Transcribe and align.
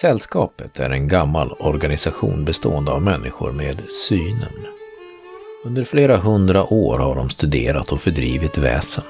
Sällskapet 0.00 0.80
är 0.80 0.90
en 0.90 1.08
gammal 1.08 1.52
organisation 1.58 2.44
bestående 2.44 2.92
av 2.92 3.02
människor 3.02 3.52
med 3.52 3.82
synen. 4.08 4.66
Under 5.64 5.84
flera 5.84 6.16
hundra 6.16 6.72
år 6.72 6.98
har 6.98 7.14
de 7.14 7.30
studerat 7.30 7.92
och 7.92 8.00
fördrivit 8.00 8.58
väsen. 8.58 9.04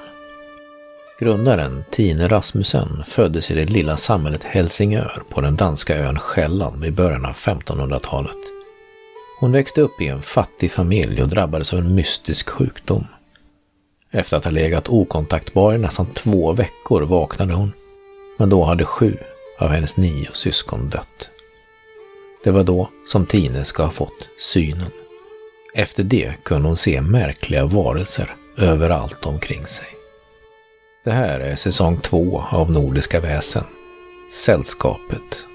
Grundaren 1.19 1.83
Tine 1.89 2.27
Rasmussen 2.27 3.03
föddes 3.07 3.51
i 3.51 3.55
det 3.55 3.65
lilla 3.65 3.97
samhället 3.97 4.43
Helsingör 4.43 5.23
på 5.29 5.41
den 5.41 5.55
danska 5.55 5.97
ön 5.97 6.19
Själland 6.19 6.85
i 6.85 6.91
början 6.91 7.25
av 7.25 7.33
1500-talet. 7.33 8.37
Hon 9.39 9.51
växte 9.51 9.81
upp 9.81 10.01
i 10.01 10.07
en 10.07 10.21
fattig 10.21 10.71
familj 10.71 11.23
och 11.23 11.29
drabbades 11.29 11.73
av 11.73 11.79
en 11.79 11.95
mystisk 11.95 12.49
sjukdom. 12.49 13.07
Efter 14.11 14.37
att 14.37 14.43
ha 14.43 14.51
legat 14.51 14.89
okontaktbar 14.89 15.73
i 15.73 15.77
nästan 15.77 16.05
två 16.05 16.51
veckor 16.53 17.01
vaknade 17.01 17.53
hon. 17.53 17.71
Men 18.37 18.49
då 18.49 18.63
hade 18.63 18.85
sju 18.85 19.17
av 19.57 19.69
hennes 19.69 19.97
nio 19.97 20.29
syskon 20.33 20.89
dött. 20.89 21.29
Det 22.43 22.51
var 22.51 22.63
då 22.63 22.89
som 23.07 23.25
Tine 23.25 23.65
ska 23.65 23.83
ha 23.83 23.91
fått 23.91 24.29
synen. 24.39 24.91
Efter 25.73 26.03
det 26.03 26.33
kunde 26.43 26.67
hon 26.67 26.77
se 26.77 27.01
märkliga 27.01 27.65
varelser 27.65 28.35
överallt 28.57 29.25
omkring 29.25 29.65
sig. 29.65 29.87
Det 31.03 31.11
här 31.11 31.39
är 31.39 31.55
säsong 31.55 31.97
två 31.97 32.43
av 32.51 32.71
Nordiska 32.71 33.19
väsen. 33.19 33.63
Sällskapet. 34.31 35.45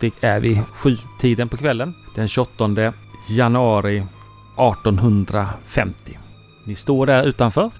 Det 0.00 0.12
är 0.20 0.40
vid 0.40 0.60
sjutiden 0.74 1.48
på 1.48 1.56
kvällen 1.56 1.94
den 2.14 2.28
28 2.28 2.92
januari 3.28 4.06
1850. 4.58 6.18
Ni 6.64 6.74
står 6.74 7.06
där 7.06 7.22
utanför. 7.24 7.70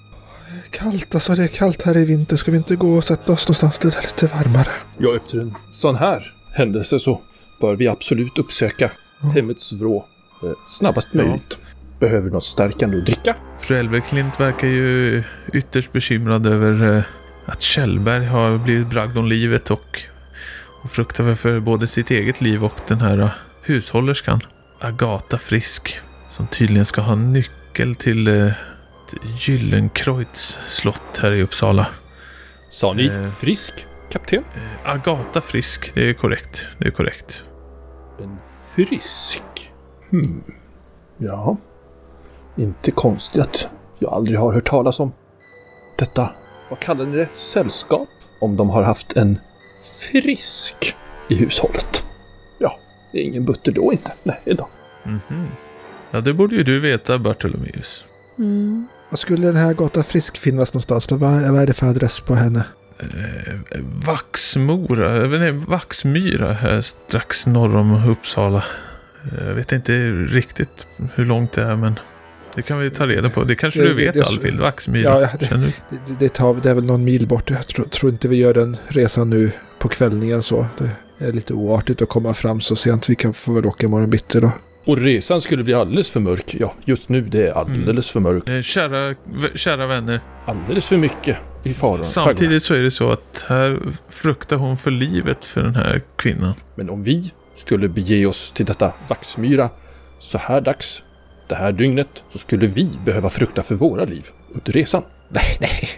Kallt 0.70 1.14
alltså, 1.14 1.32
det 1.34 1.44
är 1.44 1.48
kallt 1.48 1.82
här 1.82 1.96
i 1.96 2.04
vinter. 2.04 2.36
Ska 2.36 2.50
vi 2.50 2.56
inte 2.56 2.76
gå 2.76 2.88
och 2.94 3.04
sätta 3.04 3.32
oss 3.32 3.48
någonstans 3.48 3.78
där 3.78 3.90
det 3.90 3.96
är 3.96 4.02
lite 4.02 4.36
varmare? 4.36 4.68
Ja, 4.98 5.16
efter 5.16 5.38
en 5.38 5.54
sån 5.70 5.96
här 5.96 6.34
händelse 6.52 6.98
så 6.98 7.20
bör 7.60 7.76
vi 7.76 7.88
absolut 7.88 8.38
uppsöka 8.38 8.90
hemmets 9.34 9.72
vrå 9.72 10.06
eh, 10.42 10.50
snabbast 10.68 11.08
Ja. 11.12 11.22
möjligt. 11.22 11.58
Behöver 12.00 12.30
något 12.30 12.44
stärkande 12.44 12.98
att 12.98 13.06
dricka. 13.06 13.36
Fru 13.60 13.76
Elverklint 13.76 14.40
verkar 14.40 14.68
ju 14.68 15.22
ytterst 15.52 15.92
bekymrad 15.92 16.46
över 16.46 16.96
eh, 16.96 17.02
att 17.46 17.62
Kjellberg 17.62 18.24
har 18.26 18.58
blivit 18.58 18.86
bragd 18.86 19.18
om 19.18 19.26
livet 19.26 19.70
och, 19.70 20.00
och 20.82 20.90
fruktar 20.90 21.34
för 21.34 21.60
både 21.60 21.86
sitt 21.86 22.10
eget 22.10 22.40
liv 22.40 22.64
och 22.64 22.80
den 22.88 23.00
här 23.00 23.18
eh, 23.18 23.30
hushållerskan. 23.62 24.40
Agata 24.80 25.38
Frisk. 25.38 25.98
Som 26.36 26.46
tydligen 26.46 26.84
ska 26.84 27.00
ha 27.00 27.14
nyckel 27.14 27.94
till, 27.94 28.28
eh, 28.28 28.52
till 29.08 29.18
Gyllenkreutz 29.38 30.58
slott 30.68 31.18
här 31.22 31.32
i 31.32 31.42
Uppsala. 31.42 31.86
Sa 32.70 32.92
ni 32.92 33.06
Eh. 33.06 33.30
frisk, 33.30 33.86
kapten? 34.10 34.44
Eh, 34.54 34.90
Agata 34.90 35.40
Frisk, 35.40 35.94
det 35.94 36.08
är 36.08 36.12
korrekt. 36.14 36.66
Det 36.78 36.86
är 36.86 36.90
korrekt. 36.90 37.44
En 38.22 38.38
frisk? 38.76 39.42
Hmm. 40.10 40.42
Ja. 41.18 41.56
Inte 42.56 42.90
konstigt 42.90 43.40
att 43.42 43.68
jag 43.98 44.12
aldrig 44.12 44.38
har 44.38 44.52
hört 44.52 44.68
talas 44.68 45.00
om 45.00 45.12
detta. 45.98 46.30
Vad 46.70 46.80
kallar 46.80 47.06
ni 47.06 47.16
det? 47.16 47.28
Sällskap? 47.36 48.08
Om 48.40 48.56
de 48.56 48.70
har 48.70 48.82
haft 48.82 49.16
en 49.16 49.38
frisk 50.10 50.96
i 51.28 51.34
hushållet. 51.34 52.04
Ja, 52.58 52.78
det 53.12 53.18
är 53.18 53.22
ingen 53.22 53.44
butter 53.44 53.72
då 53.72 53.92
inte. 53.92 54.12
Nej 54.22 54.40
då. 54.44 54.68
Mhm. 55.04 55.48
Ja, 56.14 56.20
det 56.20 56.32
borde 56.34 56.56
ju 56.56 56.62
du 56.62 56.80
veta 56.80 57.18
Bartolomeus. 57.18 58.04
Mm. 58.38 58.86
Var 59.10 59.16
skulle 59.16 59.46
den 59.46 59.56
här 59.56 59.74
gatan 59.74 60.04
Frisk 60.04 60.38
finnas 60.38 60.74
någonstans 60.74 61.06
då? 61.06 61.16
Vad, 61.16 61.32
vad 61.52 61.62
är 61.62 61.66
det 61.66 61.74
för 61.74 61.86
adress 61.86 62.20
på 62.20 62.34
henne? 62.34 62.64
Eh, 63.00 63.54
Vaxmora, 64.06 65.22
eh, 65.24 65.28
nej, 65.30 65.50
Vaxmyra 65.52 66.52
här 66.52 66.80
strax 66.80 67.46
norr 67.46 67.76
om 67.76 68.08
Uppsala. 68.10 68.64
Eh, 69.38 69.46
Jag 69.48 69.54
vet 69.54 69.72
inte 69.72 69.92
riktigt 70.12 70.86
hur 71.14 71.24
långt 71.24 71.52
det 71.52 71.62
är 71.62 71.76
men 71.76 71.98
det 72.54 72.62
kan 72.62 72.78
vi 72.78 72.90
ta 72.90 73.06
reda 73.06 73.30
på. 73.30 73.44
Det 73.44 73.54
kanske 73.56 73.80
Det- 73.82 73.88
du 73.88 73.94
vet 73.94 74.14
det- 74.14 74.26
Alfhild, 74.26 74.60
Vaxmyra. 74.60 75.20
Ja, 75.20 75.28
det-? 75.40 75.72
Det, 76.06 76.14
det, 76.18 76.28
tar, 76.28 76.54
det 76.62 76.70
är 76.70 76.74
väl 76.74 76.84
någon 76.86 77.04
mil 77.04 77.26
bort. 77.26 77.50
Jag 77.50 77.66
tror, 77.66 77.86
tror 77.86 78.12
inte 78.12 78.28
vi 78.28 78.36
gör 78.36 78.54
den 78.54 78.76
resan 78.88 79.30
nu 79.30 79.50
på 79.78 79.88
kvällningen 79.88 80.42
så. 80.42 80.66
Det 80.78 80.90
är 81.26 81.32
lite 81.32 81.54
oartigt 81.54 82.02
att 82.02 82.08
komma 82.08 82.34
fram 82.34 82.60
så 82.60 82.76
sent. 82.76 83.08
Vi 83.08 83.14
kan 83.14 83.34
få 83.34 83.52
väl 83.52 83.66
åka 83.66 83.86
imorgon 83.86 84.10
bitti 84.10 84.40
då. 84.40 84.52
Och 84.84 84.98
resan 84.98 85.40
skulle 85.40 85.64
bli 85.64 85.74
alldeles 85.74 86.10
för 86.10 86.20
mörk. 86.20 86.56
Ja, 86.60 86.74
just 86.84 87.08
nu 87.08 87.20
det 87.20 87.46
är 87.48 87.52
alldeles 87.52 88.10
för 88.10 88.20
mörkt. 88.20 88.48
Eh, 88.48 88.60
Kära, 88.60 89.14
kära 89.54 89.86
vänner, 89.86 90.20
Alldeles 90.46 90.84
för 90.84 90.96
mycket 90.96 91.36
i 91.62 91.74
fara. 91.74 92.02
samtidigt 92.02 92.62
så 92.62 92.74
är 92.74 92.82
det 92.82 92.90
så 92.90 93.10
att 93.12 93.46
här 93.48 93.78
fruktar 94.08 94.56
hon 94.56 94.76
för 94.76 94.90
livet 94.90 95.44
för 95.44 95.62
den 95.62 95.74
här 95.76 96.02
kvinnan. 96.16 96.54
Men 96.74 96.90
om 96.90 97.02
vi 97.04 97.32
skulle 97.54 97.88
bege 97.88 98.26
oss 98.26 98.52
till 98.52 98.66
detta 98.66 98.92
Vaxmyra 99.08 99.70
så 100.20 100.38
här 100.38 100.60
dags, 100.60 101.02
det 101.48 101.54
här 101.54 101.72
dygnet, 101.72 102.24
så 102.32 102.38
skulle 102.38 102.66
vi 102.66 102.90
behöva 103.04 103.30
frukta 103.30 103.62
för 103.62 103.74
våra 103.74 104.04
liv 104.04 104.24
under 104.54 104.72
resan. 104.72 105.02
Nej, 105.28 105.56
nej. 105.60 105.88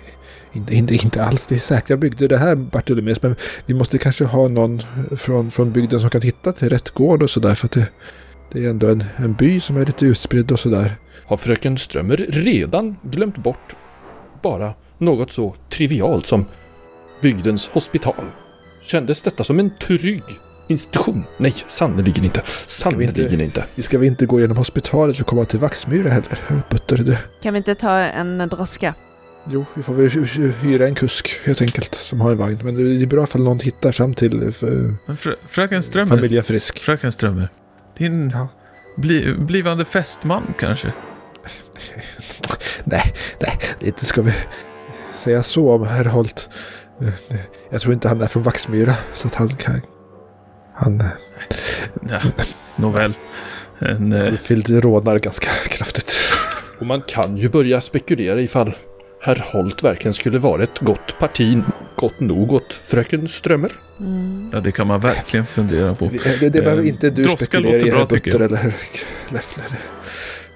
Inte, 0.53 0.74
inte, 0.74 0.94
inte 0.94 1.24
alls. 1.24 1.47
Det 1.47 1.54
är 1.54 1.58
säkra 1.58 1.97
bygder 1.97 2.28
det 2.28 2.38
här 2.38 2.54
Bartolomeus. 2.54 3.22
Men 3.22 3.36
vi 3.66 3.74
måste 3.74 3.98
kanske 3.98 4.24
ha 4.24 4.48
någon 4.48 4.82
från, 5.16 5.50
från 5.50 5.72
bygden 5.72 6.00
som 6.00 6.10
kan 6.10 6.20
hitta 6.22 6.53
till 6.53 6.68
rätt 6.68 6.91
gård 6.91 7.22
och 7.22 7.30
sådär. 7.30 7.54
För 7.54 7.66
att 7.66 7.72
det, 7.72 7.88
det 8.53 8.65
är 8.67 8.71
ändå 8.71 8.87
en, 8.89 9.05
en 9.17 9.33
by 9.34 9.61
som 9.61 9.77
är 9.77 9.87
lite 9.87 10.07
utspridd 10.07 10.53
och 10.53 10.61
sådär. 10.61 10.93
Har 11.27 11.37
fröken 11.37 11.79
Strömmer 11.79 12.17
redan 12.29 12.97
glömt 13.03 13.37
bort 13.37 13.77
bara 14.43 14.75
något 14.99 15.33
så 15.33 15.55
trivialt 15.71 16.27
som 16.27 16.45
bygdens 17.23 17.69
hospital? 17.69 18.25
Kändes 18.83 19.23
detta 19.23 19.45
som 19.45 19.59
en 19.59 19.71
trygg 19.79 20.23
institution? 20.69 21.25
Nej, 21.39 21.55
sannerligen 21.69 22.25
inte. 22.25 22.43
Sannerligen 22.67 23.41
inte. 23.41 23.65
Vi 23.75 23.83
ska 23.83 23.99
väl 23.99 24.07
inte 24.07 24.27
gå 24.27 24.41
genom 24.41 24.57
hospitalet 24.57 25.21
och 25.21 25.27
komma 25.27 25.45
till 25.45 25.59
Vaxmyra 25.59 26.09
heller. 26.09 26.39
Butter, 26.71 26.97
det. 26.97 27.19
Kan 27.43 27.55
vi 27.55 27.59
inte 27.59 27.75
ta 27.75 27.91
en 27.99 28.39
droska? 28.39 28.95
Jo, 29.51 29.65
vi 29.75 29.83
får 29.83 29.95
väl 29.95 30.09
hy- 30.09 30.25
hy- 30.25 30.53
hyra 30.63 30.87
en 30.87 30.95
kusk 30.95 31.41
helt 31.45 31.63
enkelt 31.63 31.95
som 31.95 32.21
har 32.21 32.31
en 32.31 32.37
vagn. 32.37 32.59
Men 32.63 32.75
det 32.75 33.03
är 33.03 33.07
bra 33.07 33.23
ifall 33.25 33.43
någon 33.43 33.61
hittar 33.61 33.93
fram 33.93 34.15
till 34.15 34.43
eh, 34.43 34.51
för, 34.51 34.95
Men 35.07 35.17
frö, 35.17 35.34
fröken 35.49 35.83
Strömmer, 35.83 36.17
familjen 36.17 36.45
Frisk. 36.45 36.78
fröken 36.78 37.13
Strömmer. 37.13 37.49
Din 37.99 38.31
Ja. 38.34 38.49
bli, 38.97 39.34
blivande 39.34 39.84
fästman 39.84 40.55
kanske? 40.59 40.93
nej, 42.84 43.15
nej, 43.41 43.59
inte 43.81 44.05
ska 44.05 44.23
vi 44.23 44.33
säga 45.15 45.43
så 45.43 45.75
om 45.75 45.87
herr 45.87 46.05
Holt. 46.05 46.49
Jag 47.71 47.81
tror 47.81 47.95
inte 47.95 48.09
han 48.09 48.21
är 48.21 48.27
från 48.27 48.43
Vaxmyra 48.43 48.95
så 49.15 49.29
att 49.29 49.34
han 49.34 49.49
kan... 49.49 49.81
Han... 50.75 51.03
Ja, 52.11 52.21
nåväl. 52.77 53.15
En, 53.79 54.13
eh, 54.13 54.34
Fild 54.34 54.71
rådnar 54.71 55.19
ganska 55.19 55.49
kraftigt. 55.69 56.15
Och 56.78 56.87
man 56.87 57.03
kan 57.03 57.37
ju 57.37 57.49
börja 57.49 57.81
spekulera 57.81 58.41
ifall 58.41 58.75
herr 59.26 59.42
Holt 59.53 59.82
verkligen 59.84 60.14
skulle 60.14 60.38
vara 60.38 60.62
ett 60.62 60.78
gott 60.78 61.19
parti, 61.19 61.59
gott 61.97 62.20
nog 62.20 62.53
åt 62.53 62.72
fröken 62.72 63.28
Strömmer. 63.28 63.72
Mm. 64.00 64.50
ja, 64.53 64.60
det 64.60 64.72
kan 64.72 64.87
man 64.87 65.00
verkligen 65.00 65.47
fundera 65.47 65.94
på. 65.94 66.04
Vi- 66.09 66.19
Det, 66.41 66.48
det 66.48 66.60
behöver 66.62 66.82
Eh, 66.82 66.88
inte 66.88 67.10
du 67.10 67.22
droska 67.22 67.44
spekulera 67.44 67.72
låter 67.72 67.86
i, 67.86 67.91
bra, 67.91 68.06
Butter 68.06 68.31
jag. 68.31 68.42
eller 68.42 68.75
Leffler. 69.28 69.65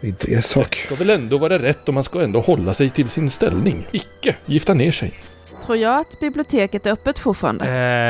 Det 0.00 0.06
är 0.06 0.08
inte 0.08 0.32
er 0.32 0.40
sak. 0.40 0.74
ska 0.74 0.94
väl 0.94 1.10
ändå 1.10 1.38
vara 1.38 1.58
rätt 1.58 1.88
och 1.88 1.94
man 1.94 2.04
ska 2.04 2.22
ändå 2.22 2.40
hålla 2.40 2.72
sig 2.72 2.90
till 2.90 3.08
sin 3.08 3.30
ställning. 3.30 3.86
Icke 3.92 4.36
gifta 4.46 4.74
ner 4.74 4.90
sig. 4.90 5.12
Tror 5.66 5.76
jag 5.78 6.00
att 6.00 6.20
biblioteket 6.20 6.86
är 6.86 6.92
öppet 6.92 7.18
fortfarande? 7.18 7.64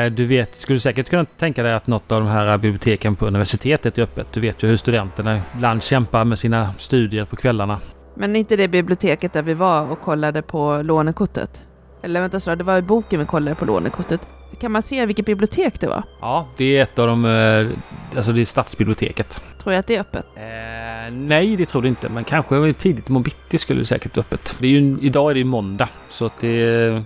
Eh, 0.05 0.11
du 0.11 0.25
vet, 0.25 0.55
skulle 0.55 0.79
säkert 0.79 1.09
kunna 1.09 1.25
tänka 1.25 1.63
dig 1.63 1.73
att 1.73 1.87
något 1.87 2.11
av 2.11 2.21
de 2.21 2.29
här 2.29 2.57
biblioteken 2.57 3.15
på 3.15 3.25
universitetet 3.27 3.97
är 3.97 4.01
öppet. 4.01 4.27
Du 4.33 4.39
vet 4.39 4.63
ju 4.63 4.67
hur 4.67 4.77
studenterna 4.77 5.41
ibland 5.55 5.83
kämpar 5.83 6.23
med 6.25 6.39
sina 6.39 6.73
studier 6.77 7.25
på 7.25 7.35
kvällarna. 7.35 7.79
Men 8.13 8.35
inte 8.35 8.55
det 8.55 8.67
biblioteket 8.67 9.33
där 9.33 9.41
vi 9.41 9.53
var 9.53 9.91
och 9.91 10.01
kollade 10.01 10.41
på 10.41 10.81
lånekortet? 10.81 11.63
Eller 12.01 12.21
vänta, 12.21 12.39
så 12.39 12.55
det 12.55 12.63
var 12.63 12.77
i 12.77 12.81
boken 12.81 13.19
vi 13.19 13.25
kollade 13.25 13.55
på 13.55 13.65
lånekortet. 13.65 14.27
Kan 14.59 14.71
man 14.71 14.81
se 14.81 15.05
vilket 15.05 15.25
bibliotek 15.25 15.79
det 15.79 15.87
var? 15.87 16.03
Ja, 16.21 16.47
det 16.57 16.77
är 16.77 16.83
ett 16.83 16.99
av 16.99 17.07
de... 17.07 17.25
eh, 17.25 17.67
Alltså 18.15 18.31
det 18.31 18.41
är 18.41 18.45
stadsbiblioteket. 18.45 19.41
Tror 19.59 19.73
jag 19.73 19.79
att 19.79 19.87
det 19.87 19.95
är 19.95 19.99
öppet? 20.01 20.25
Eh, 20.35 21.11
nej, 21.13 21.55
det 21.55 21.65
tror 21.65 21.81
du 21.81 21.87
inte. 21.87 22.09
Men 22.09 22.23
kanske 22.23 22.73
tidigt 22.73 23.09
imorgon 23.09 23.23
bitti 23.23 23.57
skulle 23.57 23.79
det 23.79 23.85
säkert 23.85 24.17
vara 24.17 24.25
öppet. 24.25 24.55
Det 24.59 24.67
är 24.67 24.71
ju, 24.71 24.97
idag 25.01 25.29
är 25.29 25.33
det 25.33 25.39
ju 25.39 25.45
måndag. 25.45 25.89
Så 26.09 26.25
att 26.25 26.33
det 26.41 26.47
är... 26.47 27.03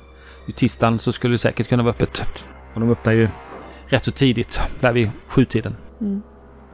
I 0.48 0.52
tisdagen 0.52 1.00
så 1.00 1.12
skulle 1.12 1.34
det 1.34 1.38
säkert 1.38 1.68
kunna 1.69 1.84
vara 1.84 1.92
öppet. 1.94 2.48
Och 2.74 2.80
de 2.80 2.92
öppnar 2.92 3.13
ju 3.13 3.30
rätt 3.88 4.06
så 4.06 4.12
tidigt. 4.12 4.60
Där 4.80 4.92
vid 4.94 5.10
sjutiden. 5.28 5.75
Mm. 6.02 6.22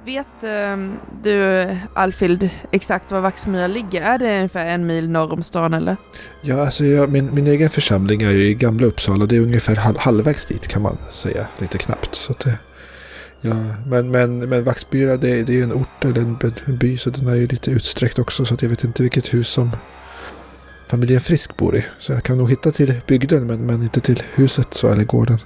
Vet 0.06 0.44
ehm, 0.44 0.98
du, 1.24 1.68
Alfild, 1.94 2.50
exakt 2.72 3.12
var 3.12 3.22
Vaxmyra 3.22 3.68
ligger? 3.68 4.02
Är 4.02 4.18
det 4.18 4.36
ungefär 4.36 4.66
en 4.66 4.88
mil 4.88 5.10
norr 5.10 5.34
om 5.34 5.44
stan 5.44 5.74
eller? 5.74 5.98
Ja, 6.42 6.62
alltså 6.66 6.86
jag, 6.86 7.12
min, 7.12 7.36
min 7.36 7.48
egen 7.48 7.70
församling 7.70 8.22
är 8.22 8.32
ju 8.32 8.48
i 8.48 8.54
Gamla 8.54 8.86
Uppsala. 8.86 9.26
Det 9.26 9.36
är 9.36 9.42
ungefär 9.42 9.76
halv, 9.76 9.98
halvvägs 9.98 10.46
dit 10.46 10.68
kan 10.68 10.82
man 10.82 10.98
säga. 11.12 11.48
Lite 11.58 11.78
knappt. 11.78 12.16
Så 12.16 12.34
det, 12.44 12.58
ja, 13.42 13.56
men, 13.88 14.12
men, 14.12 14.40
men 14.40 14.64
Vaxbyra 14.64 15.18
det, 15.18 15.44
det 15.44 15.52
är 15.52 15.58
ju 15.58 15.64
en 15.64 15.74
ort 15.74 16.06
eller 16.06 16.22
en, 16.22 16.38
en 16.66 16.78
by 16.78 16.98
så 16.98 17.10
den 17.10 17.28
är 17.28 17.36
ju 17.36 17.48
lite 17.48 17.72
utsträckt 17.72 18.20
också. 18.20 18.46
Så 18.46 18.58
jag 18.62 18.70
vet 18.70 18.84
inte 18.84 19.04
vilket 19.04 19.34
hus 19.34 19.48
som 19.48 19.72
familjen 20.88 21.22
Frisk 21.22 21.58
bor 21.58 21.76
i. 21.76 21.86
Så 22.00 22.12
jag 22.12 22.24
kan 22.24 22.38
nog 22.38 22.50
hitta 22.50 22.72
till 22.72 22.94
bygden 23.08 23.48
men, 23.48 23.66
men 23.66 23.84
inte 23.84 24.00
till 24.00 24.24
huset 24.34 24.74
så, 24.74 24.88
eller 24.88 25.04
gården. 25.04 25.38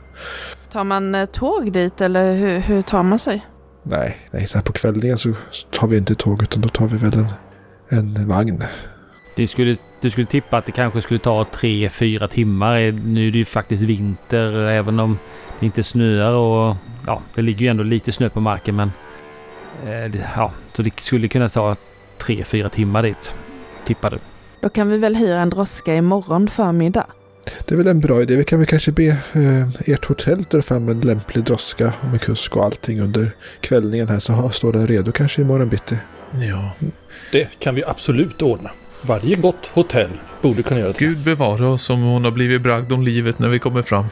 Tar 0.71 0.83
man 0.83 1.15
eh, 1.15 1.25
tåg 1.25 1.71
dit 1.71 2.01
eller 2.01 2.35
hur, 2.35 2.59
hur 2.59 2.81
tar 2.81 3.03
man 3.03 3.19
sig? 3.19 3.45
Nej, 3.87 4.17
nej, 4.31 4.47
så 4.47 4.57
här 4.57 4.63
på 4.63 4.73
kvällningen 4.73 5.17
så 5.17 5.33
så 5.51 5.67
tar 5.67 5.87
vi 5.87 5.97
inte 5.97 6.15
tåg 6.15 6.43
utan 6.43 6.61
då 6.61 6.69
tar 6.69 6.87
vi 6.87 6.97
väl 6.97 7.13
en, 7.89 8.17
en 8.17 8.27
vagn. 8.27 8.63
Det 9.35 9.47
skulle, 9.47 9.77
du 10.01 10.09
skulle 10.09 10.27
tippa 10.27 10.57
att 10.57 10.65
det 10.65 10.71
kanske 10.71 11.01
skulle 11.01 11.19
ta 11.19 11.45
tre, 11.45 11.89
fyra 11.89 12.27
timmar. 12.27 12.91
Nu 12.91 13.27
är 13.27 13.31
det 13.31 13.37
ju 13.37 13.45
faktiskt 13.45 13.83
vinter 13.83 14.67
även 14.67 14.99
om 14.99 15.17
det 15.59 15.65
inte 15.65 15.83
snöar 15.83 16.33
och 16.33 16.75
ja, 17.05 17.21
det 17.35 17.41
ligger 17.41 17.61
ju 17.61 17.67
ändå 17.67 17.83
lite 17.83 18.11
snö 18.11 18.29
på 18.29 18.39
marken 18.39 18.75
men 18.75 18.91
eh, 19.85 20.21
ja, 20.35 20.51
så 20.73 20.81
det 20.81 20.99
skulle 20.99 21.27
kunna 21.27 21.49
ta 21.49 21.75
tre, 22.17 22.43
fyra 22.43 22.69
timmar 22.69 23.03
dit. 23.03 23.35
Tippar 23.85 24.11
du. 24.11 24.19
Då 24.59 24.69
kan 24.69 24.89
vi 24.89 24.97
väl 24.97 25.15
hyra 25.15 25.39
en 25.39 25.49
droska 25.49 25.95
imorgon 25.95 26.47
förmiddag. 26.47 27.05
Det 27.65 27.75
är 27.75 27.77
väl 27.77 27.87
en 27.87 27.99
bra 27.99 28.21
idé. 28.21 28.35
Vi 28.35 28.43
kan 28.43 28.59
väl 28.59 28.67
kanske 28.67 28.91
be 28.91 29.05
eh, 29.05 29.91
ert 29.93 30.05
hotell 30.05 30.43
dra 30.43 30.61
fram 30.61 30.89
en 30.89 31.01
lämplig 31.01 31.43
droska 31.43 31.93
med 32.11 32.21
kusk 32.21 32.55
och 32.55 32.65
allting 32.65 33.01
under 33.01 33.31
kvällningen 33.59 34.07
här 34.07 34.19
så 34.19 34.33
ha, 34.33 34.49
står 34.49 34.73
den 34.73 34.87
redo 34.87 35.11
kanske 35.11 35.41
imorgon 35.41 35.69
bitti. 35.69 35.97
Ja, 36.31 36.71
Det 37.31 37.59
kan 37.59 37.75
vi 37.75 37.83
absolut 37.83 38.41
ordna. 38.41 38.71
Varje 39.01 39.35
gott 39.35 39.65
hotell 39.73 40.09
borde 40.41 40.63
kunna 40.63 40.79
göra 40.79 40.91
det. 40.91 40.99
Gud 40.99 41.17
bevara 41.17 41.67
oss 41.67 41.89
om 41.89 42.01
hon 42.01 42.23
har 42.23 42.31
blivit 42.31 42.61
bragd 42.61 42.91
om 42.91 43.01
livet 43.01 43.39
när 43.39 43.49
vi 43.49 43.59
kommer 43.59 43.81
fram. 43.81 44.05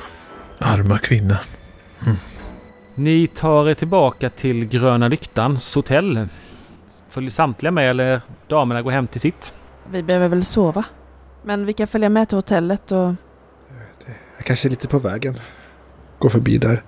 Arma 0.58 0.98
kvinna. 0.98 1.38
Ni 2.96 3.28
tar 3.28 3.70
er 3.70 3.74
tillbaka 3.74 4.30
till 4.30 4.66
Gröna 4.66 5.08
Lyktans 5.08 5.76
hotell. 5.76 6.28
Följer 7.10 7.32
samtliga 7.32 7.72
med 7.72 7.90
eller 7.90 8.22
damerna 8.48 8.82
går 8.82 8.92
hem 8.92 9.08
till 9.08 9.22
sitt? 9.22 9.54
Vi 9.92 10.04
behöver 10.04 10.28
väl 10.28 10.46
sova. 10.46 10.86
Men 11.44 11.66
vi 11.66 11.74
kan 11.74 11.88
följa 11.88 12.10
med 12.10 12.30
till 12.30 12.38
hotellet 12.38 12.92
och... 12.92 13.14
Jag 14.38 14.46
kanske 14.46 14.68
är 14.68 14.70
lite 14.70 14.88
på 14.88 15.00
vägen. 15.00 15.36
Gå 16.20 16.30
förbi 16.30 16.58
där. 16.58 16.82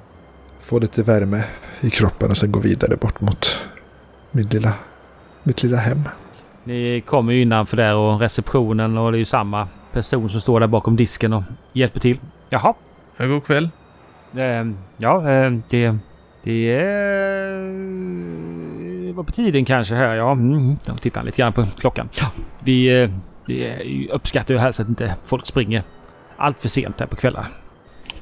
Få 0.59 0.79
lite 0.79 1.03
värme 1.03 1.43
i 1.81 1.89
kroppen 1.89 2.29
och 2.29 2.37
sen 2.37 2.51
gå 2.51 2.59
vidare 2.59 2.97
bort 2.97 3.21
mot 3.21 3.65
min 4.31 4.47
lilla, 4.47 4.73
mitt 5.43 5.63
lilla 5.63 5.77
hem. 5.77 5.99
Ni 6.63 7.03
kommer 7.05 7.33
ju 7.33 7.41
innanför 7.41 7.77
där 7.77 7.95
och 7.95 8.19
receptionen 8.19 8.97
och 8.97 9.11
det 9.11 9.17
är 9.17 9.19
ju 9.19 9.25
samma 9.25 9.67
person 9.91 10.29
som 10.29 10.41
står 10.41 10.59
där 10.59 10.67
bakom 10.67 10.95
disken 10.95 11.33
och 11.33 11.43
hjälper 11.73 11.99
till. 11.99 12.19
Jaha. 12.49 12.73
Ja, 13.17 13.25
god 13.25 13.45
kväll. 13.45 13.69
Eh, 14.33 14.65
ja, 14.97 15.31
eh, 15.31 15.51
det... 15.69 15.97
Det 16.43 16.71
är... 16.75 17.55
var 19.13 19.23
på 19.23 19.31
tiden 19.31 19.65
kanske 19.65 19.95
här. 19.95 20.15
Ja, 20.15 20.31
mm, 20.31 20.77
jag 20.85 21.01
tittar 21.01 21.23
lite 21.23 21.37
grann 21.37 21.53
på 21.53 21.67
klockan. 21.79 22.09
Ja, 22.13 22.31
vi, 22.59 23.01
eh, 23.01 23.09
vi 23.45 24.09
uppskattar 24.11 24.53
ju 24.53 24.59
helst 24.59 24.79
att 24.79 24.89
inte 24.89 25.15
folk 25.23 25.45
springer 25.45 25.83
allt 26.37 26.59
för 26.59 26.69
sent 26.69 26.99
här 26.99 27.07
på 27.07 27.15
kvällar. 27.15 27.51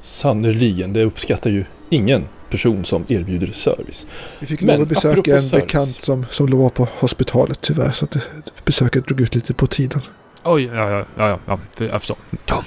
Sannerligen, 0.00 0.92
det 0.92 1.02
uppskattar 1.04 1.50
ju 1.50 1.64
ingen 1.90 2.24
person 2.50 2.84
som 2.84 3.04
erbjuder 3.08 3.52
service. 3.52 4.06
Vi 4.40 4.46
fick 4.46 4.60
Men 4.60 4.74
lov 4.74 4.82
att 4.82 4.88
besöka 4.88 5.36
en 5.36 5.42
service. 5.42 5.50
bekant 5.66 5.88
som, 6.02 6.26
som 6.30 6.46
låg 6.46 6.74
på 6.74 6.88
hospitalet 6.98 7.60
tyvärr. 7.60 7.90
Så 7.90 8.04
att 8.04 8.10
det, 8.10 8.20
besöket 8.64 9.06
drog 9.06 9.20
ut 9.20 9.34
lite 9.34 9.54
på 9.54 9.66
tiden. 9.66 10.00
Oj, 10.44 10.64
ja, 10.64 10.90
ja, 10.90 11.04
ja, 11.16 11.38
ja, 11.46 11.58
jag 11.78 12.00
förstår. 12.00 12.16
Ja. 12.46 12.64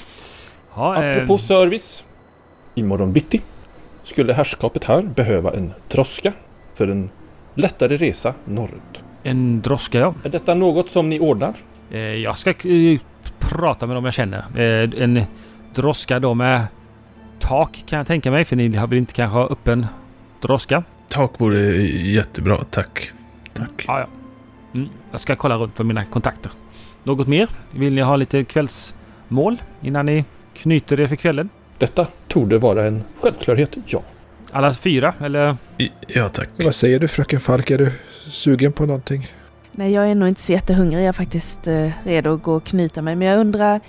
Ja, 0.76 1.04
eh, 1.04 1.12
Apropå 1.16 1.38
service. 1.38 2.04
Imorgon 2.76 3.14
bitti 3.14 3.42
skulle 4.04 4.34
herrskapet 4.34 4.84
här 4.84 5.02
behöva 5.02 5.54
en 5.54 5.74
droska 5.90 6.34
för 6.74 6.88
en 6.88 7.10
lättare 7.56 7.98
resa 7.98 8.34
norrut. 8.46 9.04
en 9.24 9.62
droska, 9.62 10.00
ja. 10.00 10.14
Är 10.24 10.30
detta 10.30 10.54
något 10.54 10.90
som 10.90 11.10
ni 11.10 11.20
ordnar? 11.20 11.54
Eh, 11.92 12.00
jag 12.00 12.38
ska 12.38 12.50
eh, 12.50 13.00
prata 13.40 13.88
med 13.88 13.96
dem 13.96 14.06
jag 14.06 14.14
känner. 14.14 14.38
Eh, 14.56 15.04
en 15.04 15.24
droska 15.76 16.20
då 16.20 16.34
med 16.34 16.68
tak 17.40 17.84
kan 17.88 17.98
jag 17.98 18.08
tänka 18.08 18.32
mig. 18.32 18.46
För 18.46 18.56
ni 18.56 18.76
har 18.76 18.88
väl 18.88 18.98
inte 18.98 19.14
kanske 19.14 19.38
ha 19.38 19.48
öppen 19.48 19.86
droska? 20.42 20.84
Tak 21.10 21.40
vore 21.40 21.60
jättebra, 21.88 22.64
tack. 22.72 23.12
Tack. 23.54 23.86
Ja, 23.88 24.00
ja. 24.00 24.08
Mm, 24.74 24.90
jag 25.12 25.20
ska 25.20 25.36
kolla 25.36 25.56
runt 25.58 25.76
för 25.78 25.84
mina 25.84 26.06
kontakter. 26.06 26.52
Något 27.04 27.28
mer? 27.28 27.50
Vill 27.72 27.94
ni 27.94 28.02
ha 28.02 28.16
lite 28.16 28.44
kvällsmål 28.44 29.58
innan 29.82 30.06
ni 30.06 30.26
knyter 30.54 31.00
er 31.00 31.08
för 31.08 31.16
kvällen? 31.16 31.50
Detta 31.78 32.08
torde 32.28 32.58
vara 32.58 32.86
en 32.86 33.04
självklarhet, 33.22 33.78
ja. 33.86 34.02
Alla 34.52 34.74
fyra, 34.74 35.14
eller? 35.22 35.58
I- 35.78 35.92
Ja, 36.08 36.30
tack. 36.30 36.50
Vad 36.58 36.76
säger 36.76 37.00
du 37.00 37.08
fröken 37.08 37.40
Falk? 37.40 37.72
Är 37.72 37.78
du 37.78 37.92
sugen 38.30 38.72
på 38.72 38.86
någonting? 38.86 39.28
Nej, 39.80 39.92
jag 39.92 40.10
är 40.12 40.16
nog 40.16 40.28
inte 40.28 40.42
så 40.42 40.52
jättehungrig. 40.52 41.00
Jag 41.00 41.08
är 41.08 41.12
faktiskt 41.12 41.68
eh, 41.68 41.90
redo 42.04 42.34
att 42.34 42.44
gå 42.44 42.54
och 42.54 42.64
knyta 42.64 43.02
mig. 43.02 43.16
Men 43.16 43.28
jag 43.28 43.40
undrar... 43.40 43.80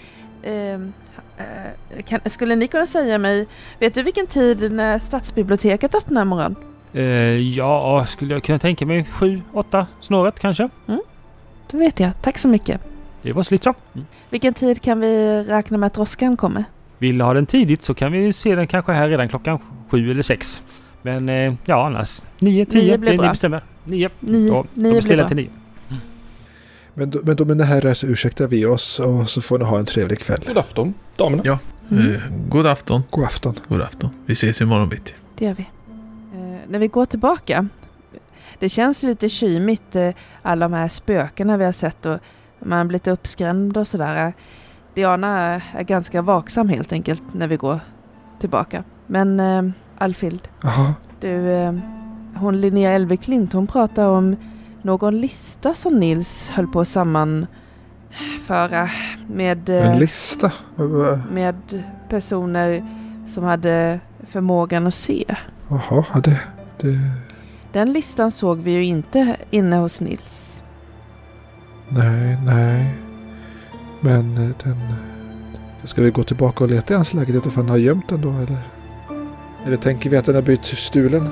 ehm, 0.43 0.93
eh, 1.39 2.03
kan, 2.03 2.21
skulle 2.27 2.57
ni 2.57 2.67
kunna 2.69 2.87
säga 2.87 3.19
mig... 3.19 3.47
Vet 3.79 3.95
du 3.95 4.03
vilken 4.03 4.27
tid 4.27 4.73
när 4.73 4.99
stadsbiblioteket 4.99 5.95
öppnar 5.95 6.23
imorgon? 6.23 6.57
Eh, 6.93 7.03
ja, 7.37 8.05
skulle 8.09 8.35
jag 8.35 8.43
kunna 8.43 8.59
tänka 8.59 8.87
mig 8.87 9.05
sju, 9.05 9.41
åtta 9.53 9.87
snåret 10.01 10.41
kanske? 10.41 10.69
Då 11.71 11.79
vet 11.79 12.01
jag. 12.01 12.11
Tack 12.23 12.39
så 12.39 12.49
mycket. 12.49 12.81
Det 13.23 13.33
var 13.33 13.43
slut 13.43 13.65
så. 13.65 13.75
Mm. 13.95 14.07
Vilken 14.31 14.55
tid 14.55 14.83
kan 14.83 15.01
vi 15.01 15.43
räkna 15.43 15.79
med 15.79 15.87
att 15.87 15.95
droskan 15.95 16.37
kommer? 16.37 16.65
Vill 16.99 17.19
du 17.19 17.25
ha 17.25 17.35
den 17.35 17.47
tidigt 17.47 17.83
så 17.83 17.95
kan 17.95 18.13
vi 18.13 18.33
se 18.33 18.55
den 18.55 18.67
kanske 18.67 18.93
här 18.93 19.09
redan 19.09 19.29
klockan 19.29 19.59
sju 19.89 20.11
eller 20.11 20.23
sex. 20.23 20.63
Men 21.03 21.29
eh, 21.29 21.55
ja, 21.65 21.87
annars 21.87 22.23
nio, 22.39 22.67
tio. 22.67 22.83
Nio 22.83 22.99
blir 22.99 23.11
det 23.11 23.17
bra. 23.17 23.27
Ni 23.27 23.31
bestämmer. 23.31 23.63
Nio. 23.85 24.11
Nio, 24.21 24.51
Då, 24.51 24.55
då 24.55 24.67
nio 24.75 24.91
blir 24.91 24.93
beställer 24.95 25.25
till 25.25 25.37
nio. 25.37 25.49
Men 26.99 27.13
men 27.25 27.37
då 27.37 27.45
mina 27.45 27.65
herrar 27.65 27.95
så 27.95 28.07
ursäktar 28.07 28.47
vi 28.47 28.67
oss 28.67 29.01
och 29.01 29.29
så 29.29 29.41
får 29.41 29.59
ni 29.59 29.65
ha 29.65 29.79
en 29.79 29.85
trevlig 29.85 30.19
kväll. 30.19 30.45
God 30.47 30.59
afton, 30.59 30.95
damerna. 31.17 31.43
Ja. 31.47 31.59
Mm. 31.91 32.15
Eh, 32.15 32.21
god 32.49 32.67
afton. 32.67 33.03
God 33.11 33.25
afton. 33.25 33.55
God 33.69 33.83
afton. 33.83 34.11
Vi 34.27 34.33
ses 34.33 34.61
imorgon 34.61 34.89
bitti. 34.89 35.15
Det 35.35 35.45
gör 35.45 35.55
vi. 35.55 35.63
Eh, 36.35 36.59
när 36.69 36.79
vi 36.79 36.89
går 36.89 37.05
tillbaka. 37.05 37.69
Det 38.59 38.69
känns 38.69 39.03
lite 39.03 39.29
kymigt, 39.29 39.97
eh, 39.97 40.11
alla 40.43 40.69
de 40.69 40.75
här 40.75 40.89
spökena 40.89 41.57
vi 41.57 41.65
har 41.65 41.73
sett 41.73 42.07
och 42.07 42.19
man 42.59 42.89
blir 42.89 42.97
lite 42.97 43.11
uppskrämd 43.11 43.77
och 43.77 43.87
sådär. 43.87 44.33
Diana 44.95 45.39
är, 45.39 45.65
är 45.75 45.83
ganska 45.83 46.23
vaksam 46.23 46.69
helt 46.69 46.93
enkelt 46.93 47.23
när 47.33 47.49
vi 47.49 47.57
går 47.57 47.81
tillbaka. 48.41 48.85
Men 49.07 49.41
eh, 49.41 49.63
Alfild, 49.99 50.49
Jaha, 50.63 50.95
du, 51.21 51.51
eh, 51.51 51.75
hon 52.35 52.61
Linnea 52.61 52.91
Elveklint, 52.91 53.53
hon 53.53 53.67
pratar 53.67 54.09
om 54.09 54.37
någon 54.83 55.21
lista 55.21 55.75
som 55.75 56.01
Nils 56.01 56.49
höll 56.49 56.67
på 56.67 56.81
att 56.81 56.89
sammanföra 56.89 57.49
med, 59.29 59.69
eh, 59.69 59.91
en 59.91 59.99
lista. 59.99 60.53
Med 61.31 61.85
personer 62.09 62.87
som 63.29 63.45
hade 63.45 64.01
förmågan 64.27 64.87
att 64.87 64.95
se. 64.95 65.25
Jaha, 65.69 66.05
ja, 66.15 66.21
det, 66.21 66.41
det... 66.81 66.99
Den 67.73 67.93
listan 67.93 68.31
såg 68.31 68.59
vi 68.59 68.71
ju 68.71 68.85
inte 68.85 69.37
inne 69.51 69.77
hos 69.77 70.01
Nils. 70.01 70.63
Nej, 71.89 72.39
nej. 72.45 72.95
Men 74.01 74.37
eh, 74.37 74.51
den... 74.65 74.77
Ska 75.85 76.03
vi 76.03 76.11
gå 76.11 76.23
tillbaka 76.23 76.65
och 76.65 76.71
leta 76.71 76.93
i 76.93 76.97
hans 76.97 77.15
lägenhet 77.15 77.47
ifall 77.47 77.63
han 77.63 77.71
har 77.71 77.77
gömt 77.77 78.09
den 78.09 78.21
då 78.21 78.29
eller? 78.29 78.59
Eller 79.67 79.77
tänker 79.77 80.11
vi 80.11 80.17
att 80.17 80.25
den 80.25 80.35
har 80.35 80.43
blivit 80.43 80.65
stulen? 80.65 81.29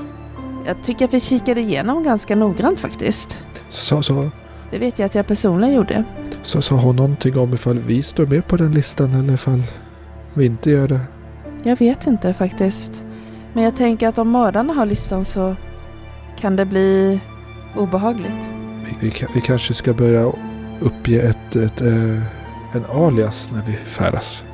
Jag 0.66 0.82
tycker 0.82 1.04
att 1.04 1.14
vi 1.14 1.20
kikade 1.20 1.60
igenom 1.60 2.02
ganska 2.02 2.36
noggrant 2.36 2.80
faktiskt. 2.80 3.38
Så, 3.68 4.02
så, 4.02 4.30
Det 4.70 4.78
vet 4.78 4.98
jag 4.98 5.06
att 5.06 5.14
jag 5.14 5.26
personligen 5.26 5.74
gjorde. 5.74 6.04
så 6.42 6.62
sa 6.62 6.74
hon 6.74 6.96
någonting 6.96 7.38
om 7.38 7.54
ifall 7.54 7.78
vi 7.78 8.02
står 8.02 8.26
med 8.26 8.46
på 8.46 8.56
den 8.56 8.72
listan 8.72 9.14
eller 9.14 9.34
ifall 9.34 9.62
vi 10.34 10.46
inte 10.46 10.70
gör 10.70 10.88
det. 10.88 11.00
Jag 11.62 11.78
vet 11.78 12.06
inte 12.06 12.34
faktiskt. 12.34 13.02
Men 13.52 13.64
jag 13.64 13.76
tänker 13.76 14.08
att 14.08 14.18
om 14.18 14.30
mördarna 14.30 14.72
har 14.72 14.86
listan 14.86 15.24
så 15.24 15.56
kan 16.38 16.56
det 16.56 16.64
bli 16.64 17.20
obehagligt. 17.76 18.48
Vi, 18.84 19.08
vi, 19.08 19.26
vi 19.34 19.40
kanske 19.40 19.74
ska 19.74 19.92
börja 19.94 20.32
uppge 20.80 21.20
ett, 21.20 21.56
ett, 21.56 21.80
eh, 21.80 22.22
en 22.72 22.84
alias 22.92 23.50
när 23.52 23.62
vi 23.62 23.72
färdas. 23.72 24.44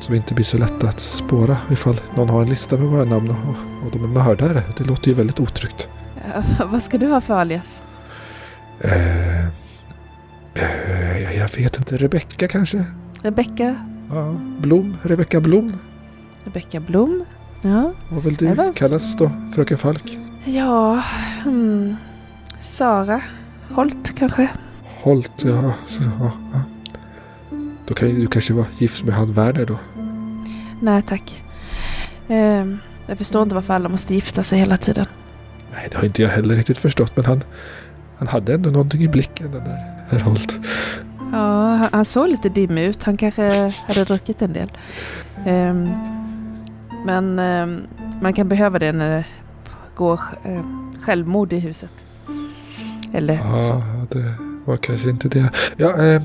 Så 0.00 0.12
vi 0.12 0.16
inte 0.16 0.34
blir 0.34 0.44
så 0.44 0.58
lätta 0.58 0.88
att 0.88 1.00
spåra 1.00 1.56
ifall 1.70 2.00
någon 2.16 2.28
har 2.28 2.42
en 2.42 2.48
lista 2.48 2.76
med 2.78 2.88
våra 2.88 3.04
namn 3.04 3.30
och, 3.30 3.73
och 3.84 3.90
de 3.90 4.04
är 4.04 4.08
mördare. 4.08 4.62
Det 4.78 4.84
låter 4.84 5.08
ju 5.08 5.14
väldigt 5.14 5.40
otryggt. 5.40 5.88
Ja, 6.58 6.66
vad 6.72 6.82
ska 6.82 6.98
du 6.98 7.06
ha 7.06 7.20
för 7.20 7.34
alias? 7.34 7.82
Eh, 8.80 9.44
eh, 10.54 11.36
jag- 11.38 11.48
vet 11.56 11.76
inte. 11.78 11.96
Rebecka 11.96 12.48
kanske? 12.48 12.84
Rebecka? 13.22 13.76
Ja. 14.10 14.34
Blom? 14.58 14.96
Rebecka 15.02 15.40
Blom? 15.40 15.72
Rebecka 16.44 16.80
Blom? 16.80 17.24
Ja. 17.62 17.92
Vad 18.08 18.22
vill 18.24 18.34
du 18.34 18.54
var- 18.54 18.72
kallas 18.72 19.16
då? 19.16 19.30
Fröken 19.54 19.78
Falk? 19.78 20.18
Ja, 20.44 21.02
hmm. 21.44 21.96
Sara 22.60 23.20
Holt 23.70 24.12
kanske? 24.18 24.48
Holt, 25.02 25.44
ja. 25.44 25.72
Så, 25.86 26.02
ja, 26.20 26.32
ja. 26.52 26.60
Då 27.86 27.94
kan 27.94 28.08
ju 28.08 28.14
du 28.20 28.26
kanske 28.26 28.52
vara 28.54 28.66
gift 28.78 29.04
med 29.04 29.14
han 29.14 29.32
Werner 29.32 29.66
då. 29.66 29.78
Nej 30.80 31.02
tack. 31.02 31.42
Ehm, 32.28 32.78
jag 33.06 33.18
förstår 33.18 33.42
inte 33.42 33.54
varför 33.54 33.74
alla 33.74 33.88
måste 33.88 34.14
gifta 34.14 34.42
sig 34.42 34.58
hela 34.58 34.76
tiden. 34.76 35.06
Nej, 35.72 35.88
det 35.90 35.96
har 35.96 36.04
inte 36.04 36.22
jag 36.22 36.28
heller 36.28 36.54
riktigt 36.56 36.78
förstått. 36.78 37.16
Men 37.16 37.24
han, 37.24 37.44
han 38.18 38.28
hade 38.28 38.54
ändå 38.54 38.70
någonting 38.70 39.02
i 39.02 39.08
blicken 39.08 39.52
den 39.52 39.64
där 39.64 39.94
herr 40.08 40.20
Holt. 40.20 40.58
Ja, 41.32 41.74
han, 41.74 41.88
han 41.92 42.04
såg 42.04 42.28
lite 42.28 42.48
dimmig 42.48 42.84
ut. 42.84 43.02
Han 43.02 43.16
kanske 43.16 43.72
hade 43.88 44.04
druckit 44.04 44.42
en 44.42 44.52
del. 44.52 44.70
Ehm, 45.46 45.90
men 47.06 47.38
ehm, 47.38 47.86
man 48.22 48.32
kan 48.32 48.48
behöva 48.48 48.78
det 48.78 48.92
när 48.92 49.10
det 49.10 49.24
går 49.94 50.20
uh, 50.46 50.62
självmord 51.00 51.52
i 51.52 51.58
huset. 51.58 51.92
Eller 53.12 53.34
Ja, 53.34 53.82
det 54.10 54.34
var 54.64 54.76
kanske 54.76 55.10
inte 55.10 55.28
det. 55.28 55.50
Ja, 55.76 56.04
eh, 56.04 56.22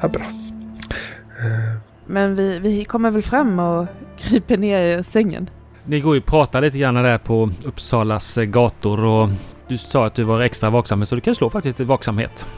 ja 0.00 0.08
bra. 0.08 0.22
Eh, 0.22 1.78
Men 2.06 2.36
vi, 2.36 2.58
vi 2.58 2.84
kommer 2.84 3.10
väl 3.10 3.22
fram 3.22 3.58
och 3.58 3.86
kryper 4.18 4.56
ner 4.56 4.98
i 4.98 5.04
sängen. 5.04 5.50
Ni 5.86 6.00
går 6.00 6.14
ju 6.14 6.20
och 6.20 6.26
pratar 6.26 6.60
lite 6.60 6.78
grann 6.78 6.94
där 6.94 7.18
på 7.18 7.50
Uppsalas 7.64 8.38
eh, 8.38 8.44
gator 8.44 9.04
och 9.04 9.28
du 9.68 9.78
sa 9.78 10.06
att 10.06 10.14
du 10.14 10.22
var 10.22 10.40
extra 10.40 10.70
vaksam 10.70 11.06
så 11.06 11.14
du 11.14 11.20
kan 11.20 11.34
slå 11.34 11.50
faktiskt 11.50 11.80
ett 11.80 11.86
vaksamhet. 11.86 12.48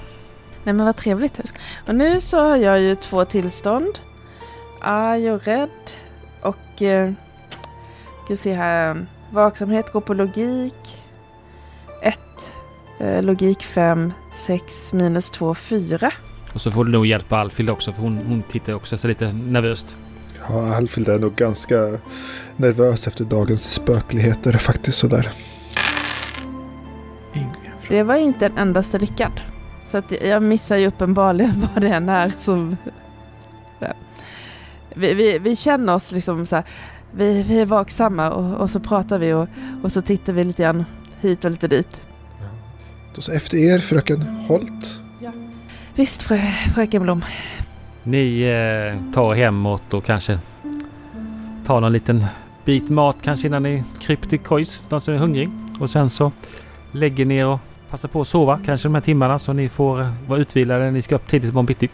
Nej 0.64 0.74
men 0.74 0.86
vad 0.86 0.96
trevligt. 0.96 1.40
Och 1.86 1.94
nu 1.94 2.20
så 2.20 2.40
har 2.40 2.56
jag 2.56 2.80
ju 2.80 2.94
två 2.94 3.24
tillstånd. 3.24 3.98
Arg 4.80 5.30
och 5.30 5.44
rädd. 5.44 5.70
Och... 6.42 6.82
Eh, 6.82 7.12
ska 8.24 8.32
vi 8.32 8.36
se 8.36 8.54
här. 8.54 9.06
Vaksamhet 9.30 9.92
går 9.92 10.00
på 10.00 10.14
logik. 10.14 10.98
1. 12.02 12.20
Eh, 13.00 13.22
logik 13.22 13.62
5. 13.62 14.12
6 14.34 14.92
minus 14.92 15.30
2, 15.30 15.54
4. 15.54 16.10
Och 16.52 16.60
så 16.60 16.70
får 16.70 16.84
du 16.84 16.90
nog 16.90 17.06
hjälp 17.06 17.32
av 17.32 17.38
Alfhild 17.38 17.70
också 17.70 17.92
för 17.92 18.02
hon, 18.02 18.16
hon 18.28 18.42
tittar 18.42 18.72
också 18.72 18.96
så 18.96 19.08
lite 19.08 19.32
nervöst. 19.32 19.96
Ja, 20.48 20.76
Alfhild 20.76 21.08
är 21.08 21.18
nog 21.18 21.34
ganska 21.34 21.98
nervös 22.56 23.06
efter 23.06 23.24
dagens 23.24 23.74
spökligheter 23.74 24.52
faktiskt 24.52 24.98
sådär. 24.98 25.28
Det 27.88 28.02
var 28.02 28.16
inte 28.16 28.46
en 28.46 28.58
endaste 28.58 28.98
lyckad. 28.98 29.40
Så 29.86 29.96
att 29.96 30.12
jag 30.22 30.42
missar 30.42 30.76
ju 30.76 30.86
uppenbarligen 30.86 31.68
vad 31.74 31.82
det 31.82 31.88
än 31.88 32.08
är 32.08 32.32
som... 32.38 32.76
Ja. 33.78 33.92
Vi, 34.94 35.14
vi, 35.14 35.38
vi 35.38 35.56
känner 35.56 35.94
oss 35.94 36.12
liksom 36.12 36.46
så 36.46 36.56
här, 36.56 36.64
vi, 37.12 37.42
vi 37.42 37.60
är 37.60 37.66
vaksamma 37.66 38.30
och, 38.30 38.60
och 38.60 38.70
så 38.70 38.80
pratar 38.80 39.18
vi 39.18 39.32
och, 39.32 39.48
och 39.82 39.92
så 39.92 40.02
tittar 40.02 40.32
vi 40.32 40.44
lite 40.44 40.62
grann 40.62 40.84
hit 41.20 41.44
och 41.44 41.50
lite 41.50 41.68
dit. 41.68 42.02
Då 43.14 43.20
så 43.20 43.32
efter 43.32 43.56
er, 43.58 43.78
fröken 43.78 44.20
Holt. 44.20 45.00
Visst 45.94 46.22
frö, 46.22 46.38
fröken 46.74 47.02
Blom. 47.02 47.22
Ni 48.08 48.42
eh, 48.42 49.12
tar 49.12 49.34
hemåt 49.34 49.94
och 49.94 50.04
kanske 50.04 50.38
tar 51.66 51.80
någon 51.80 51.92
liten 51.92 52.24
bit 52.64 52.88
mat 52.88 53.16
kanske 53.22 53.46
innan 53.46 53.62
ni 53.62 53.84
kryper 54.00 54.28
till 54.28 54.38
kojs, 54.38 54.86
de 54.88 55.00
som 55.00 55.14
är 55.14 55.18
hungrig. 55.18 55.50
Och 55.80 55.90
sen 55.90 56.10
så 56.10 56.32
lägger 56.92 57.24
ni 57.24 57.36
er 57.36 57.46
och 57.46 57.58
passar 57.90 58.08
på 58.08 58.20
att 58.20 58.28
sova 58.28 58.60
kanske 58.64 58.88
de 58.88 58.94
här 58.94 59.02
timmarna 59.02 59.38
så 59.38 59.52
ni 59.52 59.68
får 59.68 60.00
eh, 60.00 60.12
vara 60.28 60.38
utvilade 60.38 60.84
när 60.84 60.90
ni 60.90 61.02
ska 61.02 61.14
upp 61.14 61.28
tidigt 61.28 61.50
imorgon 61.50 61.66
bitti. 61.66 61.88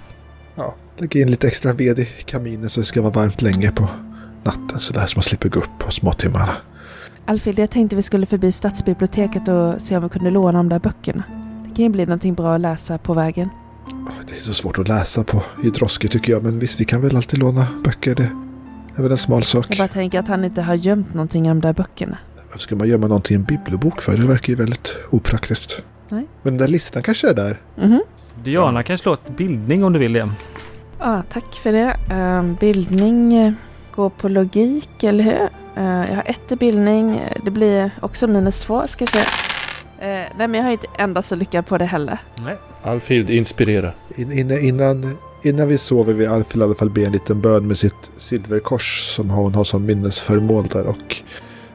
Ja, 0.55 0.75
lägg 0.97 1.17
in 1.17 1.31
lite 1.31 1.47
extra 1.47 1.73
ved 1.73 1.99
i 1.99 2.05
kaminen 2.05 2.69
så 2.69 2.81
det 2.81 2.87
ska 2.87 3.03
vara 3.03 3.13
varmt 3.13 3.43
länge 3.43 3.71
på 3.71 3.89
natten 4.43 4.79
sådär 4.79 5.07
så 5.07 5.19
man 5.19 5.23
slipper 5.23 5.49
gå 5.49 5.59
upp 5.59 5.79
på 5.79 5.91
småtimmarna. 5.91 6.57
Alfhild, 7.27 7.59
jag 7.59 7.71
tänkte 7.71 7.97
vi 7.97 8.03
skulle 8.03 8.27
förbi 8.27 8.53
stadsbiblioteket 8.53 9.49
och 9.49 9.81
se 9.81 9.97
om 9.97 10.03
vi 10.03 10.09
kunde 10.09 10.31
låna 10.31 10.59
de 10.59 10.69
där 10.69 10.79
böckerna. 10.79 11.23
Det 11.69 11.77
kan 11.77 11.85
ju 11.85 11.89
bli 11.89 12.07
någonting 12.07 12.35
bra 12.35 12.55
att 12.55 12.61
läsa 12.61 12.99
på 12.99 13.15
vägen. 13.15 13.49
Det 14.27 14.37
är 14.37 14.41
så 14.41 14.55
svårt 14.55 14.79
att 14.79 14.89
läsa 14.89 15.25
på 15.25 15.43
i 15.65 15.71
Droske 15.71 16.09
tycker 16.09 16.33
jag, 16.33 16.43
men 16.43 16.59
visst 16.59 16.81
vi 16.81 16.85
kan 16.85 17.01
väl 17.01 17.17
alltid 17.17 17.39
låna 17.39 17.67
böcker. 17.85 18.15
Det 18.15 18.31
är 18.97 19.03
väl 19.03 19.13
en 19.13 19.19
smal 19.19 19.43
sak. 19.43 19.67
Jag 19.69 19.79
bara 19.79 19.89
tänker 19.89 20.19
att 20.19 20.29
han 20.29 20.45
inte 20.45 20.63
har 20.63 20.75
gömt 20.75 21.15
någonting 21.15 21.47
i 21.47 21.49
de 21.49 21.61
där 21.61 21.73
böckerna. 21.73 22.19
Varför 22.37 22.59
ska 22.59 22.77
man 22.77 22.89
gömma 22.89 23.07
någonting 23.07 23.35
i 23.35 23.39
en 23.39 23.45
bibliobok 23.45 24.03
för? 24.03 24.17
Det 24.17 24.27
verkar 24.27 24.49
ju 24.49 24.55
väldigt 24.57 24.97
opraktiskt. 25.11 25.83
Nej. 26.09 26.27
Men 26.43 26.53
den 26.57 26.67
där 26.67 26.73
listan 26.73 27.03
kanske 27.03 27.31
är 27.31 27.35
där. 27.35 27.61
Mhm. 27.77 28.03
Diana 28.45 28.83
kan 28.83 28.99
slå 28.99 29.13
ett 29.15 29.37
bildning 29.37 29.85
om 29.85 29.93
du 29.93 29.99
vill 29.99 30.13
det. 30.13 30.29
Ja, 30.99 31.23
tack 31.33 31.55
för 31.55 31.73
det. 31.73 31.97
Ehm, 32.11 32.55
bildning 32.55 33.35
eh, 33.35 33.53
går 33.95 34.11
på 34.11 34.29
logik, 34.29 35.03
eller 35.03 35.25
hur? 35.25 35.49
Eh, 35.77 35.85
jag 35.85 36.17
har 36.17 36.25
ett 36.27 36.53
i 36.53 36.57
bildning. 36.57 37.23
Det 37.45 37.51
blir 37.51 37.91
också 38.01 38.27
minus 38.27 38.61
två, 38.61 38.87
ska 38.87 39.03
jag 39.03 39.11
säga. 39.11 39.27
Uh, 40.03 40.09
nej, 40.09 40.33
men 40.37 40.55
jag 40.55 40.63
har 40.63 40.71
inte 40.73 40.87
endast 40.99 41.29
så 41.29 41.35
lyckad 41.35 41.67
på 41.67 41.79
det 41.79 41.85
heller. 41.85 42.19
Nej. 42.45 42.57
Alfhild 42.83 43.31
inspirera. 43.31 43.93
In, 44.17 44.33
innan, 44.33 44.59
innan, 44.61 45.19
innan 45.43 45.69
vi 45.69 45.79
sover 45.79 46.13
vill 46.13 46.29
Alfhild 46.29 46.63
i 46.63 46.65
alla 46.65 46.75
fall 46.75 46.91
be 46.91 47.05
en 47.05 47.13
liten 47.13 47.41
bön 47.41 47.67
med 47.67 47.79
sitt 47.79 48.11
silverkors 48.17 49.15
som 49.17 49.31
hon 49.31 49.55
har 49.55 49.65
som 49.65 49.87
minnesföremål 49.87 50.67
där 50.67 50.87
och 50.89 51.17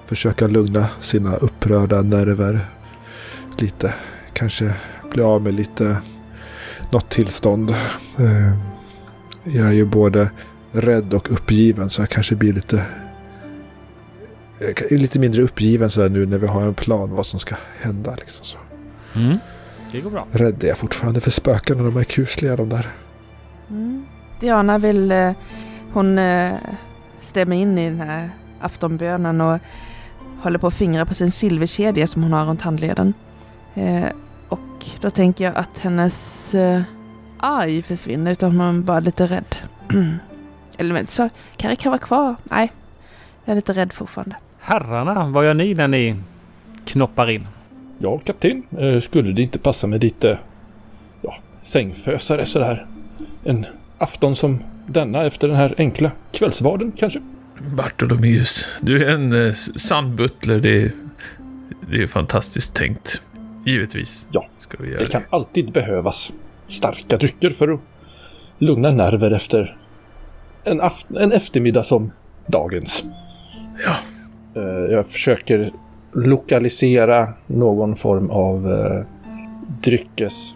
försöka 0.06 0.48
lugna 0.48 0.88
sina 1.02 1.36
upprörda 1.36 2.02
nerver 2.02 2.60
lite. 3.58 3.94
Kanske 4.34 4.74
bli 5.12 5.24
av 5.24 5.42
med 5.42 5.54
lite 5.54 5.98
något 6.92 7.10
tillstånd. 7.10 7.70
Eh, 8.20 8.58
Jag 9.44 9.68
är 9.68 9.74
ju 9.74 9.86
både 9.86 10.32
rädd 10.72 11.14
och 11.14 11.32
uppgiven 11.32 11.90
så 11.90 12.02
jag 12.02 12.10
kanske 12.10 12.36
blir 12.36 12.54
lite 12.54 12.86
lite 14.90 15.20
mindre 15.20 15.42
uppgiven 15.42 15.92
så 15.92 16.08
nu 16.10 16.26
när 16.26 16.38
vi 16.38 16.48
har 16.48 16.62
en 16.62 16.74
plan 16.74 17.10
vad 17.10 17.26
som 17.26 17.40
ska 17.40 17.56
hända. 17.82 18.16
Liksom 18.16 18.46
så. 18.46 18.58
Mm. 19.16 19.38
Det 19.92 20.02
går 20.02 20.10
bra. 20.10 20.28
Rädd 20.32 20.64
är 20.64 20.68
jag 20.68 20.78
fortfarande 20.78 21.22
för 21.22 21.32
spöken 21.32 21.80
och 21.80 21.86
de 21.92 22.00
är 22.00 22.04
kusliga 22.04 22.56
de 22.56 22.70
där. 22.70 22.88
Mm. 23.70 24.06
Diana 24.40 24.78
vill... 24.78 25.12
eh, 25.12 25.32
hon 25.94 26.18
uh, 26.18 26.56
stämmer 27.20 27.56
in 27.56 27.78
i 27.78 27.90
den 27.90 28.00
här 28.00 28.30
aftonbönen 28.62 29.42
och 29.42 29.60
håller 30.42 30.60
på 30.60 30.68
att 30.68 30.74
fingra 30.74 31.06
på 31.06 31.14
sin 31.14 31.32
silverkedja 31.32 32.08
som 32.08 32.24
hon 32.24 32.34
har 32.34 32.46
runt 32.46 32.62
handleden. 32.62 33.14
Eh, 33.76 34.06
och 34.50 34.86
då 35.02 35.10
tänker 35.10 35.46
jag 35.46 35.56
att 35.56 35.80
hennes 35.80 36.56
arg 37.38 37.82
försvinner 37.82 38.32
utan 38.32 38.60
hon 38.60 38.78
är 38.78 38.82
bara 38.82 39.00
lite 39.00 39.26
rädd. 39.26 39.56
Eller 40.78 40.94
men, 40.94 41.08
så 41.08 41.30
Kari 41.58 41.76
kan 41.76 41.90
vara 41.90 42.00
kvar. 42.00 42.36
Nej, 42.44 42.72
jag 43.46 43.52
är 43.52 43.56
lite 43.56 43.74
rädd 43.74 43.94
fortfarande. 43.94 44.36
Herrarna, 44.68 45.30
vad 45.30 45.46
gör 45.46 45.54
ni 45.54 45.74
när 45.74 45.88
ni 45.88 46.16
knoppar 46.86 47.30
in? 47.30 47.48
Ja, 48.00 48.18
kapten. 48.18 48.64
Eh, 48.78 49.00
skulle 49.00 49.34
det 49.34 49.42
inte 49.42 49.60
passa 49.60 49.88
med 49.88 50.04
lite 50.04 50.40
ja, 51.22 51.38
sängfösare 51.62 52.46
sådär? 52.46 52.86
En 53.44 53.66
afton 53.98 54.36
som 54.36 54.64
denna 54.88 55.26
efter 55.26 55.48
den 55.48 55.58
här 55.58 55.76
enkla 55.78 56.12
kvällsvarden 56.32 56.92
kanske? 56.92 57.22
Bartolomeus, 57.76 58.78
du 58.82 59.06
är 59.06 59.14
en 59.14 59.48
eh, 59.48 59.54
sann 59.54 60.16
butler. 60.16 60.60
Det 60.60 60.82
är, 60.82 60.92
det 61.92 62.04
är 62.04 62.08
fantastiskt 62.08 62.76
tänkt. 62.76 63.22
Givetvis. 63.66 64.28
Ja, 64.32 64.48
Ska 64.60 64.78
vi 64.80 64.90
göra 64.90 65.00
Det 65.00 65.12
kan 65.12 65.24
alltid 65.30 65.72
behövas 65.72 66.34
starka 66.68 67.18
drycker 67.18 67.50
för 67.50 67.68
att 67.68 67.80
lugna 68.58 68.90
nerver 68.90 69.32
efter 69.32 69.78
en, 70.64 70.82
en 71.20 71.32
eftermiddag 71.32 71.84
som 71.84 72.12
dagens. 72.48 73.04
Ja. 73.86 73.96
Eh, 74.58 74.92
Jag 74.94 75.08
försöker 75.08 75.72
lokalisera 76.14 77.28
någon 77.48 77.96
form 77.96 78.30
av 78.30 78.72
eh, 78.72 79.06
dryckes... 79.82 80.54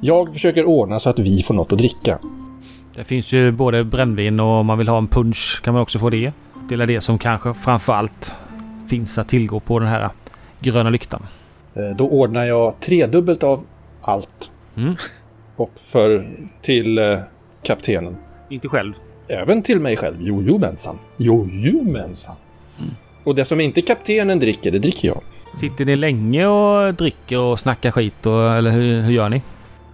Jag 0.00 0.32
försöker 0.32 0.64
ordna 0.64 0.98
så 0.98 1.10
att 1.10 1.18
vi 1.18 1.42
får 1.42 1.54
något 1.54 1.72
att 1.72 1.78
dricka. 1.78 2.18
Det 2.94 3.04
finns 3.04 3.32
ju 3.32 3.50
både 3.52 3.84
brännvin 3.84 4.40
och 4.40 4.46
om 4.46 4.66
man 4.66 4.78
vill 4.78 4.88
ha 4.88 4.98
en 4.98 5.08
punch 5.08 5.60
kan 5.64 5.74
man 5.74 5.82
också 5.82 5.98
få 5.98 6.10
det. 6.10 6.32
Det 6.68 6.74
är 6.74 6.86
det 6.86 7.00
som 7.00 7.18
kanske 7.18 7.54
framförallt 7.54 8.34
finns 8.88 9.18
att 9.18 9.28
tillgå 9.28 9.60
på 9.60 9.78
den 9.78 9.88
här 9.88 10.08
gröna 10.60 10.90
lyktan. 10.90 11.22
Eh, 11.74 11.96
Då 11.96 12.08
ordnar 12.08 12.44
jag 12.44 12.80
tredubbelt 12.80 13.42
av 13.42 13.64
allt. 14.02 14.50
Mm. 14.76 14.94
Och 15.56 15.70
för 15.76 16.28
till 16.62 16.98
eh, 16.98 17.18
kaptenen. 17.62 18.16
Inte 18.48 18.68
själv. 18.68 18.92
Även 19.28 19.62
till 19.62 19.80
mig 19.80 19.96
själv. 19.96 20.22
Jojomensan. 20.22 20.98
Jojomensan. 21.16 22.34
Och 23.24 23.34
det 23.34 23.44
som 23.44 23.60
inte 23.60 23.80
kaptenen 23.80 24.38
dricker, 24.38 24.70
det 24.70 24.78
dricker 24.78 25.08
jag. 25.08 25.20
Sitter 25.60 25.84
ni 25.84 25.96
länge 25.96 26.46
och 26.46 26.94
dricker 26.94 27.38
och 27.38 27.60
snackar 27.60 27.90
skit 27.90 28.26
och, 28.26 28.50
eller 28.52 28.70
hur, 28.70 29.00
hur 29.00 29.12
gör 29.12 29.28
ni? 29.28 29.42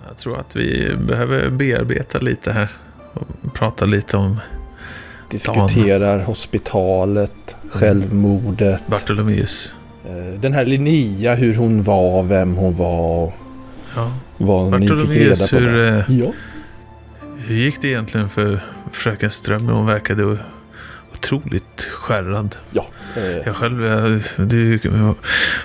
Jag 0.09 0.17
tror 0.17 0.39
att 0.39 0.57
vi 0.57 0.95
behöver 1.09 1.51
bearbeta 1.51 2.19
lite 2.19 2.53
här. 2.53 2.69
Och 3.13 3.55
prata 3.55 3.85
lite 3.85 4.17
om 4.17 4.37
Diskuterar 5.31 6.19
hospitalet, 6.19 7.57
självmordet. 7.71 8.87
Bartolomeus. 8.87 9.75
eh, 10.09 10.41
Den 10.41 10.53
här 10.53 10.65
Linnea, 10.65 11.35
hur 11.35 11.55
hon 11.55 11.83
var, 11.83 12.23
vem 12.23 12.55
hon 12.57 12.77
var. 12.77 13.33
Ja. 13.97 14.13
Vad 14.37 14.81
ni 14.81 14.89
fick 14.89 14.97
reda 14.97 15.29
Bartolomeus, 15.31 15.51
på 15.51 15.57
hur, 15.59 15.89
eh, 15.89 16.19
Ja. 16.21 16.33
hur 17.39 17.57
gick 17.57 17.81
det 17.83 17.89
egentligen 17.89 18.29
för 18.29 18.61
fröken 18.93 19.31
Ström? 19.31 19.69
Hon 19.69 19.87
verkade 19.87 20.23
otroligt 21.23 21.83
skärrad. 21.83 22.57
eh, 23.17 23.23
Jag 23.45 23.57
själv, 23.57 23.85
jag, 23.85 24.21
det 24.49 24.85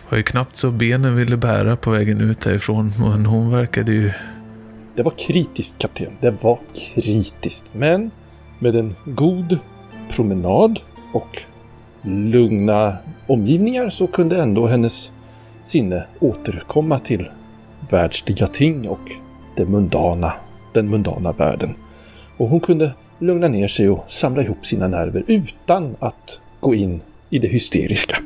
var 0.09 0.17
ju 0.17 0.23
knappt 0.23 0.57
så 0.57 0.71
benen 0.71 1.15
ville 1.15 1.37
bära 1.37 1.75
på 1.75 1.91
vägen 1.91 2.21
ut 2.21 2.41
därifrån. 2.41 2.91
Men 2.99 3.25
hon 3.25 3.51
verkade 3.51 3.91
ju... 3.91 4.11
Det 4.95 5.03
var 5.03 5.13
kritiskt 5.27 5.77
kapten. 5.77 6.11
Det 6.21 6.31
var 6.31 6.59
kritiskt. 6.95 7.65
Men 7.71 8.11
med 8.59 8.75
en 8.75 8.95
god 9.05 9.57
promenad 10.15 10.79
och 11.13 11.41
lugna 12.01 12.97
omgivningar 13.27 13.89
så 13.89 14.07
kunde 14.07 14.41
ändå 14.41 14.67
hennes 14.67 15.11
sinne 15.65 16.03
återkomma 16.19 16.99
till 16.99 17.29
världsliga 17.91 18.47
ting 18.47 18.89
och 18.89 19.11
det 19.55 19.65
mundana. 19.65 20.33
den 20.73 20.89
mundana 20.89 21.31
världen. 21.31 21.75
Och 22.37 22.47
hon 22.47 22.59
kunde 22.59 22.91
lugna 23.19 23.47
ner 23.47 23.67
sig 23.67 23.89
och 23.89 24.05
samla 24.07 24.41
ihop 24.41 24.65
sina 24.65 24.88
nerver 24.88 25.24
utan 25.27 25.95
att 26.00 26.39
gå 26.59 26.75
in 26.75 27.01
i 27.29 27.39
det 27.39 27.47
hysteriska. 27.47 28.17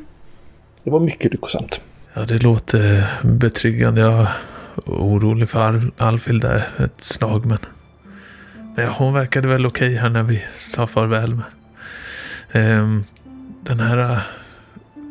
Det 0.84 0.90
var 0.90 1.00
mycket 1.00 1.32
lyckosamt. 1.32 1.80
Ja, 2.14 2.22
det 2.24 2.42
låter 2.42 3.04
betryggande. 3.22 4.00
Jag 4.00 4.12
är 4.20 4.28
orolig 4.86 5.48
för 5.48 5.60
Al- 5.60 5.92
Alfhild 5.96 6.42
där 6.42 6.68
ett 6.78 7.02
slag, 7.04 7.46
men... 7.46 7.58
men 8.76 8.84
ja, 8.84 8.94
hon 8.98 9.14
verkade 9.14 9.48
väl 9.48 9.66
okej 9.66 9.94
här 9.94 10.08
när 10.08 10.22
vi 10.22 10.44
sa 10.54 10.86
farväl. 10.86 11.34
Men, 11.34 11.42
Ehm, 12.54 13.02
den 13.62 13.80
här 13.80 14.12
äh, 14.12 14.18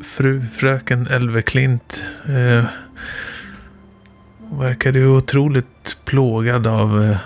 fru, 0.03 0.41
fröken 0.47 1.07
Elveklint 1.07 2.05
eh, 2.25 2.65
hon 4.49 4.59
verkade 4.59 4.99
ju 4.99 5.07
otroligt 5.07 5.97
plågad 6.05 6.67
av, 6.67 7.03
eh, 7.03 7.17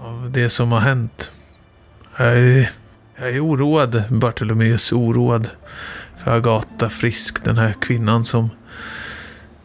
av 0.00 0.30
det 0.30 0.48
som 0.48 0.72
har 0.72 0.80
hänt. 0.80 1.30
Jag 2.16 2.38
är, 2.38 2.70
jag 3.16 3.28
är 3.28 3.46
oroad, 3.46 4.02
Bartolomeus, 4.10 4.92
oroad 4.92 5.50
för 6.18 6.30
Agatha 6.30 6.90
Frisk, 6.90 7.44
den 7.44 7.58
här 7.58 7.74
kvinnan 7.80 8.24
som 8.24 8.50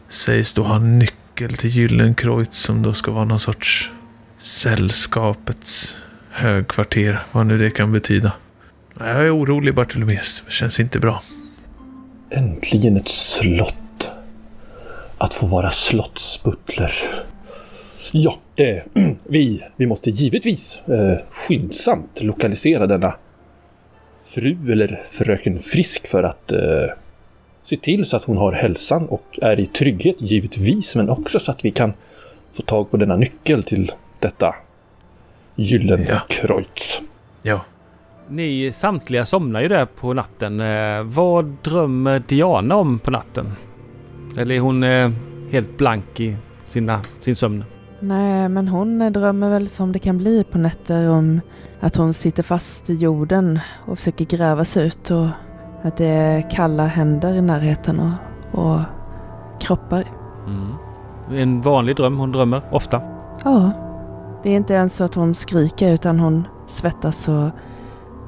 sägs 0.08 0.52
då 0.52 0.62
ha 0.62 0.78
nyckel 0.78 1.54
till 1.56 1.70
Gyllenkreutz 1.70 2.58
som 2.58 2.82
då 2.82 2.94
ska 2.94 3.10
vara 3.10 3.24
någon 3.24 3.40
sorts 3.40 3.90
sällskapets 4.38 5.96
högkvarter, 6.30 7.22
vad 7.32 7.46
nu 7.46 7.58
det 7.58 7.70
kan 7.70 7.92
betyda. 7.92 8.32
Jag 8.98 9.08
är 9.08 9.36
orolig 9.36 9.74
Bartolomeus, 9.74 10.42
det 10.46 10.52
känns 10.52 10.80
inte 10.80 10.98
bra. 10.98 11.22
Äntligen 12.30 12.96
ett 12.96 13.08
slott. 13.08 14.10
Att 15.18 15.34
få 15.34 15.46
vara 15.46 15.70
slottsbutler. 15.70 16.92
Ja, 18.12 18.38
det, 18.58 18.84
vi, 19.24 19.64
vi 19.76 19.86
måste 19.86 20.10
givetvis 20.10 20.82
eh, 20.88 21.18
skyndsamt 21.30 22.22
lokalisera 22.22 22.86
denna 22.86 23.14
fru 24.24 24.72
eller 24.72 25.02
fröken 25.04 25.58
Frisk 25.58 26.06
för 26.06 26.22
att 26.22 26.52
eh, 26.52 26.88
se 27.62 27.76
till 27.76 28.04
så 28.04 28.16
att 28.16 28.24
hon 28.24 28.36
har 28.36 28.52
hälsan 28.52 29.06
och 29.08 29.38
är 29.42 29.60
i 29.60 29.66
trygghet 29.66 30.16
givetvis, 30.18 30.96
men 30.96 31.10
också 31.10 31.38
så 31.38 31.50
att 31.50 31.64
vi 31.64 31.70
kan 31.70 31.92
få 32.52 32.62
tag 32.62 32.90
på 32.90 32.96
denna 32.96 33.16
nyckel 33.16 33.62
till 33.62 33.92
detta 34.18 34.54
Gyllenkreuz. 35.56 37.02
Ja, 37.42 37.64
Ni 38.28 38.72
samtliga 38.72 39.24
somnar 39.24 39.60
ju 39.60 39.68
där 39.68 39.86
på 39.86 40.14
natten. 40.14 40.60
Eh, 40.60 41.02
vad 41.02 41.44
drömmer 41.44 42.22
Diana 42.28 42.76
om 42.76 42.98
på 42.98 43.10
natten? 43.10 43.52
Eller 44.38 44.54
är 44.54 44.60
hon 44.60 44.82
eh, 44.82 45.10
helt 45.50 45.78
blank 45.78 46.20
i 46.20 46.36
sina, 46.64 47.00
sin 47.20 47.36
sömn? 47.36 47.64
Nej, 48.00 48.48
men 48.48 48.68
hon 48.68 49.12
drömmer 49.12 49.50
väl 49.50 49.68
som 49.68 49.92
det 49.92 49.98
kan 49.98 50.18
bli 50.18 50.44
på 50.44 50.58
nätter 50.58 51.10
om 51.10 51.40
att 51.80 51.96
hon 51.96 52.14
sitter 52.14 52.42
fast 52.42 52.90
i 52.90 52.94
jorden 52.94 53.60
och 53.86 53.98
försöker 53.98 54.24
gräva 54.24 54.64
sig 54.64 54.86
ut 54.86 55.10
och 55.10 55.26
att 55.82 55.96
det 55.96 56.06
är 56.06 56.50
kalla 56.50 56.86
händer 56.86 57.34
i 57.34 57.40
närheten 57.40 58.00
och, 58.00 58.12
och 58.60 58.80
kroppar. 59.60 60.04
Mm. 60.46 60.74
En 61.30 61.60
vanlig 61.60 61.96
dröm 61.96 62.18
hon 62.18 62.32
drömmer 62.32 62.62
ofta. 62.72 63.02
Ja, 63.44 63.72
det 64.42 64.50
är 64.50 64.56
inte 64.56 64.74
ens 64.74 64.94
så 64.94 65.04
att 65.04 65.14
hon 65.14 65.34
skriker 65.34 65.92
utan 65.92 66.20
hon 66.20 66.46
svettas 66.66 67.28
och, 67.28 67.50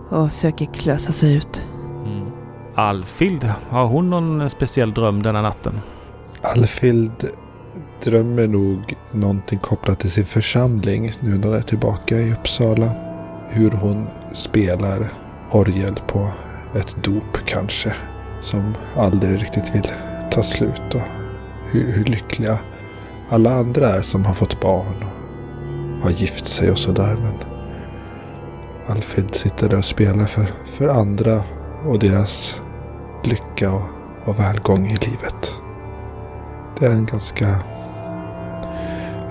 och 0.09 0.31
försöker 0.31 0.67
klösa 0.67 1.13
sig 1.13 1.37
ut. 1.37 1.63
Mm. 2.05 2.27
Alfhild, 2.75 3.53
har 3.71 3.87
hon 3.87 4.11
någon 4.11 4.51
speciell 4.51 4.95
dröm 4.95 5.23
denna 5.23 5.43
natten? 5.43 5.81
Alfhild 6.57 7.25
drömmer 8.03 8.47
nog 8.47 8.95
någonting 9.13 9.59
kopplat 9.59 10.01
till 10.01 10.11
sin 10.11 10.27
församling 10.27 11.13
nu 11.21 11.39
när 11.39 11.49
hon 11.49 11.57
är 11.57 11.63
tillbaka 11.63 12.17
i 12.17 12.33
Uppsala. 12.33 12.91
Hur 13.49 13.71
hon 13.71 14.07
spelar 14.35 15.13
orgel 15.51 15.95
på 16.07 16.31
ett 16.75 17.05
dop 17.05 17.39
kanske. 17.47 17.95
Som 18.41 18.75
aldrig 18.95 19.43
riktigt 19.43 19.75
vill 19.75 19.91
ta 20.31 20.43
slut. 20.43 20.95
Och 20.95 21.01
hur, 21.71 21.93
hur 21.93 22.05
lyckliga 22.05 22.59
alla 23.29 23.51
andra 23.51 23.89
är 23.89 24.01
som 24.01 24.25
har 24.25 24.35
fått 24.35 24.61
barn 24.61 25.05
och 25.99 26.03
har 26.03 26.11
gift 26.11 26.47
sig 26.47 26.71
och 26.71 26.79
sådär. 26.79 27.17
Men 27.23 27.35
Alfhild 28.87 29.35
sitter 29.35 29.69
där 29.69 29.79
och 29.79 29.85
spelar 29.85 30.25
för, 30.25 30.47
för 30.67 30.89
andra 30.89 31.43
och 31.87 31.99
deras 31.99 32.63
lycka 33.25 33.73
och, 33.73 33.89
och 34.25 34.39
välgång 34.39 34.87
i 34.87 34.97
livet. 34.97 35.61
Det 36.79 36.87
är 36.87 36.91
en 36.91 37.07
ganska... 37.07 37.47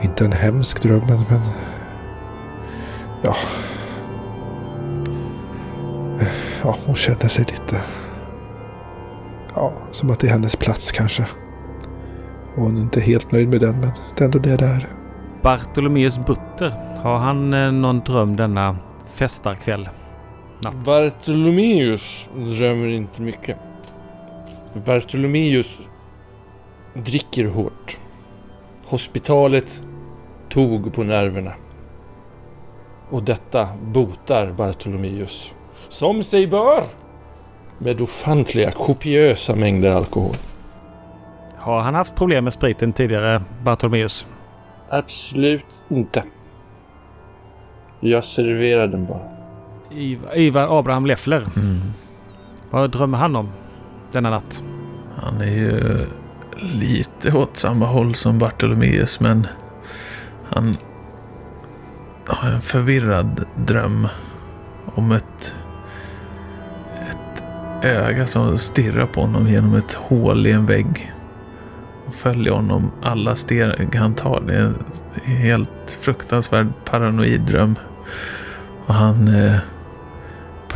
Inte 0.01 0.25
en 0.25 0.31
hemsk 0.31 0.81
dröm, 0.81 1.01
men... 1.07 1.19
men 1.29 1.41
ja. 3.21 3.35
Ja, 6.63 6.77
hon 6.85 6.95
känner 6.95 7.27
sig 7.27 7.45
lite... 7.45 7.81
Ja, 9.55 9.73
som 9.91 10.09
att 10.09 10.19
det 10.19 10.27
är 10.27 10.31
hennes 10.31 10.55
plats 10.55 10.91
kanske. 10.91 11.27
Och 12.55 12.63
hon 12.63 12.77
är 12.77 12.81
inte 12.81 13.01
helt 13.01 13.31
nöjd 13.31 13.49
med 13.49 13.59
den, 13.61 13.79
men 13.79 13.89
det 14.15 14.23
är 14.23 14.25
ändå 14.25 14.39
det 14.39 14.55
det 14.57 14.65
är. 14.65 14.87
Bartolomeus 15.41 16.19
Butter, 16.25 16.69
har 17.01 17.17
han 17.17 17.53
eh, 17.53 17.71
någon 17.71 17.99
dröm 17.99 18.35
denna 18.35 18.77
festarkväll? 19.05 19.89
Natt? 20.63 20.75
Bartolomeus 20.75 22.29
drömmer 22.35 22.87
inte 22.87 23.21
mycket. 23.21 23.57
För 24.73 24.79
Bartolomeus 24.79 25.79
dricker 26.93 27.45
hårt. 27.45 27.97
Hospitalet 28.85 29.81
tog 30.49 30.93
på 30.93 31.03
nerverna. 31.03 31.51
Och 33.09 33.23
detta 33.23 33.67
botar 33.81 34.51
Bartolomeus. 34.51 35.51
Som 35.89 36.23
sig 36.23 36.47
bör! 36.47 36.83
Med 37.77 38.01
ofantliga, 38.01 38.71
kopiösa 38.71 39.55
mängder 39.55 39.91
alkohol. 39.91 40.35
Har 41.57 41.81
han 41.81 41.95
haft 41.95 42.15
problem 42.15 42.43
med 42.43 42.53
spriten 42.53 42.93
tidigare, 42.93 43.43
Bartolomeus? 43.63 44.27
Absolut 44.89 45.65
inte. 45.89 46.23
Jag 47.99 48.23
serverar 48.23 48.87
den 48.87 49.05
bara. 49.05 49.21
Ivar, 49.91 50.37
Ivar 50.37 50.79
Abraham 50.79 51.05
Leffler, 51.05 51.37
mm. 51.55 51.79
vad 52.69 52.91
drömmer 52.91 53.17
han 53.17 53.35
om 53.35 53.49
denna 54.11 54.29
natt? 54.29 54.63
han 55.21 55.41
är 55.41 55.51
ju 55.51 56.05
lite 56.57 57.33
åt 57.33 57.57
samma 57.57 57.85
håll 57.85 58.15
som 58.15 58.37
Bartolomeus, 58.39 59.19
men 59.19 59.47
han 60.49 60.77
har 62.27 62.49
en 62.49 62.61
förvirrad 62.61 63.45
dröm 63.55 64.07
om 64.95 65.11
ett, 65.11 65.55
ett 67.09 67.43
öga 67.85 68.27
som 68.27 68.57
stirrar 68.57 69.05
på 69.05 69.21
honom 69.21 69.47
genom 69.47 69.75
ett 69.75 69.93
hål 69.93 70.47
i 70.47 70.51
en 70.51 70.65
vägg. 70.65 71.13
Och 72.07 72.13
följer 72.13 72.53
honom 72.53 72.91
alla 73.01 73.35
steg 73.35 73.95
han 73.95 74.13
tar. 74.13 74.43
Det 74.47 74.53
är 74.53 74.63
en 74.63 74.83
helt 75.25 75.97
fruktansvärd 76.01 76.67
paranoid 76.85 77.41
dröm. 77.41 77.75
Och 78.85 78.93
han 78.93 79.27
eh, 79.27 79.55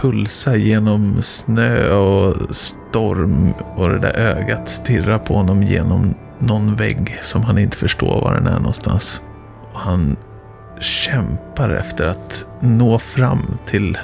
pulsar 0.01 0.55
genom 0.55 1.21
snö 1.21 1.89
och 1.89 2.55
storm 2.55 3.53
och 3.75 3.89
det 3.89 3.99
där 3.99 4.13
ögat 4.13 4.69
stirrar 4.69 5.19
på 5.19 5.33
honom 5.33 5.63
genom 5.63 6.13
någon 6.39 6.75
vägg 6.75 7.19
som 7.21 7.43
han 7.43 7.57
inte 7.57 7.77
förstår 7.77 8.21
var 8.21 8.33
den 8.33 8.47
är 8.47 8.57
någonstans. 8.57 9.21
Han 9.73 10.15
kämpar 10.79 11.69
efter 11.69 12.05
att 12.05 12.47
nå 12.59 12.99
fram 12.99 13.57
till, 13.65 13.97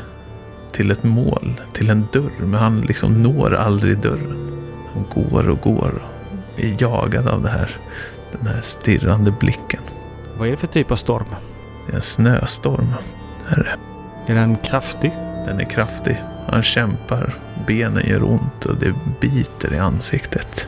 till 0.71 0.91
ett 0.91 1.03
mål, 1.03 1.61
till 1.73 1.89
en 1.89 2.07
dörr, 2.13 2.31
men 2.39 2.59
han 2.59 2.81
liksom 2.81 3.23
når 3.23 3.55
aldrig 3.55 3.97
dörren. 3.97 4.61
Han 4.93 5.05
går 5.13 5.49
och 5.49 5.61
går 5.61 6.01
och 6.03 6.19
är 6.63 6.75
jagad 6.79 7.27
av 7.27 7.41
det 7.41 7.49
här, 7.49 7.77
den 8.31 8.47
här 8.47 8.61
stirrande 8.61 9.31
blicken. 9.31 9.81
Vad 10.37 10.47
är 10.47 10.51
det 10.51 10.57
för 10.57 10.67
typ 10.67 10.91
av 10.91 10.95
storm? 10.95 11.25
Det 11.85 11.91
är 11.91 11.95
en 11.95 12.01
snöstorm. 12.01 12.93
Är 13.49 13.63
det. 13.63 13.75
Är 14.31 14.35
den 14.35 14.55
kraftig? 14.55 15.11
Den 15.45 15.59
är 15.59 15.65
kraftig. 15.65 16.23
Han 16.47 16.63
kämpar. 16.63 17.35
Benen 17.67 18.09
gör 18.09 18.23
ont 18.23 18.65
och 18.65 18.75
det 18.75 18.93
biter 19.21 19.73
i 19.73 19.77
ansiktet. 19.77 20.67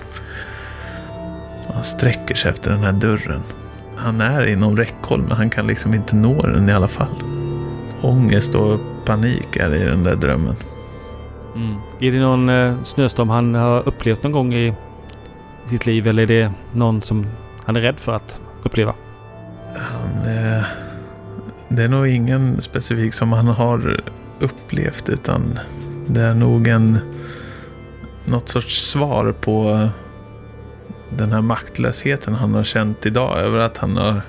Han 1.73 1.83
sträcker 1.83 2.35
sig 2.35 2.51
efter 2.51 2.71
den 2.71 2.83
här 2.83 2.91
dörren. 2.91 3.41
Han 4.03 4.21
är 4.21 4.45
inom 4.45 4.77
räckhåll 4.77 5.21
men 5.21 5.31
han 5.31 5.49
kan 5.49 5.67
liksom 5.67 5.93
inte 5.93 6.15
nå 6.15 6.41
den 6.41 6.69
i 6.69 6.73
alla 6.73 6.87
fall. 6.87 7.23
Ångest 8.01 8.55
och 8.55 8.79
panik 9.05 9.55
är 9.55 9.75
i 9.75 9.83
den 9.83 10.03
där 10.03 10.15
drömmen. 10.15 10.55
Mm. 11.55 11.75
Är 11.99 12.11
det 12.11 12.19
någon 12.19 12.49
eh, 12.49 12.83
snöstorm 12.83 13.29
han 13.29 13.55
har 13.55 13.87
upplevt 13.87 14.23
någon 14.23 14.31
gång 14.31 14.53
i 14.53 14.73
sitt 15.65 15.85
liv 15.85 16.07
eller 16.07 16.23
är 16.23 16.27
det 16.27 16.51
någon 16.73 17.01
som 17.01 17.27
han 17.65 17.75
är 17.75 17.79
rädd 17.79 17.99
för 17.99 18.13
att 18.15 18.41
uppleva? 18.63 18.93
Han, 19.75 20.35
eh, 20.35 20.63
det 21.67 21.83
är 21.83 21.87
nog 21.87 22.07
ingen 22.07 22.61
specifik 22.61 23.13
som 23.13 23.31
han 23.31 23.47
har 23.47 24.01
upplevt 24.39 25.09
utan 25.09 25.59
det 26.07 26.21
är 26.21 26.33
nog 26.33 26.67
en 26.67 26.99
något 28.25 28.49
sorts 28.49 28.89
svar 28.89 29.31
på 29.41 29.89
den 31.17 31.31
här 31.31 31.41
maktlösheten 31.41 32.33
han 32.33 32.53
har 32.53 32.63
känt 32.63 33.05
idag 33.05 33.39
över 33.39 33.59
att 33.59 33.77
han 33.77 33.97
har 33.97 34.21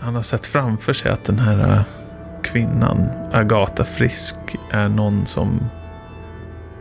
han 0.00 0.14
har 0.14 0.22
sett 0.22 0.46
framför 0.46 0.92
sig 0.92 1.10
att 1.12 1.24
den 1.24 1.38
här 1.38 1.72
äh, 1.72 1.82
kvinnan, 2.42 3.08
Agatha 3.32 3.84
Frisk, 3.84 4.36
är 4.70 4.88
någon 4.88 5.26
som 5.26 5.60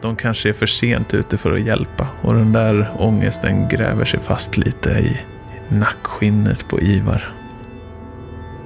de 0.02 0.16
kanske 0.16 0.50
är 0.50 0.54
för 0.54 0.66
sent 0.66 1.14
ute 1.14 1.38
för 1.38 1.52
att 1.54 1.62
hjälpa. 1.62 2.08
Och 2.22 2.34
den 2.34 2.52
där 2.52 2.92
ångesten 2.98 3.68
gräver 3.68 4.06
sig 4.06 4.20
fast 4.20 4.58
lite 4.58 4.90
i 4.90 5.22
nackskinnet 5.70 6.68
på 6.68 6.82
Ivar. 6.82 7.34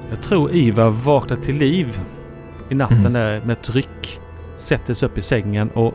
Jag 0.10 0.22
tror 0.22 0.56
Ivar 0.56 0.90
vaknar 0.90 1.38
till 1.38 1.58
liv 1.58 2.00
i 2.70 2.76
natten 2.76 3.00
Mm. 3.00 3.14
där 3.14 3.42
med 3.46 3.52
ett 3.52 3.70
ryck. 3.70 4.20
Sätter 4.58 4.94
sig 4.94 5.10
upp 5.10 5.18
i 5.18 5.22
sängen 5.22 5.70
och 5.70 5.94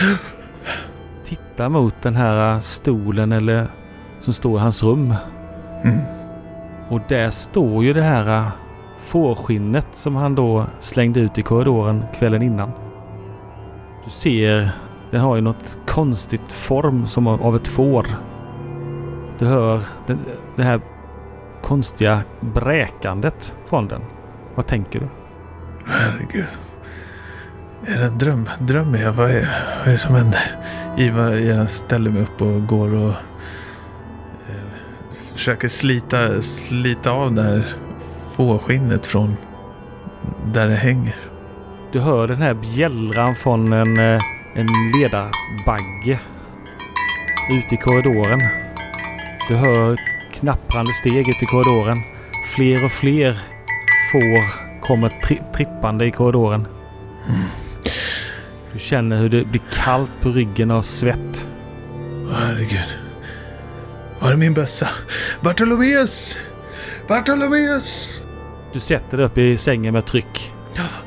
tittar 1.24 1.68
mot 1.68 1.94
den 2.02 2.16
här 2.16 2.60
stolen 2.60 3.32
eller 3.32 3.66
som 4.20 4.32
står 4.32 4.58
i 4.58 4.62
hans 4.62 4.84
rum. 4.84 5.14
Mm. 5.84 5.98
Och 6.88 7.00
där 7.08 7.30
står 7.30 7.84
ju 7.84 7.92
det 7.92 8.02
här 8.02 8.38
äh, 8.38 8.48
fårskinnet 8.98 9.86
som 9.92 10.16
han 10.16 10.34
då 10.34 10.66
slängde 10.78 11.20
ut 11.20 11.38
i 11.38 11.42
korridoren 11.42 12.04
kvällen 12.14 12.42
innan. 12.42 12.70
Du 14.04 14.10
ser, 14.10 14.70
den 15.10 15.20
har 15.20 15.36
ju 15.36 15.42
något 15.42 15.78
konstigt 15.86 16.52
form 16.52 17.06
som 17.06 17.26
av 17.26 17.56
ett 17.56 17.68
får. 17.68 18.06
Du 19.38 19.46
hör 19.46 19.80
den, 20.06 20.18
det 20.56 20.62
här 20.62 20.80
konstiga 21.62 22.22
bräkandet 22.40 23.56
från 23.64 23.88
den. 23.88 24.02
Vad 24.54 24.66
tänker 24.66 25.00
du? 25.00 25.08
Herregud. 25.86 26.46
Är 27.86 27.98
det 27.98 28.04
en 28.04 28.18
dröm? 28.18 28.48
Drömmer 28.58 28.98
jag? 28.98 29.12
Vad 29.12 29.30
är, 29.30 29.48
vad 29.78 29.88
är 29.88 29.92
det 29.92 29.98
som 29.98 30.14
händer? 30.14 30.40
Ivar, 30.96 31.32
jag 31.32 31.70
ställer 31.70 32.10
mig 32.10 32.22
upp 32.22 32.42
och 32.42 32.66
går 32.66 32.94
och 32.94 33.14
försöker 35.48 35.68
slita, 35.68 36.42
slita 36.42 37.10
av 37.10 37.34
det 37.34 37.42
här 37.42 37.64
fårskinnet 38.36 39.06
från 39.06 39.36
där 40.44 40.68
det 40.68 40.76
hänger. 40.76 41.16
Du 41.92 42.00
hör 42.00 42.28
den 42.28 42.42
här 42.42 42.54
bjällran 42.54 43.34
från 43.34 43.72
en, 43.72 43.98
eh, 43.98 44.20
en 44.54 44.66
ledarbagge 44.94 46.20
ute 47.50 47.74
i 47.74 47.76
korridoren. 47.76 48.40
Du 49.48 49.54
hör 49.54 49.96
knapprande 50.32 50.92
steg 50.92 51.28
ute 51.28 51.44
i 51.44 51.46
korridoren. 51.46 51.96
Fler 52.54 52.84
och 52.84 52.92
fler 52.92 53.32
får 54.12 54.44
kommer 54.86 55.08
tri 55.08 55.40
trippande 55.56 56.06
i 56.06 56.10
korridoren. 56.10 56.66
Du 58.72 58.78
känner 58.78 59.18
hur 59.18 59.28
det 59.28 59.44
blir 59.44 59.62
kallt 59.72 60.10
på 60.20 60.28
ryggen 60.28 60.70
av 60.70 60.82
svett. 60.82 61.48
Herregud. 62.32 63.07
Var 64.20 64.32
är 64.32 64.36
min 64.36 64.54
bössa? 64.54 64.88
Bartolomeus! 65.40 66.36
Bartolomeus! 67.08 68.08
Du 68.72 68.80
sätter 68.80 69.16
dig 69.16 69.26
upp 69.26 69.38
i 69.38 69.56
sängen 69.56 69.94
med 69.94 70.06
tryck. 70.06 70.52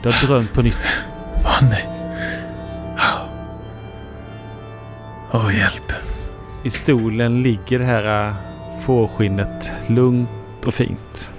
Du 0.03 0.11
har 0.11 0.27
drömt 0.27 0.53
på 0.53 0.61
nytt. 0.61 0.99
Åh 1.45 1.69
nej. 1.69 1.87
Åh, 5.31 5.57
hjälp. 5.57 5.93
I 6.63 6.69
stolen 6.69 7.41
ligger 7.41 7.79
det 7.79 7.85
här 7.85 8.27
äh, 8.27 8.35
fårskinnet 8.81 9.71
lugnt 9.87 10.29
och 10.65 10.73
fint. 10.73 11.31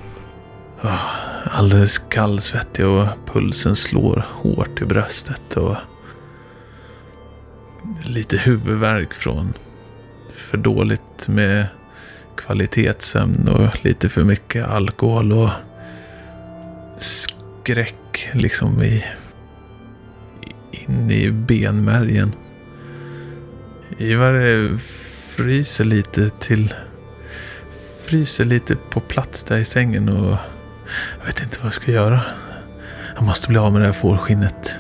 Alldeles 1.45 1.99
kallsvettig 1.99 2.87
och 2.87 3.07
pulsen 3.27 3.77
slår 3.77 4.27
hårt 4.29 4.83
i 4.83 4.85
bröstet 4.85 5.57
och 5.57 5.77
lite 8.03 8.37
huvudvärk 8.37 9.15
från 9.15 9.53
för 10.35 10.59
dåligt 10.59 11.29
med 11.29 11.67
kvalitetssömn 12.37 13.49
och 13.49 13.85
lite 13.85 14.09
för 14.09 14.25
mycket 14.25 14.67
alkohol 14.69 15.33
och 15.33 15.51
skräck 16.97 18.31
liksom 18.33 18.83
i 18.83 19.05
in 20.71 21.11
i 21.11 21.31
benmärgen. 21.31 22.33
Ivar 23.99 24.35
eh, 24.35 24.77
fryser 25.37 25.85
lite 25.85 26.31
till 26.31 26.75
fryser 28.03 28.45
lite 28.45 28.77
på 28.77 29.01
plats 29.01 29.45
där 29.45 29.57
i 29.57 29.65
sängen 29.65 30.09
och 30.09 30.37
jag 31.19 31.27
vet 31.27 31.43
inte 31.43 31.57
vad 31.59 31.67
jag 31.67 31.73
ska 31.73 31.93
göra. 31.93 32.21
Jag 33.15 33.25
måste 33.25 33.49
bli 33.49 33.59
av 33.59 33.73
med 33.73 33.83
det 33.83 33.87
här 33.87 33.93
fårskinnet. 33.93 34.77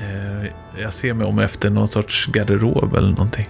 Eh, 0.00 0.50
jag 0.82 0.92
ser 0.92 1.14
mig 1.14 1.26
om 1.26 1.38
efter 1.38 1.70
någon 1.70 1.88
sorts 1.88 2.26
garderob 2.26 2.94
eller 2.94 3.08
någonting. 3.08 3.48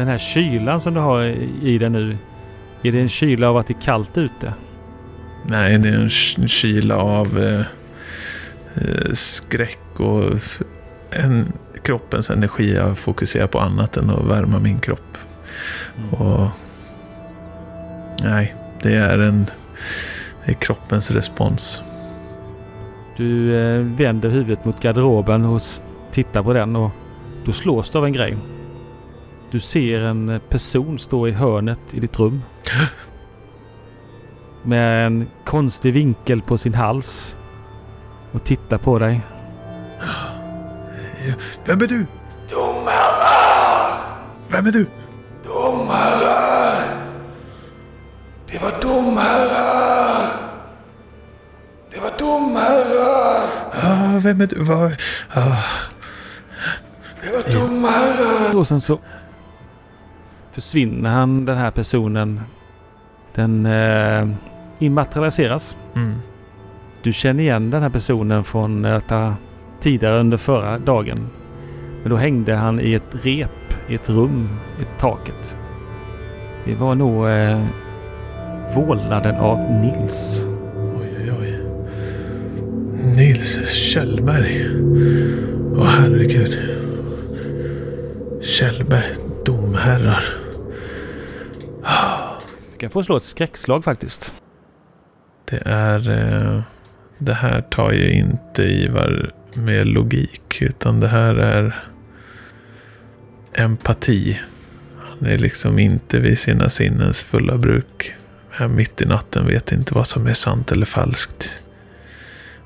Den 0.00 0.08
här 0.08 0.18
kylan 0.18 0.80
som 0.80 0.94
du 0.94 1.00
har 1.00 1.22
i 1.62 1.78
den 1.78 1.92
nu. 1.92 2.18
Är 2.82 2.92
det 2.92 3.00
en 3.00 3.08
kyla 3.08 3.48
av 3.50 3.56
att 3.56 3.66
det 3.66 3.74
är 3.74 3.82
kallt 3.82 4.18
ute? 4.18 4.54
Nej, 5.46 5.78
det 5.78 5.88
är 5.88 5.92
en 5.92 6.08
ky- 6.08 6.46
kyla 6.48 6.96
av 6.96 7.38
eh, 7.38 7.60
eh, 8.74 9.12
skräck 9.12 10.00
och 10.00 10.24
en, 11.10 11.52
kroppens 11.82 12.30
energi. 12.30 12.74
Jag 12.74 12.98
fokuserar 12.98 13.46
på 13.46 13.58
annat 13.58 13.96
än 13.96 14.10
att 14.10 14.24
värma 14.24 14.58
min 14.58 14.78
kropp. 14.78 15.16
Och 16.10 16.46
Nej, 18.22 18.54
det 18.82 18.94
är 18.94 19.18
en 19.18 19.46
det 20.44 20.50
är 20.50 20.54
kroppens 20.54 21.10
respons. 21.10 21.82
Du 23.16 23.56
eh, 23.56 23.80
vänder 23.80 24.28
huvudet 24.28 24.64
mot 24.64 24.80
garderoben 24.82 25.44
och 25.44 25.60
tittar 26.12 26.42
på 26.42 26.52
den 26.52 26.76
och 26.76 26.90
då 27.44 27.52
slås 27.52 27.90
du 27.90 27.98
av 27.98 28.04
en 28.04 28.12
grej. 28.12 28.36
Du 29.50 29.60
ser 29.60 30.00
en 30.00 30.40
person 30.48 30.98
stå 30.98 31.28
i 31.28 31.30
hörnet 31.30 31.94
i 31.94 32.00
ditt 32.00 32.18
rum. 32.18 32.42
Med 34.62 35.06
en 35.06 35.28
konstig 35.44 35.92
vinkel 35.92 36.42
på 36.42 36.58
sin 36.58 36.74
hals. 36.74 37.36
Och 38.32 38.44
tittar 38.44 38.78
på 38.78 38.98
dig. 38.98 39.20
Vem 41.64 41.80
är 41.82 41.86
du? 41.86 42.06
Domherrar! 42.50 43.92
Vem 44.48 44.66
är 44.66 44.72
du? 44.72 44.86
Domherrar! 45.44 46.76
Det 48.50 48.62
var 48.62 48.72
domherrar! 48.82 50.26
Det 51.90 52.00
var 52.00 52.12
domherrar! 52.18 53.42
Ah, 53.72 54.20
vem 54.22 54.40
är 54.40 54.46
du? 54.46 54.64
Vad? 54.64 54.92
Ah, 55.34 55.62
Det 57.22 57.32
var 57.32 57.52
domherrar! 57.52 58.56
Och 58.56 58.66
sen 58.66 58.80
så 58.80 59.00
försvinner 60.52 61.10
han, 61.10 61.44
den 61.44 61.56
här 61.58 61.70
personen. 61.70 62.40
Den 63.34 63.66
eh, 63.66 64.28
immaterialiseras. 64.78 65.76
mm. 65.94 66.14
Du 67.02 67.12
känner 67.12 67.42
igen 67.42 67.70
den 67.70 67.82
här 67.82 67.88
personen 67.88 68.44
från 68.44 68.84
att 68.84 69.10
ha 69.10 69.34
tidigare 69.80 70.20
under 70.20 70.36
förra 70.36 70.78
dagen. 70.78 71.28
Men 72.02 72.10
då 72.10 72.16
hängde 72.16 72.54
han 72.54 72.80
i 72.80 72.92
ett 72.92 73.14
rep 73.24 73.74
i 73.88 73.94
ett 73.94 74.08
rum 74.10 74.48
i 74.80 75.00
taket. 75.00 75.56
Det 76.64 76.74
var 76.74 76.94
nog 76.94 77.28
eh, 77.28 77.64
vålnaden 78.74 79.34
av 79.34 79.58
Nils. 79.58 80.46
Oj, 81.00 81.10
oj, 81.18 81.32
oj. 81.40 81.58
Nils 83.16 83.70
Kjellberg. 83.70 84.66
Åh, 85.76 85.86
herregud. 85.86 86.58
Kjellberg, 88.42 89.14
domherrar. 89.44 90.39
Du 92.80 92.84
kan 92.84 92.90
få 92.90 93.02
slå 93.02 93.16
ett 93.16 93.22
skräckslag 93.22 93.84
faktiskt. 93.84 94.32
Det 95.44 95.62
är... 95.64 96.10
Eh, 96.10 96.62
det 97.18 97.34
här 97.34 97.60
tar 97.62 97.92
ju 97.92 98.10
inte 98.10 98.62
Ivar 98.62 99.32
med 99.54 99.86
logik. 99.86 100.62
Utan 100.62 101.00
det 101.00 101.08
här 101.08 101.34
är 101.34 101.84
empati. 103.52 104.40
Han 104.98 105.28
är 105.28 105.38
liksom 105.38 105.78
inte 105.78 106.20
vid 106.20 106.38
sina 106.38 106.68
sinnens 106.68 107.22
fulla 107.22 107.56
bruk. 107.56 108.14
Här 108.50 108.68
mitt 108.68 109.00
i 109.00 109.06
natten 109.06 109.46
vet 109.46 109.72
inte 109.72 109.94
vad 109.94 110.06
som 110.06 110.26
är 110.26 110.34
sant 110.34 110.72
eller 110.72 110.86
falskt. 110.86 111.64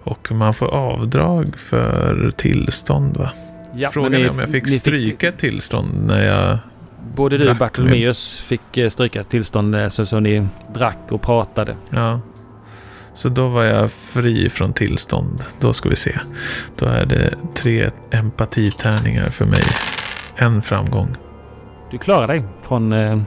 Och 0.03 0.33
man 0.33 0.55
får 0.55 0.67
avdrag 0.67 1.59
för 1.59 2.33
tillstånd 2.37 3.17
va? 3.17 3.33
Ja, 3.75 3.91
Frågan 3.91 4.15
är 4.15 4.31
om 4.31 4.39
jag 4.39 4.49
fick 4.49 4.69
stryka 4.69 5.29
ett 5.29 5.39
tillstånd 5.39 6.07
när 6.07 6.25
jag... 6.25 6.59
Både 7.15 7.39
du 7.39 7.51
och 7.51 7.57
Bartolomeus 7.57 8.41
fick 8.41 8.77
eh, 8.77 8.89
stryka 8.89 9.25
tillstånd 9.25 9.75
eh, 9.75 9.89
så, 9.89 10.07
så 10.07 10.21
ni 10.21 10.47
drack 10.75 10.99
och 11.11 11.23
pratade. 11.23 11.77
Ja. 11.91 12.21
Så 13.13 13.29
då 13.29 13.49
var 13.49 13.65
jag 13.65 13.93
fri 13.93 14.51
från 14.51 14.73
tillstånd. 14.73 15.43
Då 15.61 15.73
ska 15.73 15.89
vi 15.89 15.97
se. 15.97 16.19
Då 16.77 16.87
är 16.87 17.07
det 17.07 17.35
tre 17.55 17.91
empatitärningar 18.11 19.29
för 19.29 19.45
mig. 19.45 19.63
En 20.37 20.63
framgång. 20.63 21.17
Du 21.91 21.99
klarar 21.99 22.27
dig 22.27 22.45
från... 22.63 22.93
Eh, 22.93 23.19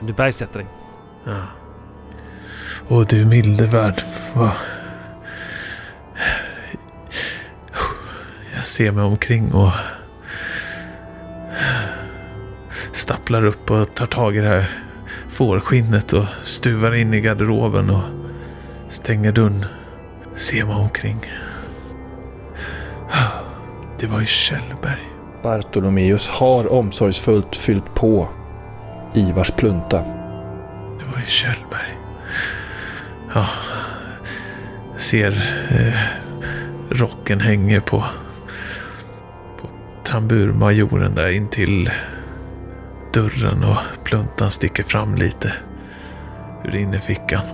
du 0.00 0.12
bergsätter 0.12 0.58
dig. 0.58 0.68
Ja. 1.26 1.40
Och 2.88 3.06
du 3.06 3.24
milde 3.24 3.66
värld. 3.66 3.94
Vad- 4.34 4.50
Jag 8.56 8.66
ser 8.66 8.90
mig 8.92 9.04
omkring 9.04 9.52
och 9.52 9.70
stapplar 12.94 13.44
upp 13.44 13.70
och 13.70 13.94
tar 13.94 14.06
tag 14.06 14.36
i 14.36 14.40
det 14.40 14.48
här 14.48 14.70
fårskinnet 15.28 16.12
och 16.12 16.24
stuvar 16.42 16.94
in 16.94 17.14
i 17.14 17.20
garderoben 17.20 17.90
och 17.90 18.02
stänger 18.88 19.32
dörren. 19.32 19.64
Ser 20.34 20.64
mig 20.64 20.74
omkring. 20.74 21.18
Det 23.98 24.06
var 24.06 24.20
i 24.20 24.26
Kjellberg. 24.26 25.02
Bartolomeus 25.42 26.28
har 26.28 26.72
omsorgsfullt 26.72 27.56
fyllt 27.56 27.94
på 27.94 28.28
Ivars 29.14 29.50
plunta. 29.50 29.98
Det 30.98 31.04
var 31.12 31.18
i 31.18 31.26
Kjellberg. 31.26 31.98
Ja, 33.34 33.46
ser 34.96 35.30
eh, 35.70 36.00
rocken 36.90 37.40
hänger 37.40 37.80
på, 37.80 38.04
på 39.60 39.68
tamburmajoren 40.04 41.14
där 41.14 41.28
intill 41.28 41.90
dörren 43.14 43.64
och 43.64 44.04
pluntan 44.04 44.50
sticker 44.50 44.82
fram 44.82 45.14
lite 45.14 45.52
ur 46.64 46.74
innerfickan. 46.74 47.44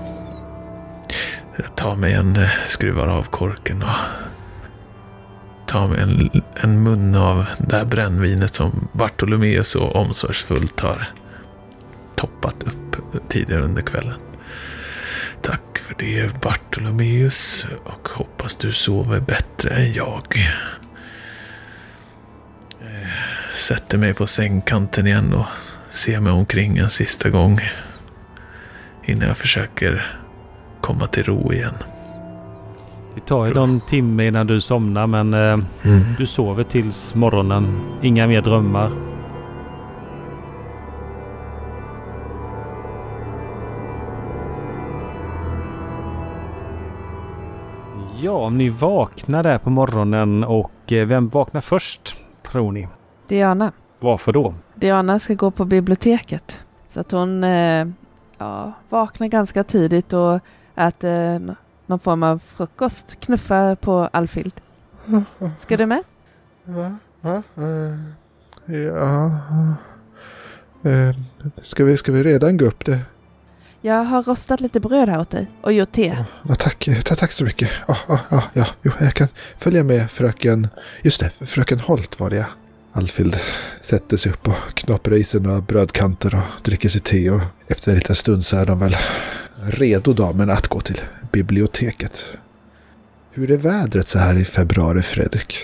Jag 1.57 1.77
tar 1.77 1.97
mig 1.97 2.13
en, 2.13 2.37
eh, 2.37 2.49
skruvar 2.67 3.07
av 3.07 3.23
korken 3.23 3.83
och 3.83 3.97
tar 5.67 5.89
mig 5.89 6.01
en, 6.01 6.43
en 6.55 6.83
mun 6.83 7.15
av 7.15 7.47
det 7.59 7.77
här 7.77 7.85
brännvinet 7.85 8.55
som 8.55 8.89
Bartolomeus 8.93 9.69
så 9.69 9.89
omsorgsfullt 9.91 10.81
har 10.81 11.09
toppat 12.17 12.63
upp 12.63 13.29
tidigare 13.29 13.63
under 13.63 13.83
kvällen. 13.83 14.21
Tack 15.43 15.79
för 15.79 15.95
det 15.99 16.41
Bartolomeus 16.41 17.67
och 17.85 18.09
hoppas 18.09 18.57
du 18.57 18.73
sover 18.73 19.21
bättre 19.21 19.71
än 19.71 19.93
jag. 19.93 20.57
Eh, 22.81 23.40
Sätter 23.55 23.99
mig 23.99 24.15
på 24.15 24.27
sängkanten 24.27 25.07
igen 25.07 25.35
och 25.35 25.47
ser 25.89 26.21
mig 26.21 26.33
omkring 26.33 26.79
en 26.79 26.89
sista 26.89 27.31
gång. 27.31 27.59
Innan 29.05 29.29
jag 29.29 29.37
försöker 29.37 30.19
komma 30.81 31.07
till 31.07 31.25
ro 31.25 31.53
igen. 31.53 31.75
Det 33.15 33.21
tar 33.21 33.47
ju 33.47 33.55
någon 33.55 33.81
timme 33.81 34.27
innan 34.27 34.47
du 34.47 34.61
somnar 34.61 35.07
men 35.07 35.35
eh, 35.35 35.59
du 36.19 36.27
sover 36.27 36.65
tills 36.65 37.15
morgonen. 37.15 37.81
Inga 38.03 38.27
mer 38.27 38.43
drömmar. 38.43 38.91
Ja, 48.23 48.51
ni 48.51 48.69
vaknar 48.69 49.43
där 49.43 49.59
på 49.59 49.71
morgonen 49.71 50.45
och 50.45 50.93
eh, 50.93 51.07
vem 51.07 51.29
vaknar 51.29 51.61
först 51.61 52.17
tror 52.43 52.73
ni? 52.73 52.89
Diana. 53.31 53.73
Varför 54.01 54.33
då? 54.33 54.55
Diana 54.75 55.19
ska 55.19 55.35
gå 55.35 55.51
på 55.51 55.65
biblioteket. 55.65 56.61
Så 56.89 57.01
att 57.01 57.13
hon 57.13 57.45
eh, 57.45 57.87
ja, 58.39 58.73
vaknar 58.89 59.27
ganska 59.27 59.65
tidigt 59.65 60.13
och 60.13 60.41
äter 60.77 61.57
någon 61.87 61.99
form 61.99 62.23
av 62.23 62.41
frukost. 62.57 63.21
Knuffar 63.21 63.75
på 63.75 64.09
Alfild. 64.13 64.53
Ska 65.59 65.77
du 65.77 65.87
med? 65.87 66.03
Va? 66.65 66.97
Va? 67.21 67.43
Eh, 67.57 68.77
ja. 68.77 69.31
Eh, 70.91 71.17
ska, 71.63 71.85
vi, 71.85 71.97
ska 71.97 72.13
vi 72.13 72.23
redan 72.23 72.57
gå 72.57 72.65
upp 72.65 72.85
det? 72.85 72.99
Jag 73.81 74.05
har 74.05 74.23
rostat 74.23 74.61
lite 74.61 74.81
bröd 74.81 75.09
här 75.09 75.21
åt 75.21 75.31
dig 75.31 75.51
och 75.63 75.73
gjort 75.73 75.93
te. 75.93 76.17
Ja, 76.49 76.55
tack, 76.55 76.89
ta, 77.05 77.15
tack 77.15 77.33
så 77.33 77.45
mycket. 77.45 77.71
Ja, 77.89 77.97
ja, 78.31 78.43
ja, 78.53 78.67
jag 78.83 79.15
kan 79.15 79.29
följa 79.57 79.85
med 79.85 80.11
fröken... 80.11 80.69
Just 81.03 81.21
det, 81.21 81.31
fröken 81.31 81.81
Holt 81.81 82.21
var 82.21 82.31
det 82.31 82.37
ja. 82.37 82.47
Alfild 82.93 83.37
sätter 83.81 84.17
sig 84.17 84.33
upp 84.33 84.49
och 84.49 84.75
knaprar 84.75 85.17
i 85.17 85.25
sig 85.25 85.41
några 85.41 85.61
brödkanter 85.61 86.35
och 86.35 86.63
dricker 86.63 86.89
sig 86.89 87.01
te. 87.01 87.31
Och 87.31 87.41
efter 87.67 87.91
en 87.91 87.99
liten 87.99 88.15
stund 88.15 88.45
så 88.45 88.57
är 88.57 88.67
de 88.67 88.79
väl 88.79 88.97
redo 89.65 90.13
damerna 90.13 90.53
att 90.53 90.69
gå 90.69 90.81
till 90.81 91.01
biblioteket. 91.33 92.39
Hur 93.31 93.51
är 93.51 93.57
vädret 93.57 94.09
så 94.09 94.19
här 94.19 94.35
i 94.35 94.45
februari, 94.45 95.03
Fredrik? 95.03 95.55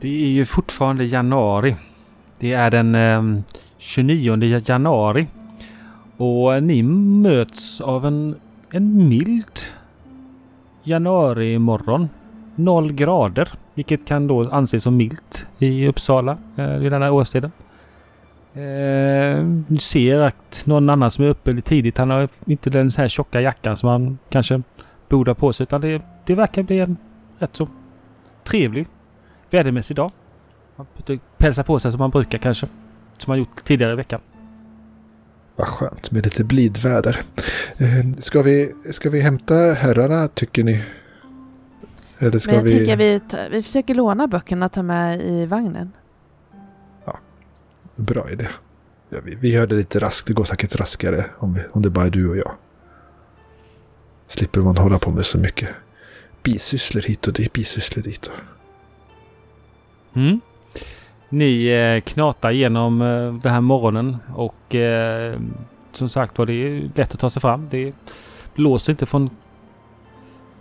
Det 0.00 0.08
är 0.08 0.28
ju 0.28 0.44
fortfarande 0.44 1.04
januari. 1.04 1.76
Det 2.38 2.52
är 2.52 2.70
den 2.70 2.94
eh, 2.94 3.42
29 3.78 4.60
januari. 4.66 5.26
Och 6.16 6.54
eh, 6.54 6.62
ni 6.62 6.82
möts 6.82 7.80
av 7.80 8.06
en, 8.06 8.36
en 8.70 9.08
mild 9.08 9.60
januarimorgon. 10.82 12.08
Noll 12.54 12.92
grader. 12.92 13.48
Vilket 13.76 14.06
kan 14.06 14.26
då 14.26 14.48
anses 14.48 14.82
som 14.82 14.96
milt 14.96 15.46
i 15.58 15.88
Uppsala 15.88 16.38
eh, 16.56 16.76
vid 16.76 16.92
den 16.92 17.02
här 17.02 17.10
årstiden. 17.10 17.52
Eh, 18.54 19.44
du 19.68 19.78
ser 19.80 20.18
att 20.18 20.62
någon 20.64 20.90
annan 20.90 21.10
som 21.10 21.24
är 21.24 21.28
uppe 21.28 21.52
lite 21.52 21.68
tidigt. 21.68 21.98
Han 21.98 22.10
har 22.10 22.28
inte 22.46 22.70
den 22.70 22.92
så 22.92 23.00
här 23.00 23.08
tjocka 23.08 23.40
jackan 23.40 23.76
som 23.76 23.88
han 23.88 24.18
kanske 24.28 24.62
borde 25.08 25.30
ha 25.30 25.34
på 25.34 25.52
sig. 25.52 25.64
Utan 25.64 25.80
det, 25.80 26.02
det 26.26 26.34
verkar 26.34 26.62
bli 26.62 26.78
en 26.78 26.96
rätt 27.38 27.56
så 27.56 27.68
trevlig 28.44 28.86
vädermässig 29.50 29.96
dag. 29.96 30.10
Man 30.76 30.86
pälsar 31.38 31.62
på 31.62 31.78
sig 31.78 31.92
som 31.92 31.98
man 31.98 32.10
brukar 32.10 32.38
kanske. 32.38 32.66
Som 33.18 33.30
man 33.30 33.38
gjort 33.38 33.64
tidigare 33.64 33.92
i 33.92 33.96
veckan. 33.96 34.20
Vad 35.56 35.66
skönt 35.66 36.10
med 36.10 36.24
lite 36.24 36.44
blidväder. 36.44 37.20
Eh, 37.78 38.10
ska, 38.18 38.42
vi, 38.42 38.72
ska 38.92 39.10
vi 39.10 39.20
hämta 39.20 39.54
herrarna, 39.54 40.28
tycker 40.28 40.64
ni? 40.64 40.82
Eller 42.18 42.38
ska 42.38 42.50
Men 42.52 42.58
jag 42.58 42.64
vi... 42.64 42.76
tänker 42.76 42.96
vi, 42.96 43.20
ta- 43.20 43.48
vi 43.50 43.62
försöker 43.62 43.94
låna 43.94 44.26
böckerna 44.26 44.66
och 44.66 44.72
ta 44.72 44.82
med 44.82 45.20
i 45.20 45.46
vagnen. 45.46 45.92
Bra 47.96 48.30
idé. 48.30 48.48
Ja, 49.08 49.18
vi, 49.24 49.34
vi 49.40 49.52
gör 49.52 49.66
det 49.66 49.74
lite 49.74 49.98
raskt. 49.98 50.26
Det 50.26 50.34
går 50.34 50.44
säkert 50.44 50.76
raskare 50.76 51.24
om, 51.38 51.54
vi, 51.54 51.60
om 51.72 51.82
det 51.82 51.90
bara 51.90 52.06
är 52.06 52.10
du 52.10 52.28
och 52.28 52.36
jag. 52.36 52.54
Slipper 54.28 54.60
man 54.60 54.76
hålla 54.76 54.98
på 54.98 55.10
med 55.10 55.24
så 55.26 55.38
mycket 55.38 55.68
bisysslor 56.42 57.02
hit 57.02 57.26
och 57.26 57.32
dit, 57.32 57.52
bisysslor 57.52 58.02
dit. 58.02 58.26
Och... 58.26 58.40
Mm. 60.16 60.40
Ni 61.28 61.66
eh, 61.66 62.00
knatar 62.00 62.50
igenom 62.50 63.02
eh, 63.02 63.34
den 63.42 63.52
här 63.52 63.60
morgonen 63.60 64.16
och 64.34 64.74
eh, 64.74 65.40
som 65.92 66.08
sagt 66.08 66.38
var 66.38 66.46
det 66.46 66.52
är 66.52 66.90
lätt 66.94 67.14
att 67.14 67.20
ta 67.20 67.30
sig 67.30 67.42
fram. 67.42 67.68
Det 67.70 67.92
blåser 68.54 68.92
inte 68.92 69.06
från 69.06 69.30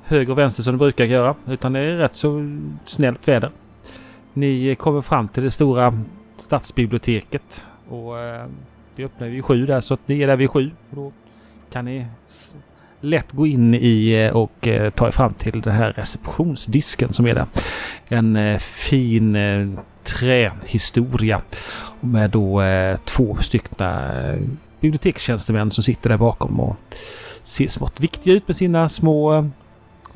höger 0.06 0.32
och 0.32 0.38
vänster 0.38 0.63
som 0.63 0.74
det 0.74 0.78
brukar 0.78 1.06
göra 1.06 1.36
utan 1.48 1.74
det 1.74 1.80
är 1.80 1.98
rätt 1.98 2.15
så 2.15 2.58
snällt 2.86 3.28
väder. 3.28 3.52
Ni 4.34 4.76
kommer 4.76 5.02
fram 5.02 5.28
till 5.28 5.44
det 5.44 5.52
stora 5.52 6.04
stadsbiblioteket 6.38 7.63
och 7.89 8.20
eh, 8.20 8.46
det 8.96 9.04
öppnar 9.04 9.28
vid 9.28 9.46
sju 9.46 9.65
där 9.65 9.82
så 9.82 9.94
att 9.94 10.08
ni 10.08 10.22
är 10.22 10.28
där 10.28 10.36
vid 10.36 10.50
sju. 10.50 10.72
Och 10.89 10.96
då 10.96 11.12
kan 11.72 11.86
ni 11.86 12.06
lätt 13.02 13.32
gå 13.32 13.48
in 13.48 13.74
i 13.74 14.12
eh, 14.12 14.36
och 14.36 14.68
eh, 14.68 14.89
ta 14.89 15.08
er 15.08 15.12
fram 15.12 15.34
till 15.34 15.62
den 15.62 15.76
här 15.76 15.91
receptionsdisken 15.91 17.13
som 17.13 17.28
är 17.28 17.34
där. 17.34 17.46
En 18.08 18.36
eh, 18.36 18.58
fin 18.58 19.36
eh, 19.36 19.68
trähistoria 20.04 21.41
med 22.00 22.30
då 22.30 22.62
eh, 22.62 22.98
två 22.98 23.38
stycken 23.41 24.58
bibliotekstjänstemän 24.80 25.72
som 25.72 25.84
sitter 25.84 26.10
där 26.10 26.18
bakom 26.18 26.60
och 26.60 26.76
ser 27.44 27.68
smått 27.68 28.00
viktiga 28.00 28.34
ut 28.34 28.48
med 28.48 28.58
sina 28.58 28.89
små, 28.89 29.50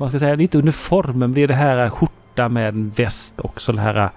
eh, 0.00 0.04
vad 0.04 0.10
ska 0.10 0.18
säga, 0.18 0.36
det 0.36 0.42
är 0.42 0.44
inte 0.44 0.58
uniform 0.58 1.18
men 1.18 1.32
det 1.32 1.40
är 1.42 1.48
det 1.48 1.54
här 1.54 1.84
eh, 1.84 1.90
skjorta 1.90 2.48
med 2.48 2.68
en 2.68 2.90
väst 2.90 3.40
och 3.40 3.60
så 3.60 3.72
det 3.72 3.80
här 3.80 4.10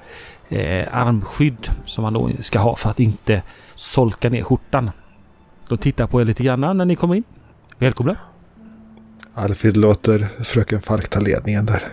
eh, 0.49 0.87
armskydd 0.91 1.69
som 1.85 2.01
man 2.01 2.13
då 2.13 2.31
ska 2.39 2.59
ha 2.59 2.75
för 2.75 2.89
att 2.89 2.99
inte 2.99 3.41
solka 3.75 4.29
ner 4.29 4.43
skjortan. 4.43 4.91
De 5.67 5.77
tittar 5.77 6.07
på 6.07 6.21
er 6.21 6.25
lite 6.25 6.43
grann 6.43 6.77
när 6.77 6.85
ni 6.85 6.95
kommer 6.95 7.15
in. 7.15 7.23
Välkomna! 7.77 8.15
Alfred 9.33 9.77
låter 9.77 10.43
fröken 10.43 10.81
Falk 10.81 11.09
ta 11.09 11.19
ledningen 11.19 11.65
där. 11.65 11.83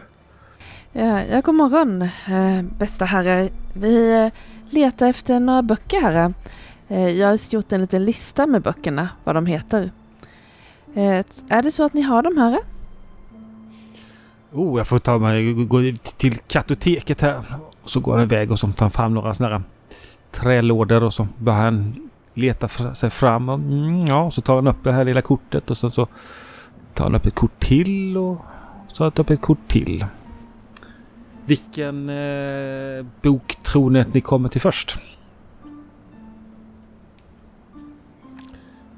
Ja, 0.92 1.22
ja, 1.22 1.40
god 1.40 1.54
morgon 1.54 2.02
eh, 2.02 2.62
bästa 2.78 3.04
herre. 3.04 3.48
Vi 3.72 4.24
eh, 4.24 4.32
letar 4.70 5.08
efter 5.08 5.40
några 5.40 5.62
böcker 5.62 6.00
här. 6.00 6.34
Eh, 6.88 7.08
jag 7.08 7.28
har 7.28 7.54
gjort 7.54 7.72
en 7.72 7.80
liten 7.80 8.04
lista 8.04 8.46
med 8.46 8.62
böckerna, 8.62 9.08
vad 9.24 9.34
de 9.34 9.46
heter. 9.46 9.90
Eh, 10.94 11.24
är 11.48 11.62
det 11.62 11.72
så 11.72 11.84
att 11.84 11.94
ni 11.94 12.00
har 12.00 12.22
de 12.22 12.38
här? 12.38 12.58
Oh, 14.52 14.78
jag 14.78 14.86
får 14.86 14.98
ta 14.98 15.18
mig 15.18 15.52
gå 15.64 15.80
till 16.16 16.38
kartoteket 16.38 17.20
här. 17.20 17.42
Så 17.84 18.00
går 18.00 18.12
han 18.12 18.22
iväg 18.22 18.50
och 18.50 18.58
så 18.58 18.66
tar 18.66 18.84
han 18.84 18.90
fram 18.90 19.14
några 19.14 19.34
sådana 19.34 19.56
här 19.56 19.64
trälådor 20.30 21.02
och 21.02 21.14
så 21.14 21.28
börjar 21.38 21.60
han 21.60 22.08
leta 22.34 22.94
sig 22.94 23.10
fram. 23.10 23.48
Och, 23.48 23.54
mm, 23.54 24.06
ja, 24.06 24.30
så 24.30 24.40
tar 24.40 24.54
han 24.54 24.66
upp 24.66 24.84
det 24.84 24.92
här 24.92 25.04
lilla 25.04 25.22
kortet 25.22 25.70
och 25.70 25.76
sen 25.76 25.90
så 25.90 26.06
tar 26.94 27.04
han 27.04 27.14
upp 27.14 27.26
ett 27.26 27.34
kort 27.34 27.60
till 27.60 28.16
och 28.16 28.38
så 28.88 28.96
tar 28.96 29.04
han 29.04 29.12
upp 29.24 29.30
ett 29.30 29.40
kort 29.40 29.68
till. 29.68 30.06
Vilken 31.44 32.08
eh, 32.08 33.06
bok 33.22 33.56
tror 33.62 33.90
ni 33.90 34.00
att 34.00 34.14
ni 34.14 34.20
kommer 34.20 34.48
till 34.48 34.60
först? 34.60 34.98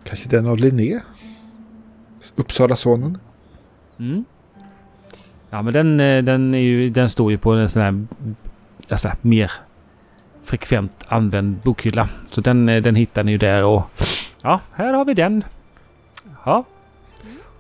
Kanske 0.05 0.29
den 0.29 0.47
av 0.47 0.57
Linné? 0.57 1.01
Uppsala-sonen? 2.37 3.19
Mm. 3.99 4.25
Ja 5.55 5.63
men 5.63 5.73
den, 5.73 6.01
eh, 6.01 6.25
den, 6.25 6.55
är 6.55 6.59
ju, 6.59 6.91
den 6.91 7.09
står 7.09 7.31
ju 7.31 7.39
på 7.39 7.53
en 7.53 7.69
sån 7.69 7.83
här 7.83 8.07
alltså, 8.89 9.11
mer 9.21 9.51
frekvent 10.43 11.05
använd 11.09 11.57
bokhylla. 11.57 12.09
Så 12.31 12.41
den, 12.41 12.69
eh, 12.69 12.83
den 12.83 12.95
hittar 12.95 13.25
ni 13.25 13.33
ju 13.33 13.39
där 13.39 13.65
och 13.65 13.83
Ja, 14.43 14.61
här 14.75 14.93
har 14.93 15.05
vi 15.05 15.15
den. 15.15 15.45
Ja. 16.45 16.65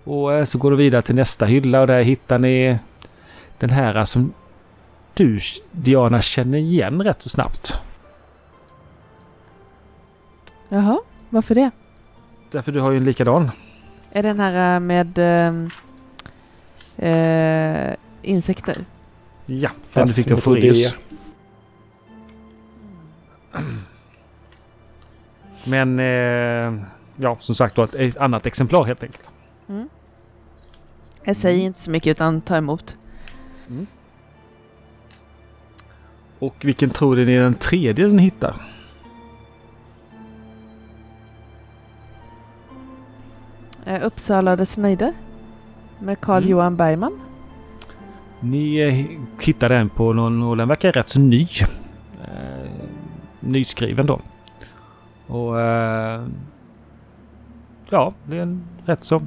Och 0.04 0.32
eh, 0.32 0.44
så 0.44 0.58
går 0.58 0.70
du 0.70 0.76
vidare 0.76 1.02
till 1.02 1.14
nästa 1.14 1.46
hylla 1.46 1.80
och 1.80 1.86
där 1.86 2.02
hittar 2.02 2.38
ni 2.38 2.78
den 3.58 3.70
här 3.70 4.04
som 4.04 4.32
du 5.14 5.38
Diana 5.70 6.20
känner 6.20 6.58
igen 6.58 7.02
rätt 7.02 7.22
så 7.22 7.28
snabbt. 7.28 7.82
Jaha, 10.68 10.98
varför 11.30 11.54
det? 11.54 11.70
Därför 12.50 12.72
du 12.72 12.80
har 12.80 12.90
ju 12.90 12.96
en 12.96 13.04
likadan. 13.04 13.50
Är 14.12 14.22
den 14.22 14.40
här 14.40 14.80
med 14.80 15.18
eh, 16.98 17.94
insekter? 18.22 18.76
Ja, 19.46 19.70
av 19.70 20.06
Fasmodea. 20.06 20.36
Foreus. 20.36 20.94
Men 25.64 25.98
eh, 25.98 26.84
ja, 27.16 27.36
som 27.40 27.54
sagt 27.54 27.76
då 27.76 27.82
ett, 27.82 27.94
ett 27.94 28.16
annat 28.16 28.46
exemplar 28.46 28.84
helt 28.84 29.02
enkelt. 29.02 29.28
Jag 31.24 31.36
säger 31.36 31.64
inte 31.64 31.80
så 31.80 31.90
mycket 31.90 32.10
utan 32.10 32.40
tar 32.40 32.58
emot. 32.58 32.96
Och 36.38 36.54
vilken 36.64 36.90
tror 36.90 37.16
ni 37.16 37.34
är 37.34 37.40
den 37.40 37.54
tredje 37.54 38.06
den 38.06 38.18
hittar? 38.18 38.62
Eh, 43.84 44.06
Uppsala 44.06 44.56
dess 44.56 44.76
nejder. 44.76 45.12
Med 46.02 46.20
Carl 46.20 46.42
Mm. 46.42 46.50
Johan 46.50 46.76
Bergman. 46.76 47.20
Ni 48.40 48.76
eh, 48.76 49.18
hittar 49.44 49.68
den 49.68 49.88
på 49.88 50.12
någon 50.12 50.42
och 50.42 50.56
den 50.56 50.68
verkar 50.68 50.92
rätt 50.92 51.08
så 51.08 51.20
ny. 51.20 51.48
Eh, 52.24 52.70
nyskriven 53.40 54.06
då. 54.06 54.20
Och 55.26 55.60
eh, 55.60 56.24
ja, 57.90 58.12
det 58.26 58.36
är 58.36 58.42
en 58.42 58.62
rätt 58.84 59.04
så 59.04 59.22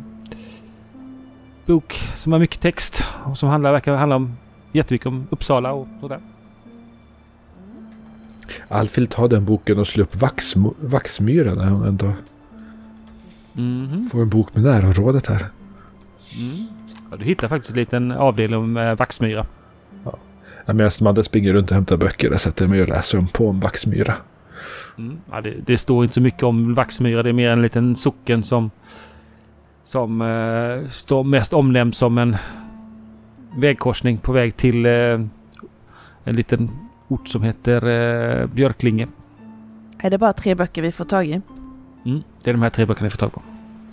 bok 1.65 1.93
som 2.15 2.31
har 2.31 2.39
mycket 2.39 2.61
text 2.61 3.03
och 3.23 3.37
som 3.37 3.49
handlar, 3.49 3.71
verkar 3.71 3.95
handla 3.95 4.15
om 4.15 4.37
jättemycket 4.71 5.07
om 5.07 5.27
Uppsala 5.29 5.71
och 5.73 5.87
sådär. 6.01 6.19
Alfhild 8.67 9.09
tar 9.09 9.27
den 9.27 9.45
boken 9.45 9.79
och 9.79 9.87
slår 9.87 10.03
upp 10.03 10.15
vax, 10.15 10.55
Vaxmyra 10.79 11.53
när 11.53 11.69
hon 11.69 11.83
ändå 11.87 12.05
Mhm. 13.53 14.01
får 14.01 14.21
en 14.21 14.29
bok 14.29 14.55
med 14.55 14.63
närområdet 14.63 15.27
här. 15.27 15.45
Mm. 16.37 16.67
Ja, 17.11 17.17
du 17.17 17.25
hittar 17.25 17.47
faktiskt 17.47 17.69
en 17.71 17.75
liten 17.77 18.11
avdelning 18.11 18.59
om 18.59 18.77
eh, 18.77 18.95
Vaxmyra. 18.95 19.45
Ja, 20.03 20.17
Medan 20.73 20.91
de 20.99 21.07
andra 21.07 21.23
springer 21.23 21.53
runt 21.53 21.69
och 21.71 21.75
hämtar 21.75 21.97
böcker, 21.97 22.29
där 22.29 22.37
sätter 22.37 22.67
mig 22.67 22.81
och 22.81 22.87
läser 22.89 23.17
om 23.17 23.27
på 23.27 23.49
om 23.49 23.59
Vaxmyra. 23.59 24.13
Mm. 24.97 25.17
Ja, 25.31 25.41
det, 25.41 25.53
det 25.65 25.77
står 25.77 26.03
inte 26.03 26.13
så 26.13 26.21
mycket 26.21 26.43
om 26.43 26.73
Vaxmyra. 26.73 27.23
Det 27.23 27.29
är 27.29 27.33
mer 27.33 27.51
en 27.51 27.61
liten 27.61 27.95
socken 27.95 28.43
som 28.43 28.71
som 29.83 30.21
eh, 30.21 30.87
står 30.89 31.23
mest 31.23 31.53
omnämnd 31.53 31.95
som 31.95 32.17
en 32.17 32.35
vägkorsning 33.57 34.17
på 34.17 34.31
väg 34.31 34.55
till 34.55 34.85
eh, 34.85 34.91
en 36.23 36.35
liten 36.35 36.69
ort 37.07 37.27
som 37.27 37.43
heter 37.43 37.85
eh, 38.41 38.47
Björklinge. 38.47 39.07
Är 39.97 40.09
det 40.09 40.17
bara 40.17 40.33
tre 40.33 40.55
böcker 40.55 40.81
vi 40.81 40.91
får 40.91 41.05
tag 41.05 41.25
i? 41.27 41.41
Mm. 42.05 42.21
Det 42.43 42.49
är 42.49 42.53
de 42.53 42.61
här 42.61 42.69
tre 42.69 42.85
böckerna 42.85 43.03
ni 43.05 43.09
får 43.09 43.17
tag 43.17 43.33
på. 43.33 43.41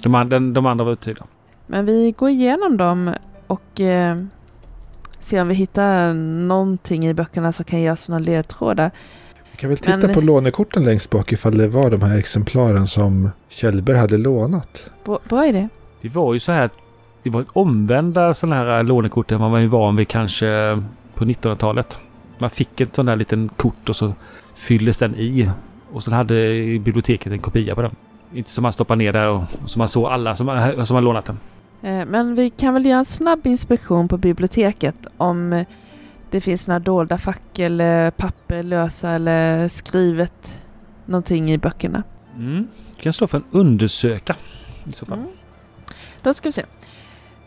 De, 0.02 0.14
an- 0.14 0.28
den, 0.28 0.52
de 0.52 0.66
andra 0.66 0.84
var 0.84 0.92
uttydda. 0.92 1.24
Men 1.66 1.84
vi 1.86 2.12
går 2.18 2.30
igenom 2.30 2.76
dem 2.76 3.14
och 3.46 3.80
eh, 3.80 4.22
ser 5.18 5.40
om 5.42 5.48
vi 5.48 5.54
hittar 5.54 6.14
någonting 6.46 7.06
i 7.06 7.14
böckerna 7.14 7.52
som 7.52 7.64
kan 7.64 7.80
ge 7.80 7.90
oss 7.90 8.08
några 8.08 8.18
ledtrådar. 8.18 8.90
Vi 9.50 9.56
kan 9.56 9.68
väl 9.68 9.78
titta 9.78 9.96
Men- 9.96 10.14
på 10.14 10.20
lånekorten 10.20 10.84
längst 10.84 11.10
bak 11.10 11.32
ifall 11.32 11.58
det 11.58 11.68
var 11.68 11.90
de 11.90 12.02
här 12.02 12.16
exemplaren 12.18 12.86
som 12.86 13.30
Kjellberg 13.48 13.96
hade 13.98 14.18
lånat. 14.18 14.90
Bra, 15.04 15.18
bra 15.28 15.46
idé. 15.46 15.68
Det 16.00 16.08
var 16.08 16.34
ju 16.34 16.40
så 16.40 16.52
här 16.52 16.64
att 16.64 16.72
det 17.22 17.30
var 17.30 17.40
ett 17.40 17.48
omvända 17.52 18.34
sådana 18.34 18.56
här 18.56 18.82
lånekort 18.82 19.32
än 19.32 19.38
vad 19.40 19.44
man 19.44 19.52
var 19.52 19.58
ju 19.58 19.66
van 19.66 19.96
vid 19.96 20.08
kanske 20.08 20.82
på 21.14 21.24
1900-talet. 21.24 21.98
Man 22.38 22.50
fick 22.50 22.80
ett 22.80 22.96
sån 22.96 23.06
där 23.06 23.16
liten 23.16 23.48
kort 23.48 23.88
och 23.88 23.96
så 23.96 24.12
fylldes 24.54 24.98
den 24.98 25.14
i. 25.14 25.50
Och 25.92 26.02
så 26.02 26.10
hade 26.14 26.34
biblioteket 26.78 27.32
en 27.32 27.38
kopia 27.38 27.74
på 27.74 27.82
den. 27.82 27.94
Inte 28.34 28.50
som 28.50 28.62
man 28.62 28.72
stoppar 28.72 28.96
ner 28.96 29.12
där 29.12 29.28
och, 29.28 29.42
och 29.62 29.70
som 29.70 29.78
man 29.78 29.88
såg 29.88 30.06
alla 30.06 30.36
som, 30.36 30.46
som 30.86 30.94
har 30.94 31.00
lånat 31.02 31.24
den. 31.24 31.38
Eh, 31.82 32.06
men 32.06 32.34
vi 32.34 32.50
kan 32.50 32.74
väl 32.74 32.86
göra 32.86 32.98
en 32.98 33.04
snabb 33.04 33.46
inspektion 33.46 34.08
på 34.08 34.16
biblioteket 34.16 35.06
om 35.16 35.52
eh, 35.52 35.66
det 36.30 36.40
finns 36.40 36.68
några 36.68 36.78
dolda 36.78 37.18
fack 37.18 37.58
eller 37.58 38.10
papper 38.10 38.62
lösa 38.62 39.10
eller 39.10 39.68
skrivet 39.68 40.58
någonting 41.06 41.50
i 41.50 41.58
böckerna. 41.58 42.02
Mm. 42.36 42.68
Du 42.96 43.02
kan 43.02 43.12
slå 43.12 43.26
för 43.26 43.38
en 43.38 43.44
undersöka. 43.50 44.36
I 44.84 44.92
så 44.92 45.06
fall. 45.06 45.18
Mm. 45.18 45.30
Då 46.22 46.34
ska 46.34 46.48
vi 46.48 46.52
se. 46.52 46.64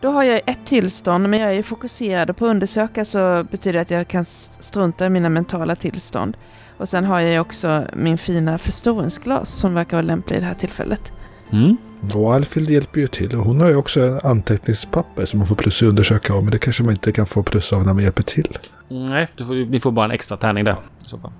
Då 0.02 0.12
har 0.12 0.24
jag 0.24 0.41
ett 0.45 0.65
tillstånd, 0.65 1.30
men 1.30 1.39
jag 1.39 1.56
är 1.56 1.63
fokuserad 1.63 2.38
på 2.38 2.45
att 2.45 2.50
undersöka 2.50 3.06
så 3.06 3.43
betyder 3.52 3.74
det 3.74 3.82
att 3.82 3.91
jag 3.91 4.08
kan 4.08 4.26
strunta 4.26 5.06
i 5.06 5.10
mina 5.10 5.30
mentala 5.30 5.76
tillstånd. 5.76 6.38
Och 6.78 6.89
sen 6.89 7.06
har 7.06 7.19
jag 7.19 7.41
också 7.41 7.88
min 7.93 8.17
fina 8.17 8.58
förstoringsglas 8.58 9.50
som 9.50 9.74
verkar 9.74 9.98
vara 9.98 10.08
lämplig 10.08 10.38
i 10.38 10.39
det 10.39 10.45
här 10.45 10.54
tillfället. 10.54 11.12
Mm. 11.56 11.78
Och 12.13 12.34
Alfhild 12.34 12.70
hjälper 12.70 13.00
ju 13.00 13.08
till. 13.08 13.36
Och 13.36 13.46
hon 13.46 13.60
har 13.62 13.70
ju 13.70 13.76
också 13.76 14.02
en 14.02 14.20
anteckningspapper 14.24 15.26
som 15.26 15.39
hon 15.39 15.48
får 15.48 15.56
plus 15.56 15.84
i 15.84 15.86
undersöka 15.86 16.34
av. 16.34 16.44
Men 16.44 16.52
det 16.52 16.58
kanske 16.58 16.84
man 16.84 16.94
inte 16.94 17.12
kan 17.12 17.26
få 17.26 17.44
plus 17.44 17.74
av 17.74 17.86
när 17.86 17.94
man 17.94 18.04
hjälper 18.04 18.24
till. 18.24 18.58
Nej, 18.88 19.28
du 19.36 19.46
får, 19.46 19.54
ni 19.54 19.80
får 19.80 19.91
bara 19.91 20.06
en 20.06 20.12
extra 20.12 20.38
tärning 20.38 20.63
där. 20.63 20.78
I 21.06 21.10
så 21.10 21.18
fall. 21.18 21.32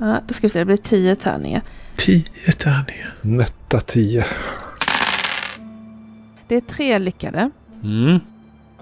Ja, 0.00 0.20
då 0.26 0.34
ska 0.34 0.46
vi 0.46 0.48
se, 0.50 0.58
det 0.58 0.64
blir 0.64 0.76
tio 0.76 1.16
tärningar. 1.16 1.62
Tio 1.96 2.52
tärningar. 2.58 3.14
Nätta 3.20 3.80
10. 3.80 4.24
Det 6.48 6.56
är 6.56 6.60
tre 6.60 6.98
lyckade. 6.98 7.50
Mm. 7.82 8.20